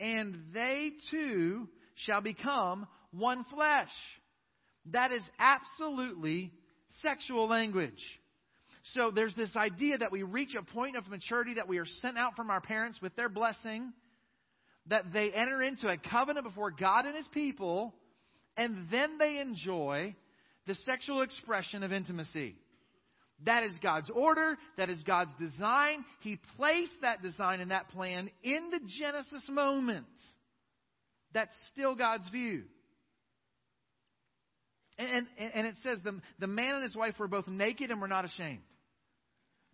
And 0.00 0.36
they 0.52 0.92
two 1.10 1.68
shall 1.94 2.20
become 2.20 2.86
one 3.12 3.44
flesh. 3.52 3.90
That 4.92 5.12
is 5.12 5.22
absolutely 5.38 6.52
sexual 7.00 7.48
language. 7.48 8.02
So 8.92 9.10
there's 9.10 9.34
this 9.34 9.56
idea 9.56 9.98
that 9.98 10.12
we 10.12 10.22
reach 10.22 10.54
a 10.54 10.62
point 10.62 10.96
of 10.96 11.08
maturity 11.08 11.54
that 11.54 11.68
we 11.68 11.78
are 11.78 11.86
sent 11.86 12.18
out 12.18 12.36
from 12.36 12.50
our 12.50 12.60
parents 12.60 13.00
with 13.00 13.16
their 13.16 13.30
blessing, 13.30 13.92
that 14.88 15.12
they 15.12 15.30
enter 15.30 15.62
into 15.62 15.88
a 15.88 15.96
covenant 15.96 16.44
before 16.44 16.70
God 16.70 17.06
and 17.06 17.16
his 17.16 17.28
people, 17.28 17.94
and 18.56 18.86
then 18.90 19.16
they 19.18 19.38
enjoy 19.38 20.14
the 20.66 20.74
sexual 20.74 21.22
expression 21.22 21.82
of 21.82 21.92
intimacy. 21.92 22.56
That 23.44 23.64
is 23.64 23.76
God's 23.82 24.10
order. 24.10 24.56
That 24.76 24.90
is 24.90 25.02
God's 25.02 25.32
design. 25.38 26.04
He 26.20 26.38
placed 26.56 26.92
that 27.02 27.22
design 27.22 27.60
and 27.60 27.70
that 27.70 27.88
plan 27.90 28.30
in 28.42 28.70
the 28.70 28.80
Genesis 28.98 29.48
moment. 29.48 30.06
That's 31.32 31.54
still 31.72 31.94
God's 31.94 32.28
view. 32.30 32.62
And, 34.96 35.26
and, 35.38 35.52
and 35.54 35.66
it 35.66 35.74
says 35.82 35.98
the, 36.04 36.20
the 36.38 36.46
man 36.46 36.76
and 36.76 36.84
his 36.84 36.94
wife 36.94 37.14
were 37.18 37.26
both 37.26 37.48
naked 37.48 37.90
and 37.90 38.00
were 38.00 38.08
not 38.08 38.24
ashamed. 38.24 38.62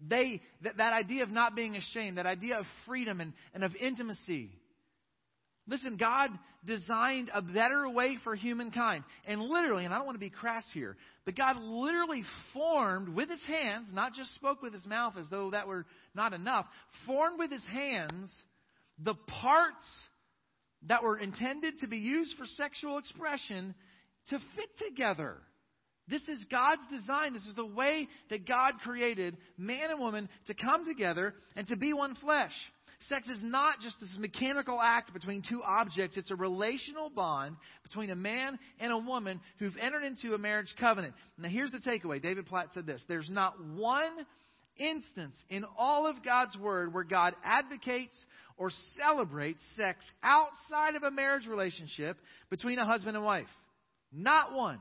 They, 0.01 0.41
that, 0.63 0.79
that 0.79 0.95
idea 0.95 1.23
of 1.23 1.31
not 1.31 1.55
being 1.55 1.77
ashamed, 1.77 2.17
that 2.17 2.25
idea 2.25 2.59
of 2.59 2.65
freedom 2.87 3.21
and, 3.21 3.35
and 3.53 3.63
of 3.63 3.77
intimacy, 3.77 4.51
Listen, 5.71 5.97
God 5.97 6.31
designed 6.67 7.31
a 7.33 7.41
better 7.41 7.89
way 7.89 8.19
for 8.25 8.35
humankind. 8.35 9.05
And 9.25 9.41
literally, 9.41 9.85
and 9.85 9.95
I 9.95 9.99
don't 9.99 10.05
want 10.05 10.17
to 10.17 10.21
be 10.21 10.29
crass 10.29 10.69
here, 10.75 10.97
but 11.25 11.37
God 11.37 11.57
literally 11.59 12.25
formed 12.53 13.09
with 13.09 13.31
his 13.31 13.43
hands, 13.47 13.89
not 13.93 14.13
just 14.13 14.35
spoke 14.35 14.63
with 14.63 14.73
his 14.73 14.85
mouth 14.85 15.15
as 15.17 15.27
though 15.31 15.53
that 15.53 15.69
were 15.69 15.87
not 16.13 16.33
enough, 16.33 16.67
formed 17.07 17.39
with 17.39 17.53
his 17.53 17.63
hands 17.71 18.33
the 18.99 19.15
parts 19.15 19.85
that 20.89 21.05
were 21.05 21.19
intended 21.19 21.79
to 21.81 21.87
be 21.87 21.99
used 21.99 22.37
for 22.37 22.47
sexual 22.47 22.99
expression 22.99 23.73
to 24.31 24.39
fit 24.57 24.89
together. 24.89 25.37
This 26.09 26.23
is 26.23 26.45
God's 26.51 26.83
design. 26.91 27.33
This 27.33 27.47
is 27.47 27.55
the 27.55 27.65
way 27.65 28.09
that 28.31 28.47
God 28.47 28.75
created 28.83 29.37
man 29.57 29.91
and 29.91 30.01
woman 30.01 30.29
to 30.49 30.55
come 30.55 30.85
together 30.85 31.35
and 31.55 31.69
to 31.69 31.77
be 31.77 31.93
one 31.93 32.17
flesh. 32.17 32.53
Sex 33.09 33.29
is 33.29 33.41
not 33.43 33.81
just 33.81 33.99
this 33.99 34.15
mechanical 34.19 34.79
act 34.81 35.13
between 35.15 35.43
two 35.49 35.63
objects, 35.63 36.19
it's 36.19 36.31
a 36.31 36.37
relational 36.37 37.09
bond 37.09 37.57
between 37.83 38.11
a 38.11 38.15
man 38.15 38.59
and 38.79 38.93
a 38.93 38.99
woman 38.99 39.41
who've 39.59 39.77
entered 39.81 40.05
into 40.05 40.35
a 40.35 40.39
marriage 40.39 40.75
covenant. 40.79 41.15
Now, 41.39 41.49
here's 41.49 41.73
the 41.73 41.79
takeaway 41.79 42.23
David 42.23 42.47
Platt 42.47 42.69
said 42.75 42.87
this 42.87 43.03
There's 43.09 43.31
not 43.31 43.55
one 43.65 44.13
instance 44.77 45.35
in 45.49 45.65
all 45.79 46.07
of 46.07 46.23
God's 46.23 46.57
Word 46.59 46.93
where 46.93 47.05
God 47.05 47.35
advocates 47.43 48.15
or 48.59 48.71
celebrates 48.99 49.61
sex 49.77 50.05
outside 50.23 50.95
of 50.95 51.03
a 51.03 51.11
marriage 51.11 51.47
relationship 51.47 52.19
between 52.51 52.79
a 52.79 52.85
husband 52.85 53.17
and 53.17 53.25
wife. 53.25 53.47
Not 54.13 54.53
one. 54.53 54.79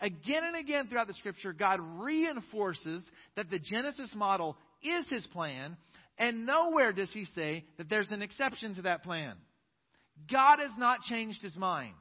Again 0.00 0.44
and 0.44 0.56
again 0.56 0.88
throughout 0.88 1.06
the 1.06 1.14
scripture, 1.14 1.54
God 1.54 1.80
reinforces 1.80 3.04
that 3.36 3.50
the 3.50 3.58
Genesis 3.58 4.12
model 4.14 4.56
is 4.82 5.08
his 5.08 5.26
plan 5.28 5.76
and 6.18 6.46
nowhere 6.46 6.92
does 6.92 7.12
he 7.12 7.24
say 7.24 7.64
that 7.78 7.88
there's 7.88 8.10
an 8.10 8.22
exception 8.22 8.74
to 8.74 8.82
that 8.82 9.02
plan. 9.02 9.34
God 10.30 10.58
has 10.58 10.72
not 10.76 11.02
changed 11.02 11.42
his 11.42 11.56
mind. 11.56 11.94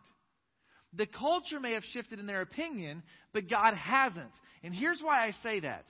The 0.94 1.06
culture 1.06 1.60
may 1.60 1.74
have 1.74 1.84
shifted 1.94 2.20
in 2.20 2.26
their 2.26 2.42
opinion, 2.42 3.04
but 3.34 3.50
God 3.50 3.76
hasn't. 3.76 4.32
And 4.64 4.74
here's 4.74 5.02
why 5.02 5.26
I 5.26 5.32
say 5.44 5.60
that. 5.62 5.86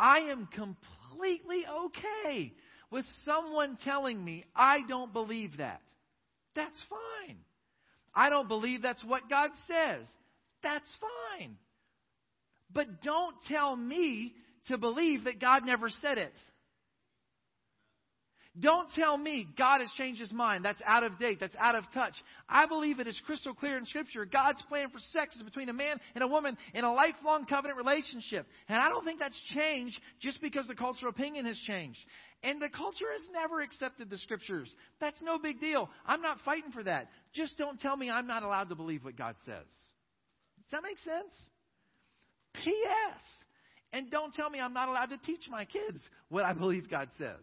I 0.00 0.20
am 0.20 0.46
completely 0.46 1.64
okay 1.86 2.52
with 2.90 3.04
someone 3.24 3.78
telling 3.84 4.24
me 4.24 4.44
I 4.56 4.78
don't 4.88 5.12
believe 5.12 5.58
that. 5.58 5.82
That's 6.54 6.82
fine. 6.88 7.36
I 8.14 8.30
don't 8.30 8.48
believe 8.48 8.82
that's 8.82 9.04
what 9.04 9.28
God 9.28 9.50
says. 9.66 10.06
That's 10.62 10.90
fine. 11.38 11.56
But 12.72 13.02
don't 13.02 13.36
tell 13.46 13.76
me 13.76 14.32
to 14.66 14.78
believe 14.78 15.24
that 15.24 15.40
God 15.40 15.64
never 15.64 15.88
said 15.88 16.18
it. 16.18 16.32
Don't 18.60 18.88
tell 18.94 19.16
me 19.16 19.46
God 19.56 19.80
has 19.80 19.90
changed 19.96 20.20
his 20.20 20.32
mind. 20.32 20.64
That's 20.64 20.80
out 20.86 21.02
of 21.02 21.18
date. 21.18 21.38
That's 21.38 21.54
out 21.60 21.74
of 21.74 21.84
touch. 21.92 22.14
I 22.48 22.66
believe 22.66 22.98
it 22.98 23.06
is 23.06 23.20
crystal 23.26 23.54
clear 23.54 23.76
in 23.76 23.84
Scripture. 23.84 24.24
God's 24.24 24.62
plan 24.62 24.88
for 24.90 24.98
sex 25.12 25.36
is 25.36 25.42
between 25.42 25.68
a 25.68 25.72
man 25.72 25.98
and 26.14 26.24
a 26.24 26.26
woman 26.26 26.56
in 26.74 26.84
a 26.84 26.92
lifelong 26.92 27.44
covenant 27.44 27.76
relationship. 27.76 28.46
And 28.68 28.80
I 28.80 28.88
don't 28.88 29.04
think 29.04 29.20
that's 29.20 29.38
changed 29.54 30.00
just 30.20 30.40
because 30.40 30.66
the 30.66 30.74
cultural 30.74 31.10
opinion 31.10 31.44
has 31.44 31.58
changed. 31.58 31.98
And 32.42 32.60
the 32.60 32.68
culture 32.68 33.06
has 33.12 33.22
never 33.32 33.60
accepted 33.60 34.10
the 34.10 34.18
Scriptures. 34.18 34.74
That's 35.00 35.20
no 35.22 35.38
big 35.38 35.60
deal. 35.60 35.88
I'm 36.06 36.22
not 36.22 36.38
fighting 36.44 36.72
for 36.72 36.82
that. 36.84 37.08
Just 37.34 37.58
don't 37.58 37.78
tell 37.78 37.96
me 37.96 38.10
I'm 38.10 38.26
not 38.26 38.42
allowed 38.42 38.70
to 38.70 38.74
believe 38.74 39.04
what 39.04 39.16
God 39.16 39.36
says. 39.44 39.66
Does 40.62 40.70
that 40.72 40.82
make 40.82 40.98
sense? 40.98 41.34
P.S. 42.64 43.22
And 43.92 44.10
don't 44.10 44.34
tell 44.34 44.50
me 44.50 44.58
I'm 44.58 44.74
not 44.74 44.88
allowed 44.88 45.10
to 45.10 45.18
teach 45.18 45.42
my 45.50 45.64
kids 45.64 46.00
what 46.28 46.44
I 46.44 46.52
believe 46.54 46.90
God 46.90 47.08
says. 47.18 47.36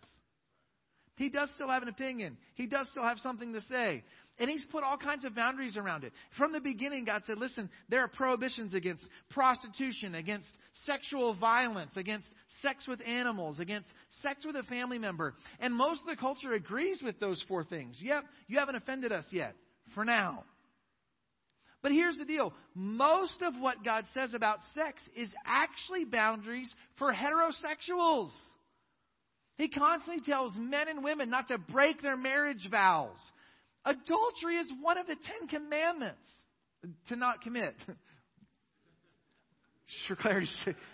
He 1.16 1.30
does 1.30 1.50
still 1.56 1.70
have 1.70 1.82
an 1.82 1.88
opinion. 1.88 2.38
He 2.56 2.68
does 2.68 2.88
still 2.90 3.04
have 3.04 3.20
something 3.20 3.54
to 3.54 3.62
say. 3.62 4.04
And 4.38 4.50
he's 4.50 4.66
put 4.70 4.84
all 4.84 4.98
kinds 4.98 5.24
of 5.24 5.34
boundaries 5.34 5.78
around 5.78 6.04
it. 6.04 6.12
From 6.38 6.52
the 6.52 6.60
beginning, 6.60 7.06
God 7.06 7.22
said, 7.26 7.38
listen, 7.38 7.70
there 7.88 8.02
are 8.02 8.10
prohibitions 8.10 8.74
against 8.74 9.06
prostitution, 9.30 10.16
against 10.16 10.50
sexual 10.86 11.36
violence, 11.36 11.94
against 11.96 12.28
sex 12.62 12.86
with 12.86 13.00
animals, 13.08 13.62
against 13.62 13.88
sex 14.22 14.46
with 14.46 14.58
a 14.58 14.64
family 14.64 14.98
member. 14.98 15.36
And 15.62 15.74
most 15.74 16.02
of 16.02 16.08
the 16.08 16.20
culture 16.20 16.52
agrees 16.52 17.02
with 17.02 17.18
those 17.20 17.42
four 17.48 17.64
things. 17.64 17.98
Yep, 18.02 18.26
you 18.48 18.60
haven't 18.60 18.76
offended 18.76 19.14
us 19.14 19.26
yet, 19.32 19.56
for 19.94 20.04
now. 20.04 20.44
But 21.82 21.94
here's 21.94 22.18
the 22.18 22.26
deal 22.26 22.52
most 22.74 23.42
of 23.42 23.54
what 23.60 23.86
God 23.86 24.04
says 24.14 24.34
about 24.34 24.60
sex 24.74 25.02
is 25.16 25.32
actually 25.46 26.04
boundaries 26.04 26.74
for 26.98 27.14
heterosexuals. 27.14 28.32
He 29.58 29.70
constantly 29.70 30.22
tells 30.26 30.54
men 30.58 30.90
and 30.90 31.04
women 31.04 31.30
not 31.30 31.48
to 31.48 31.58
break 31.58 32.02
their 32.02 32.18
marriage 32.18 32.68
vows. 32.70 33.18
Adultery 33.86 34.58
is 34.58 34.68
one 34.82 34.98
of 34.98 35.08
the 35.08 35.16
Ten 35.16 35.48
Commandments 35.48 36.28
to 37.08 37.16
not 37.16 37.42
commit. 37.42 37.74
Clarity's 40.20 40.54
sake. 40.66 40.76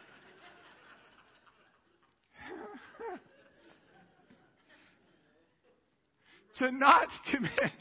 to 6.58 6.71
not 6.71 7.08
commit. 7.32 7.71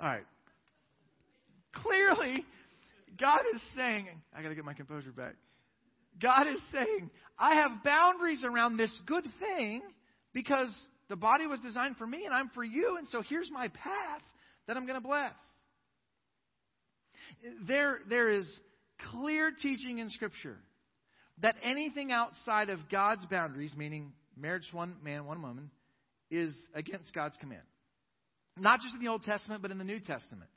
All 0.00 0.08
right. 0.08 0.24
Clearly, 1.74 2.44
God 3.20 3.40
is 3.54 3.60
saying, 3.76 4.08
I 4.36 4.42
got 4.42 4.48
to 4.48 4.54
get 4.54 4.64
my 4.64 4.74
composure 4.74 5.12
back. 5.12 5.34
God 6.20 6.46
is 6.46 6.60
saying, 6.72 7.10
I 7.38 7.54
have 7.56 7.82
boundaries 7.84 8.44
around 8.44 8.76
this 8.76 8.92
good 9.06 9.24
thing 9.40 9.82
because 10.32 10.72
the 11.08 11.16
body 11.16 11.46
was 11.46 11.60
designed 11.60 11.96
for 11.96 12.06
me 12.06 12.24
and 12.24 12.34
I'm 12.34 12.48
for 12.50 12.64
you, 12.64 12.96
and 12.98 13.08
so 13.08 13.22
here's 13.22 13.50
my 13.50 13.68
path 13.68 14.22
that 14.66 14.76
I'm 14.76 14.86
going 14.86 15.00
to 15.00 15.06
bless. 15.06 15.32
There, 17.66 17.98
there 18.08 18.30
is 18.30 18.48
clear 19.10 19.50
teaching 19.50 19.98
in 19.98 20.10
Scripture 20.10 20.58
that 21.40 21.56
anything 21.62 22.12
outside 22.12 22.68
of 22.68 22.78
God's 22.90 23.24
boundaries, 23.26 23.74
meaning 23.76 24.12
marriage 24.36 24.68
one 24.72 24.96
man, 25.02 25.24
one 25.24 25.42
woman, 25.42 25.70
is 26.30 26.54
against 26.74 27.12
God's 27.14 27.36
command. 27.38 27.62
Not 28.56 28.80
just 28.80 28.94
in 28.94 29.00
the 29.00 29.08
Old 29.08 29.22
Testament, 29.22 29.62
but 29.62 29.70
in 29.70 29.78
the 29.78 29.84
New 29.84 30.00
Testament. 30.00 30.50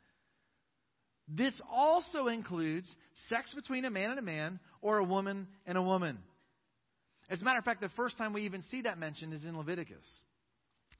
This 1.27 1.59
also 1.71 2.27
includes 2.27 2.93
sex 3.29 3.53
between 3.53 3.85
a 3.85 3.89
man 3.89 4.11
and 4.11 4.19
a 4.19 4.23
man 4.23 4.59
or 4.81 4.99
a 4.99 5.03
woman 5.03 5.47
and 5.65 5.77
a 5.77 5.81
woman. 5.81 6.19
As 7.29 7.41
a 7.41 7.43
matter 7.43 7.57
of 7.57 7.65
fact, 7.65 7.81
the 7.81 7.89
first 7.89 8.17
time 8.17 8.33
we 8.33 8.43
even 8.43 8.61
see 8.69 8.83
that 8.83 8.99
mentioned 8.99 9.33
is 9.33 9.43
in 9.43 9.57
Leviticus. 9.57 10.05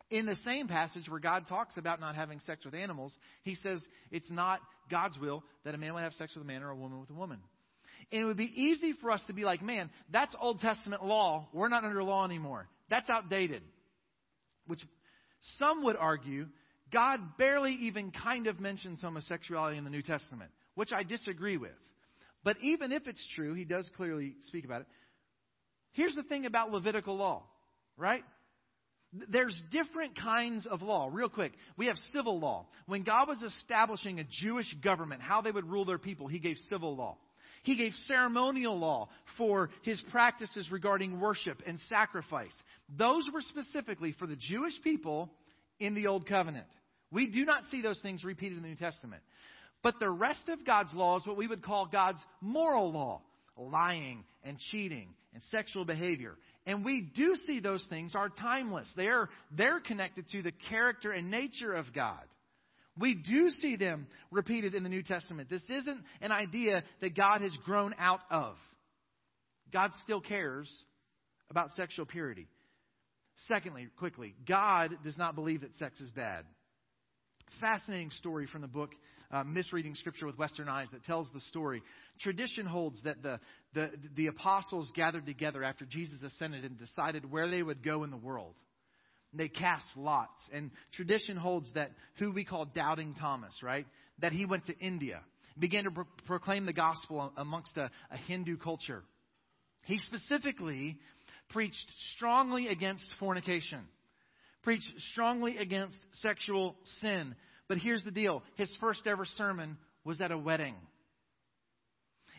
In 0.10 0.26
the 0.26 0.36
same 0.38 0.68
passage 0.68 1.08
where 1.10 1.20
God 1.20 1.46
talks 1.48 1.78
about 1.78 2.00
not 2.00 2.16
having 2.16 2.40
sex 2.40 2.66
with 2.66 2.74
animals, 2.74 3.14
he 3.44 3.56
says 3.56 3.84
it's 4.12 4.30
not 4.30 4.60
God's 4.90 5.18
will 5.20 5.44
that 5.64 5.76
a 5.76 5.78
man 5.78 5.94
would 5.94 6.04
have 6.04 6.14
sex 6.14 6.34
with 6.36 6.44
a 6.44 6.48
man 6.48 6.64
or 6.64 6.70
a 6.70 6.76
woman 6.76 7.00
with 7.00 7.10
a 7.10 7.14
woman. 7.14 7.40
And 8.12 8.22
it 8.22 8.26
would 8.26 8.38
be 8.38 8.52
easy 8.56 8.94
for 9.02 9.12
us 9.12 9.22
to 9.28 9.34
be 9.34 9.46
like, 9.46 9.64
man, 9.64 9.90
that's 10.12 10.36
Old 10.40 10.60
Testament 10.60 11.04
law. 11.04 11.48
We're 11.54 11.70
not 11.70 11.84
under 11.84 12.04
law 12.04 12.26
anymore. 12.26 12.68
That's 12.90 13.10
outdated. 13.10 13.64
Which 14.68 14.82
some 15.58 15.84
would 15.84 15.96
argue 15.96 16.48
God 16.96 17.38
barely 17.38 17.74
even 17.82 18.12
kind 18.12 18.48
of 18.48 18.62
mentions 18.62 19.02
homosexuality 19.02 19.78
in 19.78 19.84
the 19.84 19.90
New 19.90 20.02
Testament, 20.02 20.50
which 20.76 20.94
I 20.94 21.04
disagree 21.04 21.58
with. 21.58 21.76
But 22.46 22.56
even 22.62 22.94
if 22.94 23.06
it's 23.06 23.22
true, 23.36 23.54
he 23.54 23.66
does 23.66 23.90
clearly 23.98 24.36
speak 24.48 24.64
about 24.64 24.82
it. 24.82 24.88
Here's 25.92 26.16
the 26.16 26.24
thing 26.24 26.46
about 26.46 26.72
Levitical 26.72 27.18
law, 27.18 27.44
right? 27.98 28.24
There's 29.12 29.60
different 29.72 30.18
kinds 30.18 30.66
of 30.66 30.82
law. 30.82 31.10
Real 31.12 31.28
quick, 31.28 31.52
we 31.76 31.88
have 31.88 31.98
civil 32.14 32.40
law. 32.40 32.68
When 32.86 33.04
God 33.04 33.28
was 33.28 33.44
establishing 33.44 34.22
a 34.22 34.26
Jewish 34.42 34.74
government, 34.82 35.22
how 35.22 35.42
they 35.42 35.52
would 35.52 35.70
rule 35.70 35.84
their 35.84 35.98
people, 35.98 36.28
he 36.28 36.40
gave 36.40 36.56
civil 36.70 36.96
law. 36.96 37.18
He 37.64 37.76
gave 37.76 37.92
ceremonial 38.08 38.80
law 38.80 39.10
for 39.38 39.70
his 39.82 40.02
practices 40.12 40.72
regarding 40.72 41.20
worship 41.20 41.62
and 41.68 41.78
sacrifice. 41.90 42.56
Those 42.98 43.28
were 43.34 43.42
specifically 43.42 44.16
for 44.18 44.28
the 44.28 44.38
Jewish 44.38 44.82
people 44.82 45.30
in 45.78 45.94
the 45.94 46.08
Old 46.08 46.26
Covenant. 46.26 46.68
We 47.12 47.28
do 47.28 47.46
not 47.46 47.64
see 47.72 47.82
those 47.82 48.00
things 48.00 48.24
repeated 48.24 48.58
in 48.58 48.64
the 48.64 48.70
New 48.70 48.76
Testament. 48.76 49.22
But 49.84 50.00
the 50.00 50.10
rest 50.10 50.50
of 50.50 50.66
God's 50.66 50.94
law 50.94 51.18
is 51.18 51.28
what 51.28 51.38
we 51.38 51.48
would 51.48 51.64
call 51.64 51.86
God's 51.86 52.20
moral 52.42 52.92
law 52.92 53.22
lying 53.58 54.26
and 54.44 54.58
cheating 54.72 55.10
and 55.34 55.44
sexual 55.44 55.86
behavior. 55.86 56.36
And 56.66 56.84
we 56.84 57.02
do 57.02 57.36
see 57.46 57.60
those 57.60 57.86
things 57.90 58.16
are 58.16 58.30
timeless. 58.30 58.92
They're, 58.96 59.30
they're 59.52 59.80
connected 59.80 60.26
to 60.32 60.42
the 60.42 60.52
character 60.70 61.12
and 61.12 61.30
nature 61.30 61.74
of 61.74 61.94
God. 61.94 62.24
We 62.98 63.14
do 63.14 63.50
see 63.50 63.76
them 63.76 64.08
repeated 64.32 64.74
in 64.74 64.84
the 64.84 64.90
New 64.90 65.04
Testament. 65.04 65.50
This 65.50 65.62
isn't 65.70 66.02
an 66.22 66.32
idea 66.32 66.84
that 67.02 67.16
God 67.16 67.42
has 67.42 67.56
grown 67.66 67.94
out 68.00 68.22
of. 68.32 68.56
God 69.72 69.92
still 70.04 70.22
cares 70.22 70.72
about 71.50 71.72
sexual 71.72 72.06
purity. 72.06 72.48
Secondly, 73.48 73.88
quickly, 74.00 74.34
God 74.48 74.92
does 75.04 75.18
not 75.18 75.36
believe 75.36 75.62
that 75.62 75.76
sex 75.76 76.00
is 76.00 76.10
bad. 76.12 76.46
Fascinating 77.60 78.12
story 78.12 78.48
from 78.48 78.62
the 78.62 78.68
book 78.68 78.92
uh, 79.32 79.44
Misreading 79.44 79.96
Scripture 79.96 80.26
with 80.26 80.38
Western 80.38 80.70
Eyes 80.70 80.88
that 80.92 81.04
tells 81.04 81.30
the 81.34 81.40
story. 81.42 81.82
Tradition 82.22 82.66
holds 82.66 83.02
that 83.04 83.22
the, 83.22 83.40
the, 83.74 83.92
the 84.16 84.28
apostles 84.28 84.92
gathered 84.96 85.26
together 85.26 85.64
after 85.64 85.86
Jesus 85.86 86.22
ascended 86.22 86.64
and 86.64 86.78
decided 86.78 87.30
where 87.30 87.50
they 87.50 87.64
would 87.64 87.84
go 87.84 88.04
in 88.04 88.12
the 88.12 88.18
world. 88.18 88.54
They 89.34 89.50
cast 89.50 89.86
lots. 89.98 90.42
And 90.54 90.72
tradition 90.94 91.38
holds 91.38 91.72
that 91.74 91.92
who 92.18 92.32
we 92.32 92.46
call 92.46 92.66
Doubting 92.66 93.16
Thomas, 93.16 93.54
right? 93.62 93.86
That 94.20 94.32
he 94.32 94.46
went 94.46 94.66
to 94.68 94.78
India, 94.80 95.22
began 95.60 95.84
to 95.86 95.92
pro- 95.92 96.06
proclaim 96.26 96.66
the 96.66 96.74
gospel 96.74 97.34
amongst 97.36 97.78
a, 97.78 97.92
a 98.12 98.18
Hindu 98.18 98.58
culture. 98.58 99.04
He 99.84 100.00
specifically 100.00 100.98
preached 101.50 101.92
strongly 102.16 102.68
against 102.68 103.06
fornication, 103.20 103.82
preached 104.66 104.92
strongly 105.12 105.58
against 105.58 105.96
sexual 106.14 106.76
sin. 107.00 107.36
But 107.70 107.78
here's 107.78 108.04
the 108.04 108.12
deal 108.12 108.44
his 108.56 108.76
first 108.82 109.08
ever 109.08 109.24
sermon 109.38 109.78
was 110.04 110.20
at 110.20 110.32
a 110.32 110.38
wedding. 110.38 110.76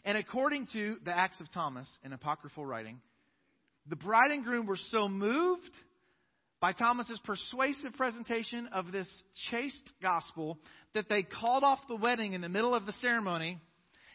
And 0.04 0.18
according 0.18 0.66
to 0.72 0.96
the 1.04 1.16
Acts 1.16 1.40
of 1.40 1.50
Thomas, 1.52 1.88
an 2.04 2.12
apocryphal 2.12 2.66
writing, 2.66 3.00
the 3.88 3.96
bride 3.96 4.32
and 4.32 4.44
groom 4.44 4.66
were 4.66 4.78
so 4.90 5.08
moved 5.08 5.70
by 6.60 6.72
Thomas's 6.72 7.20
persuasive 7.24 7.92
presentation 7.96 8.68
of 8.72 8.90
this 8.90 9.08
chaste 9.50 9.92
gospel 10.02 10.58
that 10.94 11.08
they 11.08 11.22
called 11.22 11.62
off 11.62 11.78
the 11.88 11.96
wedding 11.96 12.32
in 12.32 12.40
the 12.40 12.48
middle 12.48 12.74
of 12.74 12.86
the 12.86 12.92
ceremony 12.92 13.60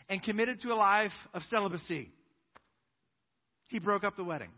and 0.10 0.22
committed 0.22 0.60
to 0.62 0.74
a 0.74 0.76
life 0.76 1.12
of 1.34 1.44
celibacy. 1.44 2.10
He 3.68 3.80
broke 3.80 4.04
up 4.04 4.18
the 4.18 4.24
wedding. 4.24 4.52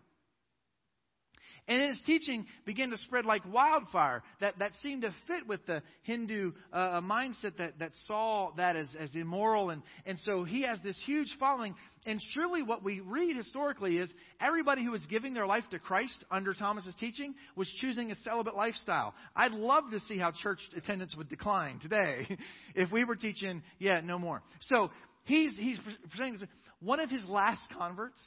And 1.68 1.82
his 1.82 2.02
teaching 2.06 2.46
began 2.66 2.90
to 2.90 2.98
spread 2.98 3.26
like 3.26 3.42
wildfire. 3.52 4.22
That, 4.42 4.60
that 4.60 4.72
seemed 4.82 5.04
to 5.04 5.14
fit 5.28 5.48
with 5.48 5.66
the 5.66 5.82
Hindu 6.02 6.52
uh, 6.74 7.00
mindset 7.02 7.58
that, 7.58 7.80
that 7.80 7.92
saw 8.06 8.52
that 8.58 8.76
as, 8.76 8.90
as 9.00 9.16
immoral. 9.16 9.70
And, 9.70 9.82
and 10.06 10.20
so 10.26 10.44
he 10.44 10.64
has 10.64 10.80
this 10.84 11.02
huge 11.06 11.30
following. 11.40 11.74
And 12.06 12.20
surely 12.34 12.64
what 12.64 12.84
we 12.84 13.00
read 13.00 13.38
historically 13.38 13.98
is 13.98 14.12
everybody 14.42 14.84
who 14.84 14.92
was 14.92 15.06
giving 15.06 15.34
their 15.34 15.48
life 15.48 15.64
to 15.72 15.80
Christ 15.80 16.26
under 16.30 16.54
Thomas's 16.54 16.96
teaching 17.00 17.34
was 17.56 17.72
choosing 17.80 18.12
a 18.12 18.16
celibate 18.16 18.56
lifestyle. 18.56 19.14
I'd 19.34 19.54
love 19.54 19.86
to 19.92 20.02
see 20.02 20.18
how 20.18 20.32
church 20.32 20.60
attendance 20.76 21.16
would 21.16 21.30
decline 21.30 21.80
today 21.80 22.28
if 22.76 22.92
we 22.92 23.06
were 23.06 23.16
teaching, 23.16 23.64
yeah, 23.80 24.02
no 24.02 24.20
more. 24.20 24.44
So 24.64 24.92
he's, 25.24 25.56
he's 25.56 25.80
presenting 26.10 26.40
this. 26.40 26.50
One 26.82 27.00
of 27.00 27.10
his 27.10 27.24
last 27.24 27.62
converts, 27.78 28.20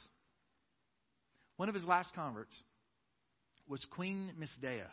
one 1.57 1.69
of 1.69 1.75
his 1.75 1.83
last 1.83 2.15
converts, 2.15 2.55
was 3.67 3.85
Queen 3.91 4.31
Misdaeus. 4.39 4.85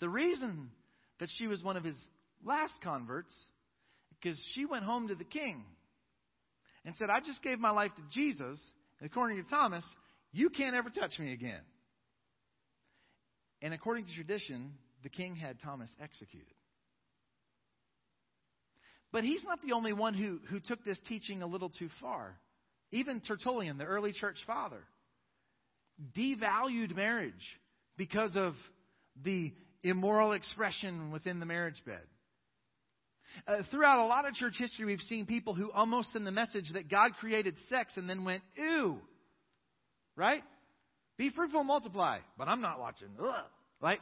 The 0.00 0.08
reason 0.08 0.70
that 1.20 1.28
she 1.36 1.46
was 1.46 1.62
one 1.62 1.76
of 1.76 1.84
his 1.84 1.98
last 2.44 2.74
converts 2.82 3.34
because 4.10 4.38
she 4.52 4.64
went 4.64 4.84
home 4.84 5.08
to 5.08 5.14
the 5.14 5.24
king 5.24 5.64
and 6.84 6.94
said, 6.96 7.08
I 7.10 7.20
just 7.20 7.42
gave 7.42 7.58
my 7.58 7.70
life 7.70 7.92
to 7.96 8.02
Jesus. 8.12 8.58
According 9.02 9.42
to 9.42 9.48
Thomas, 9.48 9.84
you 10.32 10.50
can't 10.50 10.74
ever 10.74 10.90
touch 10.90 11.18
me 11.18 11.32
again. 11.32 11.60
And 13.62 13.72
according 13.72 14.06
to 14.06 14.12
tradition, 14.12 14.72
the 15.02 15.08
king 15.08 15.36
had 15.36 15.60
Thomas 15.60 15.90
executed. 16.02 16.54
But 19.12 19.24
he's 19.24 19.44
not 19.44 19.62
the 19.62 19.72
only 19.72 19.92
one 19.92 20.14
who, 20.14 20.40
who 20.50 20.58
took 20.58 20.84
this 20.84 20.98
teaching 21.08 21.42
a 21.42 21.46
little 21.46 21.70
too 21.70 21.88
far. 22.00 22.36
Even 22.90 23.20
Tertullian, 23.20 23.78
the 23.78 23.84
early 23.84 24.12
church 24.12 24.38
father, 24.46 24.80
devalued 26.16 26.94
marriage 26.94 27.32
because 27.96 28.36
of 28.36 28.54
the 29.22 29.52
immoral 29.82 30.32
expression 30.32 31.10
within 31.10 31.40
the 31.40 31.46
marriage 31.46 31.80
bed. 31.86 32.00
Uh, 33.46 33.62
throughout 33.70 33.98
a 33.98 34.06
lot 34.06 34.26
of 34.26 34.34
church 34.34 34.54
history, 34.56 34.84
we've 34.84 35.00
seen 35.00 35.26
people 35.26 35.54
who 35.54 35.70
almost 35.72 36.12
send 36.12 36.26
the 36.26 36.32
message 36.32 36.70
that 36.72 36.88
God 36.88 37.12
created 37.18 37.56
sex 37.68 37.96
and 37.96 38.08
then 38.08 38.24
went, 38.24 38.42
ew. 38.56 38.98
Right? 40.16 40.42
Be 41.16 41.30
fruitful 41.30 41.60
and 41.60 41.66
multiply. 41.66 42.18
But 42.38 42.48
I'm 42.48 42.60
not 42.60 42.78
watching. 42.78 43.08
Ugh. 43.20 43.44
Right? 43.80 44.00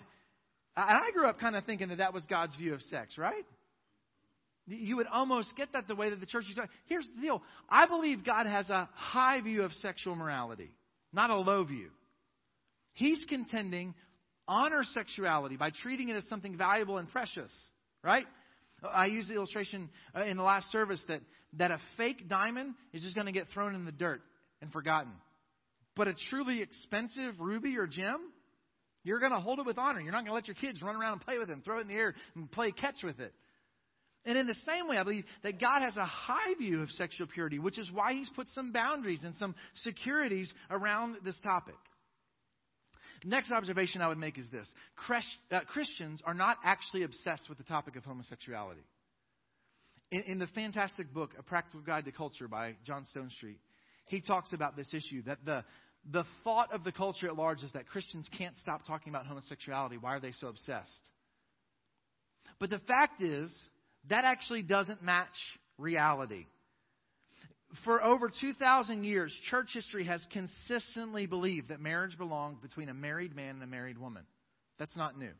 And 0.76 0.98
I 0.98 1.10
grew 1.12 1.26
up 1.26 1.38
kind 1.38 1.56
of 1.56 1.64
thinking 1.64 1.88
that 1.88 1.98
that 1.98 2.14
was 2.14 2.24
God's 2.26 2.54
view 2.56 2.74
of 2.74 2.82
sex, 2.82 3.18
right? 3.18 3.44
You 4.66 4.96
would 4.96 5.06
almost 5.06 5.50
get 5.56 5.72
that 5.72 5.88
the 5.88 5.94
way 5.94 6.10
that 6.10 6.20
the 6.20 6.26
church 6.26 6.44
is 6.48 6.54
doing. 6.54 6.68
Here's 6.86 7.06
the 7.14 7.20
deal. 7.20 7.42
I 7.68 7.86
believe 7.86 8.24
God 8.24 8.46
has 8.46 8.68
a 8.70 8.88
high 8.94 9.40
view 9.40 9.62
of 9.62 9.72
sexual 9.74 10.14
morality, 10.14 10.70
not 11.12 11.30
a 11.30 11.36
low 11.36 11.64
view. 11.64 11.88
He's 12.94 13.24
contending 13.28 13.94
honor 14.46 14.82
sexuality 14.84 15.56
by 15.56 15.70
treating 15.82 16.08
it 16.08 16.16
as 16.16 16.24
something 16.28 16.56
valuable 16.56 16.98
and 16.98 17.08
precious, 17.10 17.52
right? 18.02 18.26
I 18.92 19.06
used 19.06 19.28
the 19.28 19.34
illustration 19.34 19.88
uh, 20.16 20.24
in 20.24 20.36
the 20.36 20.42
last 20.42 20.70
service 20.70 21.02
that, 21.08 21.20
that 21.58 21.70
a 21.70 21.78
fake 21.96 22.28
diamond 22.28 22.74
is 22.92 23.02
just 23.02 23.14
going 23.14 23.26
to 23.26 23.32
get 23.32 23.48
thrown 23.54 23.74
in 23.74 23.84
the 23.84 23.92
dirt 23.92 24.20
and 24.60 24.72
forgotten. 24.72 25.12
But 25.94 26.08
a 26.08 26.14
truly 26.30 26.62
expensive 26.62 27.34
ruby 27.38 27.76
or 27.76 27.86
gem, 27.86 28.20
you're 29.04 29.20
going 29.20 29.32
to 29.32 29.40
hold 29.40 29.58
it 29.58 29.66
with 29.66 29.78
honor. 29.78 30.00
You're 30.00 30.12
not 30.12 30.24
going 30.24 30.30
to 30.30 30.34
let 30.34 30.48
your 30.48 30.54
kids 30.54 30.82
run 30.82 30.96
around 30.96 31.12
and 31.12 31.20
play 31.20 31.38
with 31.38 31.50
it, 31.50 31.52
and 31.52 31.64
throw 31.64 31.78
it 31.78 31.82
in 31.82 31.88
the 31.88 31.94
air 31.94 32.14
and 32.34 32.50
play 32.50 32.72
catch 32.72 33.02
with 33.02 33.20
it. 33.20 33.32
And 34.24 34.38
in 34.38 34.46
the 34.46 34.54
same 34.66 34.88
way, 34.88 34.98
I 34.98 35.02
believe 35.02 35.24
that 35.42 35.60
God 35.60 35.82
has 35.82 35.96
a 35.96 36.04
high 36.04 36.54
view 36.58 36.82
of 36.82 36.90
sexual 36.90 37.26
purity, 37.26 37.58
which 37.58 37.78
is 37.78 37.90
why 37.90 38.12
He's 38.14 38.30
put 38.36 38.48
some 38.50 38.72
boundaries 38.72 39.24
and 39.24 39.34
some 39.36 39.54
securities 39.82 40.52
around 40.70 41.16
this 41.24 41.38
topic. 41.42 41.74
Next 43.24 43.52
observation 43.52 44.00
I 44.00 44.08
would 44.08 44.18
make 44.18 44.38
is 44.38 44.48
this 44.50 44.68
uh, 45.50 45.60
Christians 45.68 46.20
are 46.24 46.34
not 46.34 46.56
actually 46.64 47.04
obsessed 47.04 47.48
with 47.48 47.58
the 47.58 47.64
topic 47.64 47.96
of 47.96 48.04
homosexuality. 48.04 48.82
In, 50.10 50.38
the 50.38 50.46
fantastic 50.48 51.12
book, 51.14 51.30
A 51.38 51.42
Practical 51.42 51.80
Guide 51.80 52.04
to 52.04 52.12
Culture 52.12 52.46
by 52.46 52.74
John 52.84 53.06
Stonestreet, 53.16 53.56
he 54.06 54.20
talks 54.20 54.52
about 54.52 54.76
this 54.76 54.92
issue 54.92 55.22
that 55.22 55.38
the, 55.46 55.64
the 56.10 56.24
thought 56.44 56.70
of 56.72 56.84
the 56.84 56.92
culture 56.92 57.28
at 57.28 57.36
large 57.36 57.62
is 57.62 57.72
that 57.72 57.88
Christians 57.88 58.28
can't 58.36 58.58
stop 58.58 58.86
talking 58.86 59.10
about 59.10 59.26
homosexuality. 59.26 59.96
Why 59.96 60.16
are 60.16 60.20
they 60.20 60.32
so 60.32 60.48
obsessed? 60.48 61.08
But 62.60 62.68
the 62.68 62.80
fact 62.80 63.22
is, 63.22 63.50
that 64.08 64.24
actually 64.24 64.62
doesn't 64.62 65.02
match 65.02 65.28
reality 65.78 66.46
for 67.84 68.02
over 68.02 68.30
2,000 68.40 69.04
years, 69.04 69.36
church 69.50 69.70
history 69.72 70.04
has 70.04 70.24
consistently 70.32 71.26
believed 71.26 71.68
that 71.68 71.80
marriage 71.80 72.16
belonged 72.18 72.60
between 72.60 72.88
a 72.88 72.94
married 72.94 73.34
man 73.34 73.54
and 73.54 73.62
a 73.62 73.66
married 73.66 73.98
woman. 73.98 74.24
That's 74.78 74.96
not 74.96 75.18
new. 75.18 75.32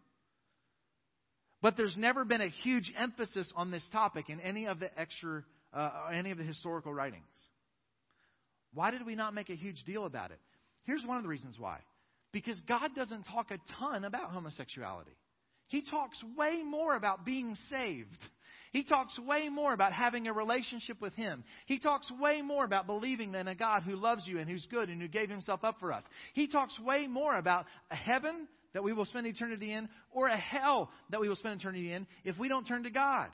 But 1.61 1.77
there's 1.77 1.97
never 1.97 2.25
been 2.25 2.41
a 2.41 2.49
huge 2.49 2.93
emphasis 2.97 3.53
on 3.55 3.71
this 3.71 3.85
topic 3.93 4.31
in 4.31 4.41
any 4.41 4.67
of 4.67 4.81
the 4.81 4.99
extra, 4.99 5.45
uh, 5.73 5.91
any 6.13 6.31
of 6.31 6.39
the 6.39 6.45
historical 6.45 6.93
writings. 6.93 7.23
Why 8.75 8.91
did 8.91 9.05
we 9.07 9.15
not 9.15 9.35
make 9.35 9.51
a 9.51 9.55
huge 9.55 9.83
deal 9.85 10.07
about 10.07 10.31
it? 10.31 10.41
Here's 10.85 11.05
one 11.05 11.19
of 11.19 11.23
the 11.23 11.29
reasons 11.29 11.57
why. 11.59 11.79
Because 12.33 12.61
God 12.67 12.95
doesn't 12.97 13.25
talk 13.25 13.51
a 13.51 13.59
ton 13.79 14.05
about 14.05 14.31
homosexuality. 14.31 15.13
He 15.69 15.83
talks 15.83 16.19
way 16.37 16.63
more 16.65 16.97
about 16.97 17.25
being 17.25 17.57
saved 17.69 18.19
he 18.73 18.85
talks 18.85 19.19
way 19.19 19.51
more 19.51 19.75
about 19.75 19.93
having 19.93 20.27
a 20.27 20.33
relationship 20.33 21.01
with 21.01 21.15
Him. 21.15 21.45
He 21.67 21.79
talks 21.79 22.11
way 22.19 22.41
more 22.41 22.65
about 22.65 22.87
believing 22.87 23.35
in 23.35 23.47
a 23.47 23.55
God 23.55 23.83
who 23.83 23.97
loves 23.97 24.27
you 24.27 24.39
and 24.39 24.49
who's 24.49 24.67
good 24.71 24.89
and 24.89 25.01
who 25.01 25.09
gave 25.09 25.29
Himself 25.29 25.63
up 25.63 25.79
for 25.79 25.93
us. 25.93 26.03
He 26.33 26.49
talks 26.49 26.79
way 26.81 27.07
more 27.07 27.37
about 27.37 27.67
a 27.91 27.97
heaven 27.97 28.49
that 28.73 28.83
we 28.83 28.95
will 28.95 29.05
spend 29.05 29.27
eternity 29.27 29.75
in 29.75 29.91
or 30.11 30.29
a 30.29 30.37
hell 30.37 30.91
that 31.11 31.21
we 31.21 31.29
will 31.29 31.37
spend 31.37 31.61
eternity 31.61 31.93
in 31.93 32.07
if 32.25 32.39
we 32.39 32.49
don't 32.49 32.65
turn 32.65 32.85
to 32.85 32.91
God. 32.91 33.29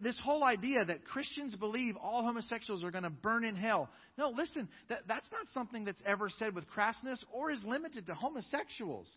This 0.00 0.18
whole 0.22 0.42
idea 0.42 0.84
that 0.84 1.04
Christians 1.04 1.54
believe 1.56 1.96
all 1.96 2.22
homosexuals 2.22 2.82
are 2.82 2.90
going 2.90 3.04
to 3.04 3.10
burn 3.10 3.44
in 3.44 3.56
hell. 3.56 3.88
No, 4.16 4.30
listen, 4.30 4.68
that, 4.88 5.00
that's 5.06 5.30
not 5.32 5.48
something 5.52 5.84
that's 5.84 6.02
ever 6.04 6.28
said 6.28 6.54
with 6.54 6.64
crassness 6.68 7.22
or 7.32 7.50
is 7.50 7.62
limited 7.64 8.06
to 8.06 8.14
homosexuals. 8.14 9.08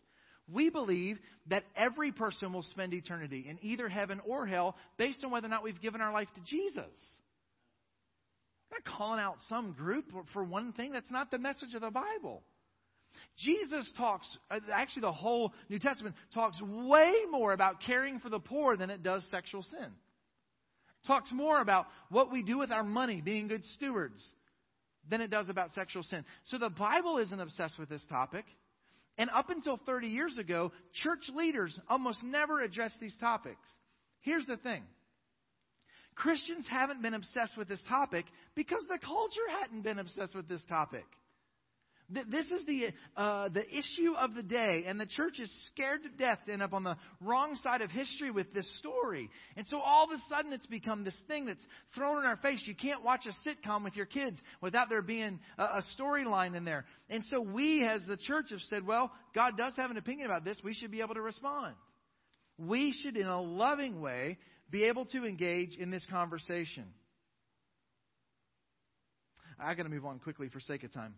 We 0.51 0.69
believe 0.69 1.17
that 1.47 1.63
every 1.75 2.11
person 2.11 2.53
will 2.53 2.63
spend 2.63 2.93
eternity 2.93 3.45
in 3.47 3.59
either 3.61 3.87
heaven 3.89 4.19
or 4.27 4.45
hell 4.45 4.75
based 4.97 5.23
on 5.23 5.31
whether 5.31 5.47
or 5.47 5.49
not 5.49 5.63
we've 5.63 5.81
given 5.81 6.01
our 6.01 6.13
life 6.13 6.27
to 6.35 6.41
Jesus. 6.41 6.85
Not 8.71 8.83
calling 8.85 9.19
out 9.19 9.35
some 9.49 9.73
group 9.73 10.05
for 10.33 10.43
one 10.43 10.73
thing. 10.73 10.91
That's 10.91 11.11
not 11.11 11.31
the 11.31 11.39
message 11.39 11.73
of 11.73 11.81
the 11.81 11.91
Bible. 11.91 12.43
Jesus 13.37 13.91
talks, 13.97 14.27
uh, 14.49 14.59
actually, 14.73 15.01
the 15.01 15.11
whole 15.11 15.53
New 15.69 15.79
Testament 15.79 16.15
talks 16.33 16.59
way 16.61 17.13
more 17.29 17.53
about 17.53 17.81
caring 17.81 18.19
for 18.19 18.29
the 18.29 18.39
poor 18.39 18.77
than 18.77 18.89
it 18.89 19.03
does 19.03 19.25
sexual 19.29 19.63
sin. 19.63 19.91
Talks 21.07 21.31
more 21.31 21.59
about 21.61 21.87
what 22.09 22.31
we 22.31 22.43
do 22.43 22.57
with 22.57 22.71
our 22.71 22.83
money, 22.83 23.21
being 23.21 23.47
good 23.47 23.63
stewards, 23.75 24.23
than 25.09 25.19
it 25.19 25.31
does 25.31 25.49
about 25.49 25.71
sexual 25.71 26.03
sin. 26.03 26.23
So 26.45 26.57
the 26.57 26.69
Bible 26.69 27.17
isn't 27.17 27.39
obsessed 27.39 27.79
with 27.79 27.89
this 27.89 28.05
topic. 28.07 28.45
And 29.17 29.29
up 29.29 29.49
until 29.49 29.77
30 29.85 30.07
years 30.07 30.37
ago, 30.37 30.71
church 31.03 31.29
leaders 31.35 31.77
almost 31.89 32.23
never 32.23 32.61
addressed 32.61 32.99
these 32.99 33.15
topics. 33.19 33.67
Here's 34.21 34.45
the 34.45 34.57
thing 34.57 34.83
Christians 36.15 36.67
haven't 36.69 37.01
been 37.01 37.13
obsessed 37.13 37.57
with 37.57 37.67
this 37.67 37.81
topic 37.87 38.25
because 38.55 38.83
the 38.87 38.99
culture 38.99 39.59
hadn't 39.61 39.83
been 39.83 39.99
obsessed 39.99 40.35
with 40.35 40.47
this 40.47 40.63
topic. 40.67 41.05
This 42.11 42.45
is 42.47 42.65
the, 42.65 42.87
uh, 43.15 43.49
the 43.49 43.63
issue 43.69 44.13
of 44.19 44.33
the 44.33 44.43
day, 44.43 44.83
and 44.85 44.99
the 44.99 45.05
church 45.05 45.39
is 45.39 45.49
scared 45.67 46.03
to 46.03 46.09
death 46.09 46.39
to 46.45 46.51
end 46.51 46.61
up 46.61 46.73
on 46.73 46.83
the 46.83 46.97
wrong 47.21 47.55
side 47.55 47.81
of 47.81 47.89
history 47.89 48.31
with 48.31 48.53
this 48.53 48.69
story. 48.79 49.29
And 49.55 49.65
so 49.67 49.79
all 49.79 50.05
of 50.05 50.11
a 50.11 50.21
sudden 50.27 50.51
it's 50.51 50.65
become 50.65 51.05
this 51.05 51.17
thing 51.27 51.45
that's 51.45 51.65
thrown 51.95 52.19
in 52.19 52.25
our 52.25 52.35
face. 52.37 52.63
You 52.65 52.75
can't 52.75 53.03
watch 53.03 53.25
a 53.25 53.49
sitcom 53.49 53.85
with 53.85 53.95
your 53.95 54.05
kids 54.05 54.37
without 54.59 54.89
there 54.89 55.01
being 55.01 55.39
a, 55.57 55.63
a 55.63 55.83
storyline 55.97 56.55
in 56.55 56.65
there. 56.65 56.85
And 57.09 57.23
so 57.29 57.39
we, 57.39 57.85
as 57.85 58.01
the 58.07 58.17
church, 58.17 58.47
have 58.49 58.61
said, 58.69 58.85
well, 58.85 59.11
God 59.33 59.55
does 59.57 59.73
have 59.77 59.89
an 59.89 59.97
opinion 59.97 60.25
about 60.25 60.43
this. 60.43 60.59
We 60.63 60.73
should 60.73 60.91
be 60.91 61.01
able 61.01 61.15
to 61.15 61.21
respond. 61.21 61.75
We 62.57 62.93
should, 63.01 63.15
in 63.15 63.27
a 63.27 63.41
loving 63.41 64.01
way, 64.01 64.37
be 64.69 64.83
able 64.85 65.05
to 65.05 65.25
engage 65.25 65.77
in 65.77 65.91
this 65.91 66.05
conversation. 66.09 66.87
I 69.57 69.75
got 69.75 69.83
to 69.83 69.89
move 69.89 70.05
on 70.05 70.19
quickly 70.19 70.49
for 70.49 70.59
sake 70.59 70.83
of 70.83 70.91
time 70.91 71.13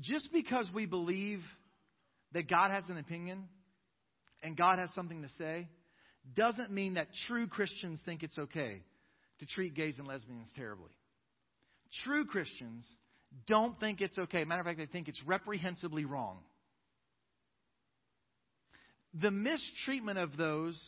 just 0.00 0.32
because 0.32 0.68
we 0.72 0.86
believe 0.86 1.40
that 2.32 2.48
God 2.48 2.70
has 2.70 2.84
an 2.88 2.98
opinion 2.98 3.44
and 4.42 4.56
God 4.56 4.78
has 4.78 4.90
something 4.94 5.22
to 5.22 5.28
say 5.38 5.68
doesn't 6.36 6.70
mean 6.70 6.94
that 6.94 7.08
true 7.26 7.46
Christians 7.46 8.00
think 8.04 8.22
it's 8.22 8.38
okay 8.38 8.82
to 9.40 9.46
treat 9.46 9.74
gays 9.74 9.98
and 9.98 10.06
lesbians 10.06 10.50
terribly. 10.56 10.90
True 12.04 12.26
Christians 12.26 12.86
don't 13.46 13.78
think 13.80 14.00
it's 14.00 14.18
okay. 14.18 14.44
Matter 14.44 14.60
of 14.60 14.66
fact, 14.66 14.78
they 14.78 14.86
think 14.86 15.08
it's 15.08 15.22
reprehensibly 15.26 16.04
wrong. 16.04 16.38
The 19.14 19.30
mistreatment 19.30 20.18
of 20.18 20.36
those 20.36 20.78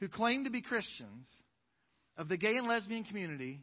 who 0.00 0.08
claim 0.08 0.44
to 0.44 0.50
be 0.50 0.62
Christians, 0.62 1.26
of 2.16 2.28
the 2.28 2.36
gay 2.36 2.56
and 2.56 2.68
lesbian 2.68 3.04
community, 3.04 3.60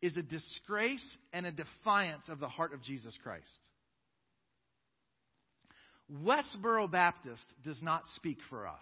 is 0.00 0.16
a 0.16 0.22
disgrace 0.22 1.16
and 1.32 1.46
a 1.46 1.52
defiance 1.52 2.28
of 2.28 2.40
the 2.40 2.48
heart 2.48 2.74
of 2.74 2.82
Jesus 2.82 3.16
Christ. 3.22 3.46
Westboro 6.12 6.90
Baptist 6.90 7.44
does 7.64 7.80
not 7.82 8.02
speak 8.16 8.38
for 8.50 8.66
us. 8.66 8.76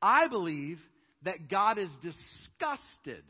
I 0.00 0.28
believe 0.28 0.78
that 1.22 1.48
God 1.48 1.78
is 1.78 1.90
disgusted. 2.02 3.24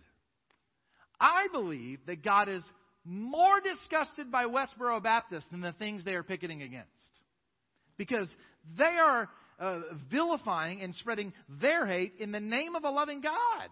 I 1.20 1.46
believe 1.52 2.00
that 2.06 2.22
God 2.22 2.48
is 2.48 2.62
more 3.04 3.60
disgusted 3.60 4.32
by 4.32 4.44
Westboro 4.44 5.02
Baptist 5.02 5.46
than 5.50 5.60
the 5.60 5.72
things 5.72 6.04
they 6.04 6.14
are 6.14 6.22
picketing 6.22 6.62
against. 6.62 6.88
Because 7.96 8.28
they 8.76 8.84
are 8.84 9.28
uh, 9.60 9.80
vilifying 10.10 10.82
and 10.82 10.94
spreading 10.96 11.32
their 11.60 11.86
hate 11.86 12.14
in 12.18 12.32
the 12.32 12.40
name 12.40 12.74
of 12.74 12.84
a 12.84 12.90
loving 12.90 13.20
God. 13.20 13.68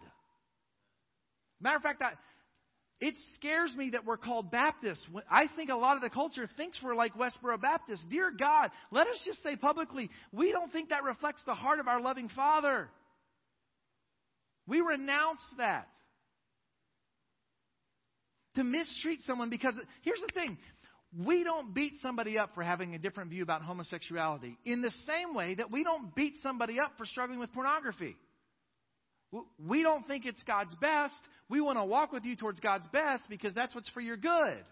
Matter 1.60 1.76
of 1.76 1.82
fact, 1.82 2.02
I, 2.02 2.12
it 3.02 3.14
scares 3.34 3.74
me 3.76 3.90
that 3.90 4.06
we're 4.06 4.16
called 4.16 4.52
Baptists. 4.52 5.04
I 5.28 5.46
think 5.56 5.70
a 5.70 5.76
lot 5.76 5.96
of 5.96 6.02
the 6.02 6.08
culture 6.10 6.48
thinks 6.56 6.78
we're 6.82 6.94
like 6.94 7.14
Westboro 7.14 7.60
Baptists. 7.60 8.06
Dear 8.08 8.30
God, 8.30 8.70
let 8.92 9.08
us 9.08 9.20
just 9.24 9.42
say 9.42 9.56
publicly, 9.56 10.08
we 10.30 10.52
don't 10.52 10.72
think 10.72 10.90
that 10.90 11.02
reflects 11.02 11.42
the 11.44 11.54
heart 11.54 11.80
of 11.80 11.88
our 11.88 12.00
loving 12.00 12.28
Father. 12.28 12.88
We 14.66 14.80
renounce 14.80 15.40
that. 15.58 15.88
to 18.56 18.64
mistreat 18.64 19.20
someone 19.22 19.50
because 19.50 19.76
here's 20.02 20.20
the 20.20 20.32
thing 20.34 20.58
we 21.26 21.44
don't 21.44 21.74
beat 21.74 21.94
somebody 22.02 22.38
up 22.38 22.54
for 22.54 22.62
having 22.62 22.94
a 22.94 22.98
different 22.98 23.30
view 23.30 23.42
about 23.42 23.62
homosexuality 23.62 24.56
in 24.64 24.80
the 24.80 24.92
same 25.06 25.34
way 25.34 25.54
that 25.54 25.70
we 25.70 25.84
don't 25.84 26.14
beat 26.14 26.34
somebody 26.42 26.80
up 26.80 26.92
for 26.96 27.04
struggling 27.04 27.40
with 27.40 27.52
pornography. 27.52 28.16
We 29.58 29.82
don't 29.82 30.06
think 30.06 30.26
it's 30.26 30.42
God's 30.42 30.74
best. 30.76 31.14
We 31.52 31.60
want 31.60 31.76
to 31.76 31.84
walk 31.84 32.12
with 32.12 32.24
you 32.24 32.34
towards 32.34 32.60
God's 32.60 32.86
best 32.94 33.24
because 33.28 33.52
that's 33.52 33.74
what's 33.74 33.90
for 33.90 34.00
your 34.00 34.16
good. 34.16 34.64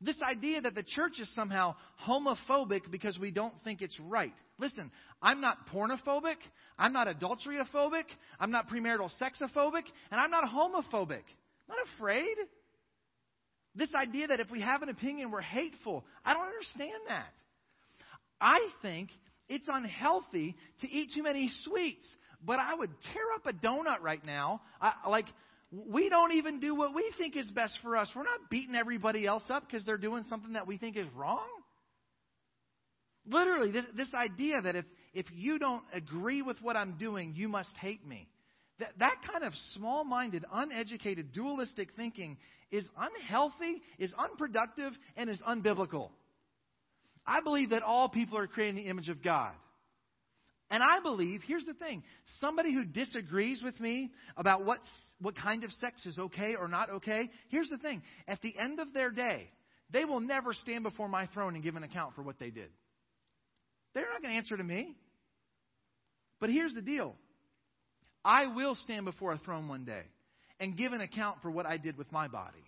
This 0.00 0.16
idea 0.22 0.62
that 0.62 0.74
the 0.74 0.82
church 0.82 1.20
is 1.20 1.30
somehow 1.34 1.74
homophobic 2.02 2.90
because 2.90 3.18
we 3.18 3.30
don't 3.30 3.52
think 3.62 3.82
it's 3.82 4.00
right. 4.00 4.32
Listen, 4.58 4.90
I'm 5.20 5.42
not 5.42 5.68
pornophobic. 5.70 6.36
I'm 6.78 6.94
not 6.94 7.08
adulteryophobic. 7.08 8.04
I'm 8.40 8.50
not 8.50 8.70
premarital 8.70 9.10
sexophobic. 9.20 9.82
And 10.10 10.18
I'm 10.18 10.30
not 10.30 10.44
homophobic. 10.44 11.24
I'm 11.68 11.76
not 11.76 11.86
afraid. 11.98 12.36
This 13.74 13.90
idea 13.94 14.28
that 14.28 14.40
if 14.40 14.50
we 14.50 14.62
have 14.62 14.80
an 14.80 14.88
opinion, 14.88 15.30
we're 15.30 15.42
hateful. 15.42 16.06
I 16.24 16.32
don't 16.32 16.46
understand 16.46 17.02
that. 17.08 17.34
I 18.40 18.60
think 18.80 19.10
it's 19.46 19.68
unhealthy 19.70 20.56
to 20.80 20.90
eat 20.90 21.10
too 21.14 21.22
many 21.22 21.50
sweets. 21.64 22.06
But 22.44 22.58
I 22.60 22.74
would 22.74 22.90
tear 23.12 23.32
up 23.34 23.46
a 23.46 23.52
donut 23.52 24.00
right 24.00 24.24
now. 24.24 24.60
I, 24.80 24.92
like, 25.08 25.26
we 25.70 26.08
don't 26.08 26.32
even 26.32 26.60
do 26.60 26.74
what 26.74 26.94
we 26.94 27.12
think 27.18 27.36
is 27.36 27.50
best 27.50 27.78
for 27.82 27.96
us. 27.96 28.10
We're 28.14 28.22
not 28.22 28.48
beating 28.50 28.74
everybody 28.74 29.26
else 29.26 29.42
up 29.48 29.66
because 29.66 29.84
they're 29.84 29.98
doing 29.98 30.24
something 30.28 30.52
that 30.54 30.66
we 30.66 30.78
think 30.78 30.96
is 30.96 31.06
wrong. 31.14 31.46
Literally, 33.26 33.70
this, 33.70 33.84
this 33.94 34.14
idea 34.14 34.62
that 34.62 34.76
if, 34.76 34.84
if 35.12 35.26
you 35.34 35.58
don't 35.58 35.84
agree 35.92 36.40
with 36.40 36.56
what 36.62 36.76
I'm 36.76 36.96
doing, 36.96 37.34
you 37.36 37.48
must 37.48 37.70
hate 37.80 38.06
me. 38.06 38.28
That, 38.78 38.92
that 38.98 39.16
kind 39.30 39.44
of 39.44 39.52
small 39.74 40.04
minded, 40.04 40.44
uneducated, 40.50 41.32
dualistic 41.32 41.90
thinking 41.96 42.38
is 42.70 42.86
unhealthy, 42.96 43.82
is 43.98 44.14
unproductive, 44.16 44.92
and 45.16 45.28
is 45.28 45.38
unbiblical. 45.46 46.10
I 47.26 47.40
believe 47.42 47.70
that 47.70 47.82
all 47.82 48.08
people 48.08 48.38
are 48.38 48.46
created 48.46 48.78
in 48.78 48.84
the 48.84 48.90
image 48.90 49.08
of 49.08 49.22
God. 49.22 49.52
And 50.70 50.82
I 50.82 51.00
believe, 51.00 51.40
here's 51.46 51.64
the 51.64 51.74
thing 51.74 52.02
somebody 52.40 52.72
who 52.74 52.84
disagrees 52.84 53.62
with 53.62 53.78
me 53.80 54.10
about 54.36 54.64
what, 54.64 54.80
what 55.20 55.34
kind 55.36 55.64
of 55.64 55.72
sex 55.72 56.04
is 56.04 56.18
okay 56.18 56.54
or 56.54 56.68
not 56.68 56.90
okay, 56.90 57.30
here's 57.48 57.70
the 57.70 57.78
thing. 57.78 58.02
At 58.26 58.42
the 58.42 58.54
end 58.58 58.78
of 58.78 58.92
their 58.92 59.10
day, 59.10 59.50
they 59.90 60.04
will 60.04 60.20
never 60.20 60.52
stand 60.52 60.84
before 60.84 61.08
my 61.08 61.26
throne 61.28 61.54
and 61.54 61.64
give 61.64 61.76
an 61.76 61.82
account 61.82 62.14
for 62.14 62.22
what 62.22 62.38
they 62.38 62.50
did. 62.50 62.68
They're 63.94 64.10
not 64.12 64.20
going 64.20 64.34
to 64.34 64.38
answer 64.38 64.56
to 64.56 64.64
me. 64.64 64.94
But 66.40 66.50
here's 66.50 66.74
the 66.74 66.82
deal 66.82 67.14
I 68.24 68.46
will 68.46 68.74
stand 68.74 69.06
before 69.06 69.32
a 69.32 69.38
throne 69.38 69.68
one 69.68 69.84
day 69.84 70.02
and 70.60 70.76
give 70.76 70.92
an 70.92 71.00
account 71.00 71.38
for 71.40 71.50
what 71.50 71.66
I 71.66 71.78
did 71.78 71.96
with 71.96 72.12
my 72.12 72.28
body. 72.28 72.67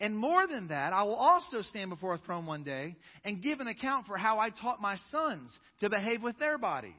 And 0.00 0.16
more 0.16 0.46
than 0.46 0.68
that, 0.68 0.92
I 0.92 1.04
will 1.04 1.14
also 1.14 1.62
stand 1.62 1.90
before 1.90 2.14
a 2.14 2.18
throne 2.18 2.46
one 2.46 2.64
day 2.64 2.96
and 3.24 3.42
give 3.42 3.60
an 3.60 3.68
account 3.68 4.06
for 4.06 4.16
how 4.16 4.38
I 4.38 4.50
taught 4.50 4.80
my 4.80 4.96
sons 5.10 5.56
to 5.80 5.88
behave 5.88 6.22
with 6.22 6.38
their 6.38 6.58
bodies. 6.58 6.92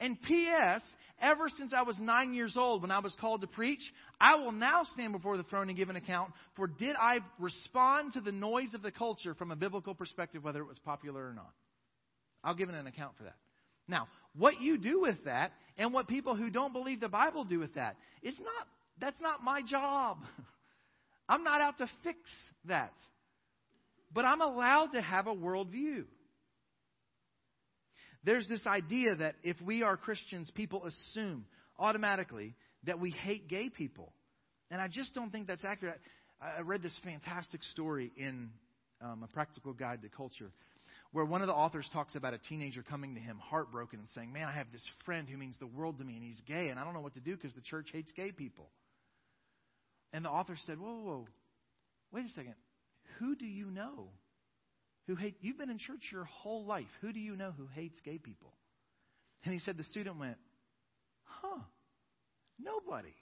And 0.00 0.20
P.S., 0.22 0.80
ever 1.20 1.48
since 1.56 1.72
I 1.76 1.82
was 1.82 1.98
nine 2.00 2.34
years 2.34 2.56
old 2.56 2.82
when 2.82 2.90
I 2.90 2.98
was 2.98 3.14
called 3.20 3.42
to 3.42 3.46
preach, 3.46 3.80
I 4.20 4.36
will 4.36 4.52
now 4.52 4.82
stand 4.84 5.12
before 5.12 5.36
the 5.36 5.44
throne 5.44 5.68
and 5.68 5.76
give 5.76 5.90
an 5.90 5.96
account 5.96 6.32
for 6.56 6.66
did 6.66 6.96
I 6.96 7.18
respond 7.38 8.14
to 8.14 8.20
the 8.20 8.32
noise 8.32 8.74
of 8.74 8.82
the 8.82 8.90
culture 8.90 9.34
from 9.34 9.50
a 9.50 9.56
biblical 9.56 9.94
perspective, 9.94 10.42
whether 10.42 10.60
it 10.60 10.66
was 10.66 10.78
popular 10.78 11.28
or 11.28 11.34
not. 11.34 11.52
I'll 12.42 12.54
give 12.54 12.68
an 12.68 12.86
account 12.86 13.16
for 13.16 13.24
that. 13.24 13.36
Now, 13.86 14.08
what 14.36 14.60
you 14.60 14.78
do 14.78 15.00
with 15.00 15.24
that 15.24 15.52
and 15.76 15.92
what 15.92 16.08
people 16.08 16.34
who 16.34 16.50
don't 16.50 16.72
believe 16.72 17.00
the 17.00 17.08
Bible 17.08 17.44
do 17.44 17.58
with 17.58 17.74
that 17.74 17.96
is 18.22 18.34
not, 18.38 18.66
that's 18.98 19.20
not 19.20 19.42
my 19.42 19.62
job. 19.62 20.18
I'm 21.28 21.44
not 21.44 21.60
out 21.60 21.78
to 21.78 21.88
fix 22.02 22.18
that. 22.66 22.92
But 24.12 24.24
I'm 24.24 24.40
allowed 24.40 24.92
to 24.92 25.02
have 25.02 25.26
a 25.26 25.34
worldview. 25.34 26.04
There's 28.22 28.46
this 28.48 28.66
idea 28.66 29.16
that 29.16 29.34
if 29.42 29.60
we 29.60 29.82
are 29.82 29.96
Christians, 29.96 30.50
people 30.54 30.86
assume 30.86 31.44
automatically 31.78 32.54
that 32.84 33.00
we 33.00 33.10
hate 33.10 33.48
gay 33.48 33.68
people. 33.68 34.12
And 34.70 34.80
I 34.80 34.88
just 34.88 35.14
don't 35.14 35.30
think 35.30 35.46
that's 35.46 35.64
accurate. 35.64 36.00
I 36.40 36.62
read 36.62 36.82
this 36.82 36.98
fantastic 37.04 37.62
story 37.64 38.12
in 38.16 38.50
um, 39.02 39.22
A 39.22 39.32
Practical 39.32 39.72
Guide 39.72 40.02
to 40.02 40.08
Culture 40.08 40.50
where 41.14 41.24
one 41.24 41.42
of 41.42 41.46
the 41.46 41.54
authors 41.54 41.88
talks 41.92 42.16
about 42.16 42.34
a 42.34 42.38
teenager 42.38 42.82
coming 42.82 43.14
to 43.14 43.20
him 43.20 43.38
heartbroken 43.38 44.00
and 44.00 44.08
saying, 44.16 44.32
Man, 44.32 44.48
I 44.48 44.52
have 44.52 44.66
this 44.72 44.84
friend 45.04 45.28
who 45.28 45.38
means 45.38 45.56
the 45.60 45.66
world 45.66 45.98
to 45.98 46.04
me, 46.04 46.14
and 46.14 46.24
he's 46.24 46.40
gay, 46.44 46.68
and 46.68 46.78
I 46.78 46.84
don't 46.84 46.92
know 46.92 47.00
what 47.00 47.14
to 47.14 47.20
do 47.20 47.36
because 47.36 47.52
the 47.52 47.60
church 47.60 47.88
hates 47.92 48.10
gay 48.16 48.32
people. 48.32 48.68
And 50.14 50.24
the 50.24 50.30
author 50.30 50.56
said, 50.64 50.78
Whoa, 50.78 50.94
whoa, 50.94 51.02
whoa. 51.02 51.28
Wait 52.10 52.24
a 52.24 52.28
second. 52.30 52.54
Who 53.18 53.36
do 53.36 53.44
you 53.44 53.66
know 53.66 54.08
who 55.06 55.16
hate 55.16 55.36
you've 55.40 55.58
been 55.58 55.70
in 55.70 55.78
church 55.78 56.00
your 56.10 56.24
whole 56.24 56.64
life. 56.64 56.88
Who 57.00 57.12
do 57.12 57.20
you 57.20 57.36
know 57.36 57.52
who 57.56 57.66
hates 57.74 58.00
gay 58.04 58.18
people? 58.18 58.52
And 59.44 59.52
he 59.52 59.60
said 59.60 59.76
the 59.76 59.84
student 59.84 60.18
went, 60.18 60.36
Huh, 61.24 61.60
nobody. 62.58 63.14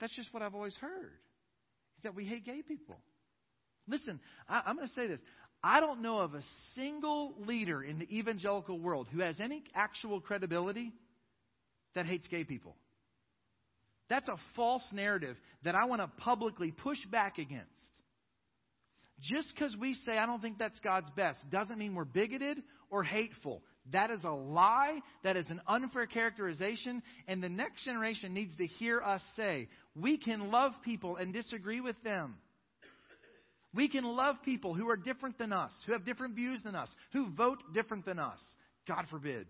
That's 0.00 0.14
just 0.16 0.32
what 0.32 0.42
I've 0.42 0.54
always 0.54 0.76
heard. 0.76 1.12
Is 1.98 2.04
that 2.04 2.14
we 2.14 2.24
hate 2.24 2.46
gay 2.46 2.62
people. 2.66 2.96
Listen, 3.86 4.18
I, 4.48 4.62
I'm 4.66 4.76
going 4.76 4.88
to 4.88 4.94
say 4.94 5.06
this. 5.06 5.20
I 5.62 5.80
don't 5.80 6.00
know 6.00 6.20
of 6.20 6.32
a 6.32 6.42
single 6.74 7.34
leader 7.46 7.82
in 7.82 7.98
the 7.98 8.18
evangelical 8.18 8.78
world 8.78 9.08
who 9.12 9.20
has 9.20 9.38
any 9.40 9.62
actual 9.74 10.22
credibility 10.22 10.92
that 11.94 12.06
hates 12.06 12.26
gay 12.28 12.44
people. 12.44 12.76
That's 14.10 14.28
a 14.28 14.36
false 14.56 14.82
narrative 14.92 15.36
that 15.64 15.74
I 15.74 15.86
want 15.86 16.02
to 16.02 16.10
publicly 16.22 16.72
push 16.72 16.98
back 17.10 17.38
against. 17.38 17.70
Just 19.20 19.54
because 19.54 19.76
we 19.78 19.94
say, 19.94 20.18
I 20.18 20.26
don't 20.26 20.42
think 20.42 20.58
that's 20.58 20.80
God's 20.80 21.10
best, 21.16 21.38
doesn't 21.50 21.78
mean 21.78 21.94
we're 21.94 22.04
bigoted 22.04 22.58
or 22.90 23.04
hateful. 23.04 23.62
That 23.92 24.10
is 24.10 24.22
a 24.24 24.30
lie. 24.30 24.98
That 25.24 25.36
is 25.36 25.46
an 25.48 25.60
unfair 25.66 26.06
characterization. 26.06 27.02
And 27.28 27.42
the 27.42 27.48
next 27.48 27.84
generation 27.84 28.34
needs 28.34 28.56
to 28.56 28.66
hear 28.66 29.00
us 29.00 29.22
say, 29.36 29.68
we 29.94 30.18
can 30.18 30.50
love 30.50 30.72
people 30.84 31.16
and 31.16 31.32
disagree 31.32 31.80
with 31.80 31.96
them. 32.02 32.36
We 33.72 33.88
can 33.88 34.04
love 34.04 34.36
people 34.44 34.74
who 34.74 34.88
are 34.88 34.96
different 34.96 35.38
than 35.38 35.52
us, 35.52 35.72
who 35.86 35.92
have 35.92 36.04
different 36.04 36.34
views 36.34 36.60
than 36.64 36.74
us, 36.74 36.88
who 37.12 37.30
vote 37.30 37.58
different 37.72 38.04
than 38.04 38.18
us. 38.18 38.40
God 38.88 39.04
forbid. 39.10 39.46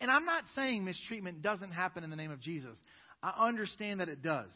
And 0.00 0.10
I'm 0.10 0.24
not 0.24 0.44
saying 0.54 0.84
mistreatment 0.84 1.42
doesn't 1.42 1.72
happen 1.72 2.04
in 2.04 2.10
the 2.10 2.16
name 2.16 2.30
of 2.30 2.40
Jesus. 2.40 2.78
I 3.22 3.48
understand 3.48 4.00
that 4.00 4.08
it 4.08 4.22
does. 4.22 4.50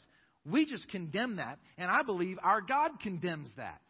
We 0.45 0.67
just 0.67 0.89
condemn 0.89 1.37
that, 1.37 1.59
and 1.79 1.91
I 1.91 2.03
believe 2.03 2.39
our 2.43 2.61
God 2.61 2.93
condemns 3.01 3.51
that. 3.57 3.81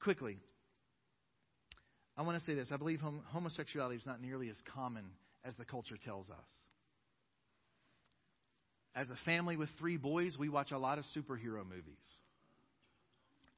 Quickly, 0.00 0.38
I 2.16 2.22
want 2.22 2.38
to 2.38 2.44
say 2.44 2.54
this. 2.54 2.68
I 2.72 2.76
believe 2.76 3.00
hom- 3.00 3.22
homosexuality 3.26 3.96
is 3.96 4.06
not 4.06 4.20
nearly 4.20 4.48
as 4.48 4.56
common 4.72 5.04
as 5.44 5.56
the 5.56 5.64
culture 5.64 5.96
tells 6.04 6.30
us. 6.30 6.36
As 8.94 9.10
a 9.10 9.16
family 9.24 9.56
with 9.56 9.68
three 9.78 9.96
boys, 9.96 10.36
we 10.38 10.48
watch 10.48 10.70
a 10.70 10.78
lot 10.78 10.98
of 10.98 11.04
superhero 11.14 11.64
movies. 11.64 12.06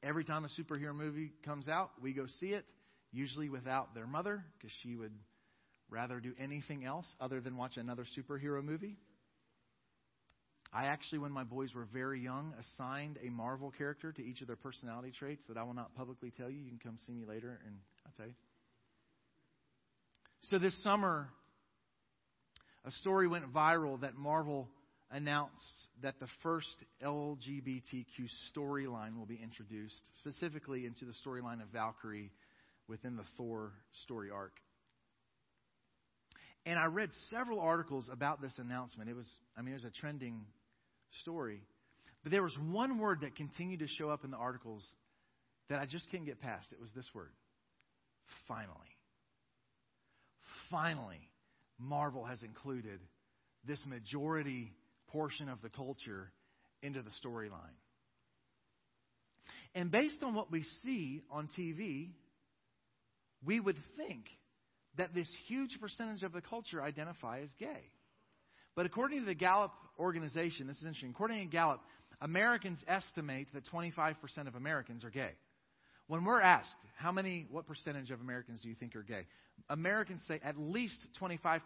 Every 0.02 0.24
time 0.24 0.44
a 0.44 0.60
superhero 0.60 0.94
movie 0.94 1.32
comes 1.44 1.68
out, 1.68 1.90
we 2.02 2.12
go 2.12 2.26
see 2.40 2.48
it 2.48 2.64
usually 3.12 3.48
without 3.48 3.94
their 3.94 4.06
mother, 4.06 4.44
because 4.58 4.72
she 4.82 4.96
would 4.96 5.12
rather 5.90 6.20
do 6.20 6.32
anything 6.38 6.84
else 6.84 7.06
other 7.20 7.40
than 7.40 7.56
watch 7.56 7.76
another 7.76 8.04
superhero 8.16 8.62
movie. 8.62 8.96
I 10.72 10.86
actually, 10.86 11.20
when 11.20 11.32
my 11.32 11.44
boys 11.44 11.74
were 11.74 11.86
very 11.92 12.20
young, 12.20 12.52
assigned 12.60 13.18
a 13.26 13.30
Marvel 13.30 13.72
character 13.76 14.12
to 14.12 14.22
each 14.22 14.42
of 14.42 14.48
their 14.48 14.56
personality 14.56 15.12
traits 15.18 15.42
that 15.48 15.56
I 15.56 15.62
will 15.62 15.74
not 15.74 15.94
publicly 15.94 16.30
tell 16.36 16.50
you. 16.50 16.58
You 16.60 16.68
can 16.68 16.78
come 16.78 16.98
see 17.06 17.12
me 17.12 17.24
later 17.24 17.58
and 17.64 17.76
I'll 18.04 18.12
tell 18.16 18.26
you. 18.26 18.34
So 20.42 20.58
this 20.58 20.76
summer, 20.82 21.28
a 22.84 22.90
story 22.92 23.28
went 23.28 23.52
viral 23.52 24.00
that 24.02 24.14
Marvel 24.14 24.68
announced 25.10 25.54
that 26.02 26.20
the 26.20 26.28
first 26.42 26.84
LGBTQ 27.02 28.28
storyline 28.54 29.16
will 29.16 29.26
be 29.26 29.40
introduced, 29.42 30.02
specifically 30.18 30.84
into 30.84 31.06
the 31.06 31.14
storyline 31.26 31.62
of 31.62 31.68
Valkyrie 31.72 32.30
within 32.88 33.16
the 33.16 33.24
Thor 33.36 33.72
story 34.02 34.30
arc. 34.30 34.52
And 36.66 36.78
I 36.78 36.86
read 36.86 37.10
several 37.30 37.60
articles 37.60 38.08
about 38.12 38.42
this 38.42 38.52
announcement. 38.58 39.08
It 39.08 39.16
was, 39.16 39.28
I 39.56 39.62
mean, 39.62 39.72
it 39.72 39.82
was 39.82 39.84
a 39.84 40.00
trending 40.00 40.44
story. 41.22 41.62
But 42.22 42.32
there 42.32 42.42
was 42.42 42.56
one 42.70 42.98
word 42.98 43.20
that 43.22 43.36
continued 43.36 43.80
to 43.80 43.86
show 43.86 44.10
up 44.10 44.24
in 44.24 44.30
the 44.30 44.36
articles 44.36 44.84
that 45.70 45.78
I 45.78 45.86
just 45.86 46.10
couldn't 46.10 46.26
get 46.26 46.40
past. 46.40 46.66
It 46.72 46.80
was 46.80 46.90
this 46.94 47.08
word 47.14 47.30
finally. 48.46 48.74
Finally, 50.70 51.20
Marvel 51.78 52.24
has 52.24 52.42
included 52.42 53.00
this 53.66 53.80
majority 53.86 54.72
portion 55.08 55.48
of 55.48 55.62
the 55.62 55.70
culture 55.70 56.30
into 56.82 57.02
the 57.02 57.10
storyline. 57.24 57.76
And 59.74 59.90
based 59.90 60.22
on 60.22 60.34
what 60.34 60.50
we 60.50 60.64
see 60.82 61.22
on 61.30 61.48
TV, 61.58 62.10
we 63.44 63.60
would 63.60 63.76
think 63.96 64.24
that 64.96 65.14
this 65.14 65.30
huge 65.46 65.78
percentage 65.80 66.22
of 66.22 66.32
the 66.32 66.40
culture 66.40 66.82
identify 66.82 67.40
as 67.40 67.50
gay. 67.58 67.90
But 68.74 68.86
according 68.86 69.20
to 69.20 69.26
the 69.26 69.34
Gallup 69.34 69.72
organization, 69.98 70.66
this 70.66 70.76
is 70.76 70.82
interesting. 70.82 71.10
According 71.10 71.40
to 71.40 71.44
Gallup, 71.46 71.80
Americans 72.20 72.82
estimate 72.86 73.48
that 73.54 73.64
25% 73.72 74.16
of 74.46 74.54
Americans 74.54 75.04
are 75.04 75.10
gay. 75.10 75.32
When 76.06 76.24
we're 76.24 76.40
asked, 76.40 76.74
how 76.96 77.12
many, 77.12 77.46
what 77.50 77.66
percentage 77.66 78.10
of 78.10 78.20
Americans 78.20 78.60
do 78.60 78.68
you 78.68 78.74
think 78.74 78.96
are 78.96 79.02
gay? 79.02 79.26
Americans 79.68 80.22
say 80.26 80.40
at 80.42 80.58
least 80.58 80.96
25%. 81.20 81.60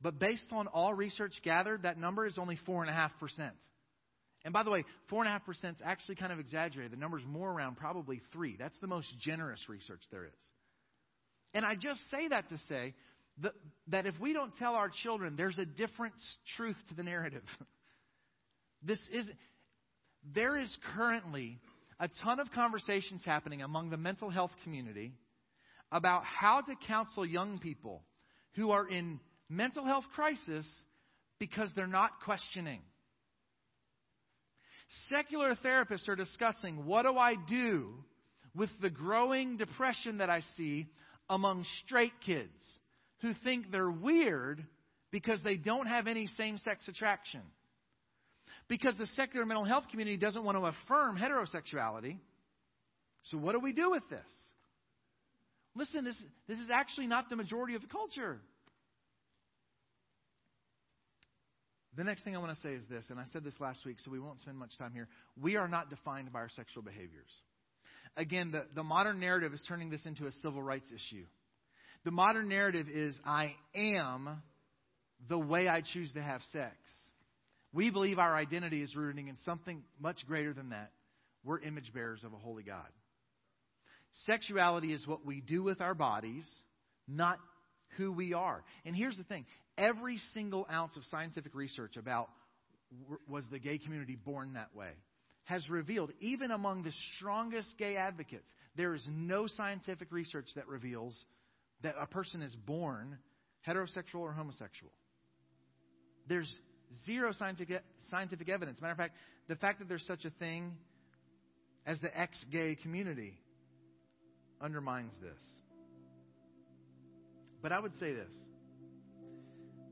But 0.00 0.18
based 0.18 0.46
on 0.50 0.66
all 0.68 0.94
research 0.94 1.34
gathered, 1.42 1.82
that 1.82 1.98
number 1.98 2.26
is 2.26 2.38
only 2.38 2.58
4.5%. 2.66 3.50
And 4.44 4.52
by 4.52 4.62
the 4.62 4.70
way, 4.70 4.84
4.5% 5.10 5.40
is 5.48 5.76
actually 5.84 6.16
kind 6.16 6.32
of 6.32 6.38
exaggerated. 6.38 6.92
The 6.92 6.96
number's 6.96 7.24
more 7.26 7.50
around 7.50 7.76
probably 7.76 8.20
3. 8.32 8.56
That's 8.58 8.78
the 8.80 8.86
most 8.86 9.08
generous 9.18 9.60
research 9.68 10.02
there 10.10 10.24
is. 10.24 10.32
And 11.54 11.64
I 11.64 11.76
just 11.76 12.00
say 12.10 12.28
that 12.28 12.48
to 12.48 12.58
say 12.68 12.94
that, 13.42 13.52
that 13.88 14.06
if 14.06 14.18
we 14.20 14.32
don't 14.32 14.52
tell 14.56 14.74
our 14.74 14.90
children 15.02 15.34
there's 15.36 15.58
a 15.58 15.64
different 15.64 16.14
truth 16.56 16.76
to 16.88 16.94
the 16.94 17.02
narrative, 17.02 17.44
this 18.82 18.98
is, 19.12 19.24
there 20.34 20.58
is 20.58 20.76
currently 20.96 21.58
a 22.00 22.08
ton 22.22 22.40
of 22.40 22.50
conversations 22.50 23.22
happening 23.24 23.62
among 23.62 23.90
the 23.90 23.96
mental 23.96 24.30
health 24.30 24.50
community 24.64 25.12
about 25.92 26.24
how 26.24 26.60
to 26.60 26.74
counsel 26.88 27.24
young 27.24 27.58
people 27.60 28.02
who 28.56 28.72
are 28.72 28.88
in 28.88 29.20
mental 29.48 29.84
health 29.84 30.04
crisis 30.14 30.66
because 31.38 31.70
they're 31.76 31.86
not 31.86 32.10
questioning. 32.24 32.80
Secular 35.08 35.54
therapists 35.56 36.08
are 36.08 36.16
discussing 36.16 36.84
what 36.84 37.02
do 37.02 37.16
I 37.16 37.34
do 37.48 37.94
with 38.54 38.70
the 38.80 38.90
growing 38.90 39.56
depression 39.56 40.18
that 40.18 40.30
I 40.30 40.40
see 40.56 40.86
among 41.28 41.64
straight 41.84 42.12
kids 42.24 42.50
who 43.20 43.32
think 43.42 43.70
they're 43.70 43.90
weird 43.90 44.64
because 45.10 45.40
they 45.42 45.56
don't 45.56 45.86
have 45.86 46.06
any 46.06 46.26
same 46.36 46.58
sex 46.58 46.88
attraction. 46.88 47.40
Because 48.68 48.94
the 48.98 49.06
secular 49.06 49.44
mental 49.46 49.64
health 49.64 49.84
community 49.90 50.16
doesn't 50.16 50.42
want 50.42 50.58
to 50.58 50.64
affirm 50.66 51.16
heterosexuality. 51.18 52.18
So, 53.30 53.38
what 53.38 53.52
do 53.52 53.60
we 53.60 53.72
do 53.72 53.90
with 53.90 54.02
this? 54.10 54.20
Listen, 55.74 56.04
this, 56.04 56.16
this 56.48 56.58
is 56.58 56.70
actually 56.70 57.06
not 57.06 57.28
the 57.30 57.36
majority 57.36 57.74
of 57.74 57.82
the 57.82 57.88
culture. 57.88 58.38
The 61.96 62.04
next 62.04 62.24
thing 62.24 62.34
I 62.34 62.38
want 62.38 62.54
to 62.54 62.60
say 62.60 62.74
is 62.74 62.84
this, 62.90 63.04
and 63.10 63.20
I 63.20 63.24
said 63.32 63.44
this 63.44 63.54
last 63.60 63.84
week, 63.84 63.98
so 64.04 64.10
we 64.10 64.18
won't 64.18 64.40
spend 64.40 64.58
much 64.58 64.76
time 64.78 64.92
here. 64.92 65.08
We 65.40 65.56
are 65.56 65.68
not 65.68 65.90
defined 65.90 66.32
by 66.32 66.40
our 66.40 66.48
sexual 66.48 66.82
behaviors. 66.82 67.30
Again, 68.16 68.52
the, 68.52 68.64
the 68.74 68.82
modern 68.82 69.18
narrative 69.18 69.52
is 69.52 69.62
turning 69.66 69.90
this 69.90 70.04
into 70.06 70.26
a 70.26 70.32
civil 70.42 70.62
rights 70.62 70.86
issue. 70.92 71.24
The 72.04 72.10
modern 72.10 72.48
narrative 72.48 72.86
is 72.88 73.18
I 73.24 73.54
am 73.74 74.42
the 75.28 75.38
way 75.38 75.68
I 75.68 75.80
choose 75.80 76.12
to 76.12 76.22
have 76.22 76.40
sex. 76.52 76.76
We 77.72 77.90
believe 77.90 78.18
our 78.18 78.36
identity 78.36 78.82
is 78.82 78.94
rooted 78.94 79.26
in 79.26 79.36
something 79.44 79.82
much 80.00 80.18
greater 80.28 80.52
than 80.52 80.70
that. 80.70 80.92
We're 81.44 81.60
image 81.60 81.92
bearers 81.92 82.22
of 82.24 82.32
a 82.32 82.36
holy 82.36 82.62
God. 82.62 82.86
Sexuality 84.26 84.92
is 84.92 85.06
what 85.06 85.26
we 85.26 85.40
do 85.40 85.62
with 85.62 85.80
our 85.80 85.94
bodies, 85.94 86.48
not 87.08 87.38
who 87.96 88.12
we 88.12 88.32
are. 88.32 88.62
And 88.84 88.94
here's 88.94 89.16
the 89.16 89.24
thing 89.24 89.44
every 89.76 90.18
single 90.34 90.66
ounce 90.72 90.96
of 90.96 91.02
scientific 91.10 91.54
research 91.54 91.96
about 91.96 92.28
was 93.28 93.44
the 93.50 93.58
gay 93.58 93.78
community 93.78 94.14
born 94.14 94.52
that 94.54 94.74
way 94.74 94.92
has 95.44 95.68
revealed, 95.68 96.10
even 96.20 96.50
among 96.50 96.82
the 96.82 96.92
strongest 97.16 97.76
gay 97.78 97.96
advocates, 97.96 98.48
there 98.76 98.94
is 98.94 99.06
no 99.10 99.46
scientific 99.46 100.10
research 100.10 100.46
that 100.56 100.66
reveals 100.66 101.16
that 101.82 101.94
a 102.00 102.06
person 102.06 102.42
is 102.42 102.54
born 102.66 103.18
heterosexual 103.66 104.20
or 104.20 104.32
homosexual. 104.32 104.92
There's 106.28 106.52
Zero 107.06 107.32
scientific, 107.32 107.82
scientific 108.10 108.48
evidence. 108.48 108.80
Matter 108.80 108.92
of 108.92 108.98
fact, 108.98 109.16
the 109.48 109.56
fact 109.56 109.80
that 109.80 109.88
there's 109.88 110.06
such 110.06 110.24
a 110.24 110.30
thing 110.30 110.72
as 111.86 111.98
the 112.00 112.18
ex 112.18 112.36
gay 112.50 112.76
community 112.80 113.34
undermines 114.60 115.12
this. 115.20 115.40
But 117.62 117.72
I 117.72 117.80
would 117.80 117.94
say 117.94 118.12
this 118.12 118.32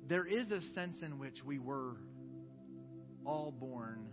there 0.08 0.26
is 0.26 0.50
a 0.50 0.60
sense 0.74 0.96
in 1.02 1.18
which 1.18 1.44
we 1.44 1.58
were 1.58 1.96
all 3.24 3.52
born 3.52 4.06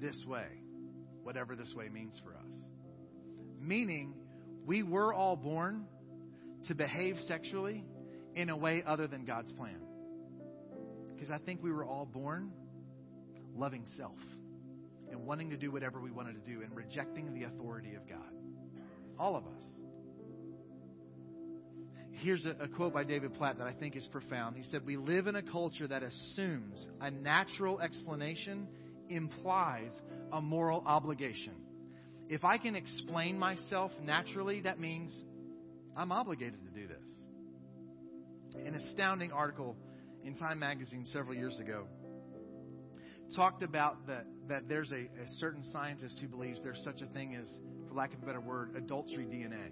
this 0.00 0.18
way, 0.26 0.46
whatever 1.22 1.54
this 1.54 1.72
way 1.74 1.88
means 1.88 2.18
for 2.24 2.30
us. 2.30 2.54
Meaning, 3.60 4.14
we 4.66 4.82
were 4.82 5.12
all 5.12 5.36
born 5.36 5.84
to 6.68 6.74
behave 6.74 7.16
sexually 7.26 7.84
in 8.34 8.50
a 8.50 8.56
way 8.56 8.82
other 8.86 9.06
than 9.06 9.24
God's 9.24 9.52
plan. 9.52 9.80
Because 11.14 11.30
I 11.30 11.38
think 11.38 11.62
we 11.62 11.70
were 11.70 11.84
all 11.84 12.06
born 12.06 12.50
loving 13.56 13.84
self 13.96 14.18
and 15.10 15.26
wanting 15.26 15.50
to 15.50 15.56
do 15.56 15.70
whatever 15.70 16.00
we 16.00 16.10
wanted 16.10 16.44
to 16.44 16.50
do 16.50 16.62
and 16.62 16.74
rejecting 16.74 17.34
the 17.34 17.44
authority 17.44 17.94
of 17.94 18.08
God. 18.08 18.32
All 19.18 19.36
of 19.36 19.44
us. 19.44 19.62
Here's 22.12 22.44
a, 22.44 22.50
a, 22.60 22.68
quote 22.68 22.92
by 22.92 23.04
David 23.04 23.34
Platt 23.34 23.58
that 23.58 23.66
I 23.66 23.72
think 23.72 23.96
is 23.96 24.06
profound. 24.12 24.56
He 24.56 24.62
said, 24.64 24.84
We 24.84 24.96
live 24.96 25.26
in 25.26 25.36
a 25.36 25.42
culture 25.42 25.88
that 25.88 26.02
assumes 26.02 26.86
a 27.00 27.10
natural 27.10 27.80
explanation 27.80 28.68
implies 29.10 29.92
a 30.32 30.40
moral 30.40 30.82
obligation. 30.86 31.54
If 32.28 32.44
I 32.44 32.58
can 32.58 32.76
explain 32.76 33.38
myself 33.38 33.90
naturally, 34.02 34.60
that 34.60 34.78
means 34.78 35.12
I'm 35.96 36.12
obligated 36.12 36.60
to 36.64 36.80
do 36.80 36.86
this. 36.86 38.64
An 38.66 38.74
astounding 38.74 39.32
article 39.32 39.76
in 40.24 40.36
Time 40.36 40.58
Magazine 40.58 41.04
several 41.12 41.34
years 41.34 41.58
ago 41.58 41.86
talked 43.34 43.62
about 43.62 44.06
that, 44.06 44.26
that 44.48 44.68
there's 44.68 44.92
a, 44.92 45.02
a 45.02 45.28
certain 45.38 45.64
scientist 45.72 46.18
who 46.20 46.28
believes 46.28 46.60
there's 46.62 46.82
such 46.84 47.00
a 47.00 47.06
thing 47.06 47.36
as, 47.36 47.48
for 47.88 47.94
lack 47.94 48.12
of 48.14 48.22
a 48.22 48.26
better 48.26 48.40
word, 48.40 48.76
adultery 48.76 49.24
DNA. 49.24 49.70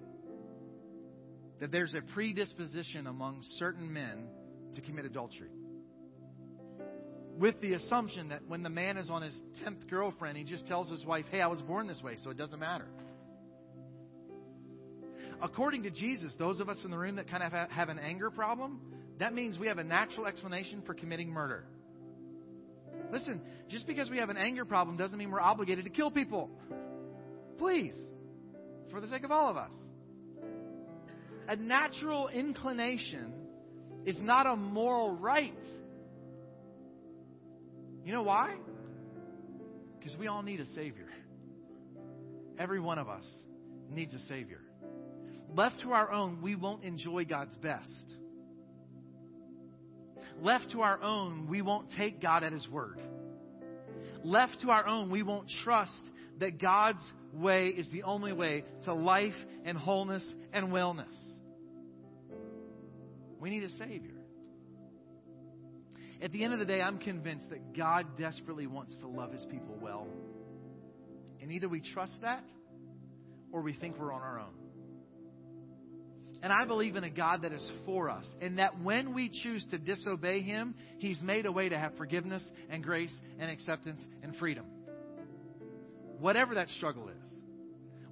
That 1.60 1.72
there's 1.72 1.94
a 1.94 2.00
predisposition 2.12 3.06
among 3.06 3.40
certain 3.58 3.92
men 3.92 4.28
to 4.74 4.80
commit 4.80 5.04
adultery. 5.04 5.50
With 7.38 7.60
the 7.60 7.74
assumption 7.74 8.30
that 8.30 8.42
when 8.48 8.64
the 8.64 8.70
man 8.70 8.96
is 8.96 9.08
on 9.08 9.22
his 9.22 9.34
10th 9.64 9.88
girlfriend, 9.88 10.36
he 10.36 10.42
just 10.42 10.66
tells 10.66 10.90
his 10.90 11.04
wife, 11.04 11.24
hey, 11.30 11.40
I 11.40 11.46
was 11.46 11.60
born 11.62 11.86
this 11.86 12.02
way, 12.02 12.16
so 12.24 12.30
it 12.30 12.36
doesn't 12.36 12.58
matter. 12.58 12.86
According 15.40 15.84
to 15.84 15.90
Jesus, 15.90 16.34
those 16.36 16.58
of 16.58 16.68
us 16.68 16.80
in 16.84 16.90
the 16.90 16.98
room 16.98 17.14
that 17.14 17.30
kind 17.30 17.44
of 17.44 17.52
have 17.52 17.88
an 17.90 18.00
anger 18.00 18.28
problem, 18.28 18.80
that 19.20 19.32
means 19.34 19.56
we 19.56 19.68
have 19.68 19.78
a 19.78 19.84
natural 19.84 20.26
explanation 20.26 20.82
for 20.84 20.94
committing 20.94 21.28
murder. 21.28 21.64
Listen, 23.12 23.40
just 23.68 23.86
because 23.86 24.10
we 24.10 24.18
have 24.18 24.30
an 24.30 24.36
anger 24.36 24.64
problem 24.64 24.96
doesn't 24.96 25.16
mean 25.16 25.30
we're 25.30 25.40
obligated 25.40 25.84
to 25.84 25.90
kill 25.90 26.10
people. 26.10 26.50
Please, 27.56 27.94
for 28.90 29.00
the 29.00 29.06
sake 29.06 29.22
of 29.22 29.30
all 29.30 29.48
of 29.48 29.56
us. 29.56 29.72
A 31.46 31.54
natural 31.54 32.28
inclination 32.28 33.32
is 34.04 34.20
not 34.20 34.46
a 34.46 34.56
moral 34.56 35.12
right. 35.12 35.54
You 38.08 38.14
know 38.14 38.22
why? 38.22 38.54
Because 39.98 40.16
we 40.16 40.28
all 40.28 40.42
need 40.42 40.60
a 40.60 40.66
Savior. 40.74 41.08
Every 42.58 42.80
one 42.80 42.98
of 42.98 43.06
us 43.06 43.26
needs 43.90 44.14
a 44.14 44.20
Savior. 44.28 44.62
Left 45.54 45.82
to 45.82 45.92
our 45.92 46.10
own, 46.10 46.40
we 46.40 46.56
won't 46.56 46.84
enjoy 46.84 47.26
God's 47.26 47.54
best 47.58 48.14
left 50.42 50.70
to 50.72 50.82
our 50.82 51.02
own, 51.02 51.48
we 51.48 51.62
won't 51.62 51.90
take 51.96 52.20
God 52.20 52.42
at 52.44 52.52
His 52.52 52.68
word. 52.68 53.00
Left 54.22 54.60
to 54.62 54.70
our 54.70 54.86
own, 54.86 55.10
we 55.10 55.22
won't 55.22 55.48
trust 55.64 56.08
that 56.40 56.60
God's 56.60 57.02
way 57.32 57.68
is 57.68 57.90
the 57.90 58.04
only 58.04 58.32
way 58.32 58.64
to 58.84 58.94
life 58.94 59.34
and 59.64 59.76
wholeness 59.76 60.24
and 60.52 60.68
wellness. 60.68 61.14
We 63.40 63.50
need 63.50 63.64
a 63.64 63.70
Savior. 63.70 64.17
At 66.20 66.32
the 66.32 66.42
end 66.42 66.52
of 66.52 66.58
the 66.58 66.64
day, 66.64 66.80
I'm 66.80 66.98
convinced 66.98 67.50
that 67.50 67.76
God 67.76 68.18
desperately 68.18 68.66
wants 68.66 68.96
to 68.98 69.08
love 69.08 69.32
His 69.32 69.44
people 69.46 69.76
well. 69.80 70.08
And 71.40 71.52
either 71.52 71.68
we 71.68 71.80
trust 71.80 72.14
that 72.22 72.44
or 73.52 73.62
we 73.62 73.72
think 73.72 73.98
we're 73.98 74.12
on 74.12 74.22
our 74.22 74.40
own. 74.40 74.54
And 76.42 76.52
I 76.52 76.66
believe 76.66 76.96
in 76.96 77.04
a 77.04 77.10
God 77.10 77.42
that 77.42 77.52
is 77.52 77.72
for 77.84 78.10
us. 78.10 78.24
And 78.40 78.58
that 78.58 78.80
when 78.80 79.14
we 79.14 79.30
choose 79.42 79.64
to 79.70 79.78
disobey 79.78 80.40
Him, 80.42 80.74
He's 80.98 81.20
made 81.22 81.46
a 81.46 81.52
way 81.52 81.68
to 81.68 81.78
have 81.78 81.96
forgiveness 81.96 82.42
and 82.68 82.82
grace 82.82 83.14
and 83.38 83.50
acceptance 83.50 84.04
and 84.22 84.36
freedom. 84.36 84.64
Whatever 86.18 86.56
that 86.56 86.68
struggle 86.70 87.08
is. 87.08 87.28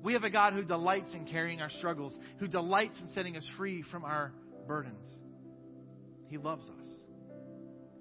We 0.03 0.13
have 0.13 0.23
a 0.23 0.31
God 0.31 0.53
who 0.53 0.63
delights 0.63 1.13
in 1.15 1.25
carrying 1.25 1.61
our 1.61 1.71
struggles, 1.71 2.17
who 2.39 2.47
delights 2.47 3.01
in 3.01 3.11
setting 3.11 3.37
us 3.37 3.45
free 3.57 3.83
from 3.91 4.05
our 4.05 4.33
burdens. 4.69 5.09
He 6.29 6.39
loves 6.39 6.69
us 6.69 6.87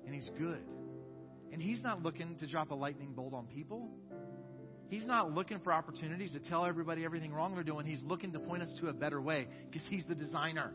and 0.06 0.14
He's 0.14 0.30
good. 0.38 0.64
And 1.51 1.62
He's 1.62 1.82
not 1.82 2.03
looking 2.03 2.36
to 2.38 2.47
drop 2.47 2.72
a 2.72 2.76
lightning 2.76 3.14
bolt 3.14 3.34
on 3.34 3.47
people. 3.47 3.89
He's 4.88 5.06
not 5.06 5.32
looking 5.34 5.60
for 5.60 5.74
opportunities 5.74 6.34
to 6.34 6.39
tell 6.39 6.66
everybody 6.66 7.03
everything 7.03 7.34
wrong 7.34 7.56
they're 7.56 7.64
doing. 7.64 7.86
He's 7.86 8.03
looking 8.03 8.32
to 8.34 8.39
point 8.39 8.62
us 8.62 8.74
to 8.82 8.88
a 8.88 8.93
better 8.93 9.22
way 9.22 9.47
because 9.70 9.88
He's 9.89 10.06
the 10.06 10.16
designer. 10.16 10.72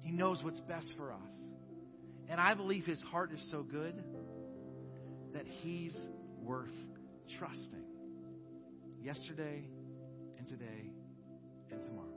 He 0.00 0.12
knows 0.12 0.42
what's 0.42 0.60
best 0.60 0.92
for 0.96 1.12
us. 1.12 1.18
And 2.28 2.40
I 2.40 2.54
believe 2.54 2.84
His 2.84 3.00
heart 3.10 3.32
is 3.32 3.46
so 3.50 3.62
good 3.62 4.02
that 5.32 5.46
He's 5.46 5.96
worth 6.42 6.74
trusting 7.38 7.84
yesterday 9.02 9.64
and 10.38 10.46
today 10.48 10.90
and 11.70 11.82
tomorrow. 11.82 12.13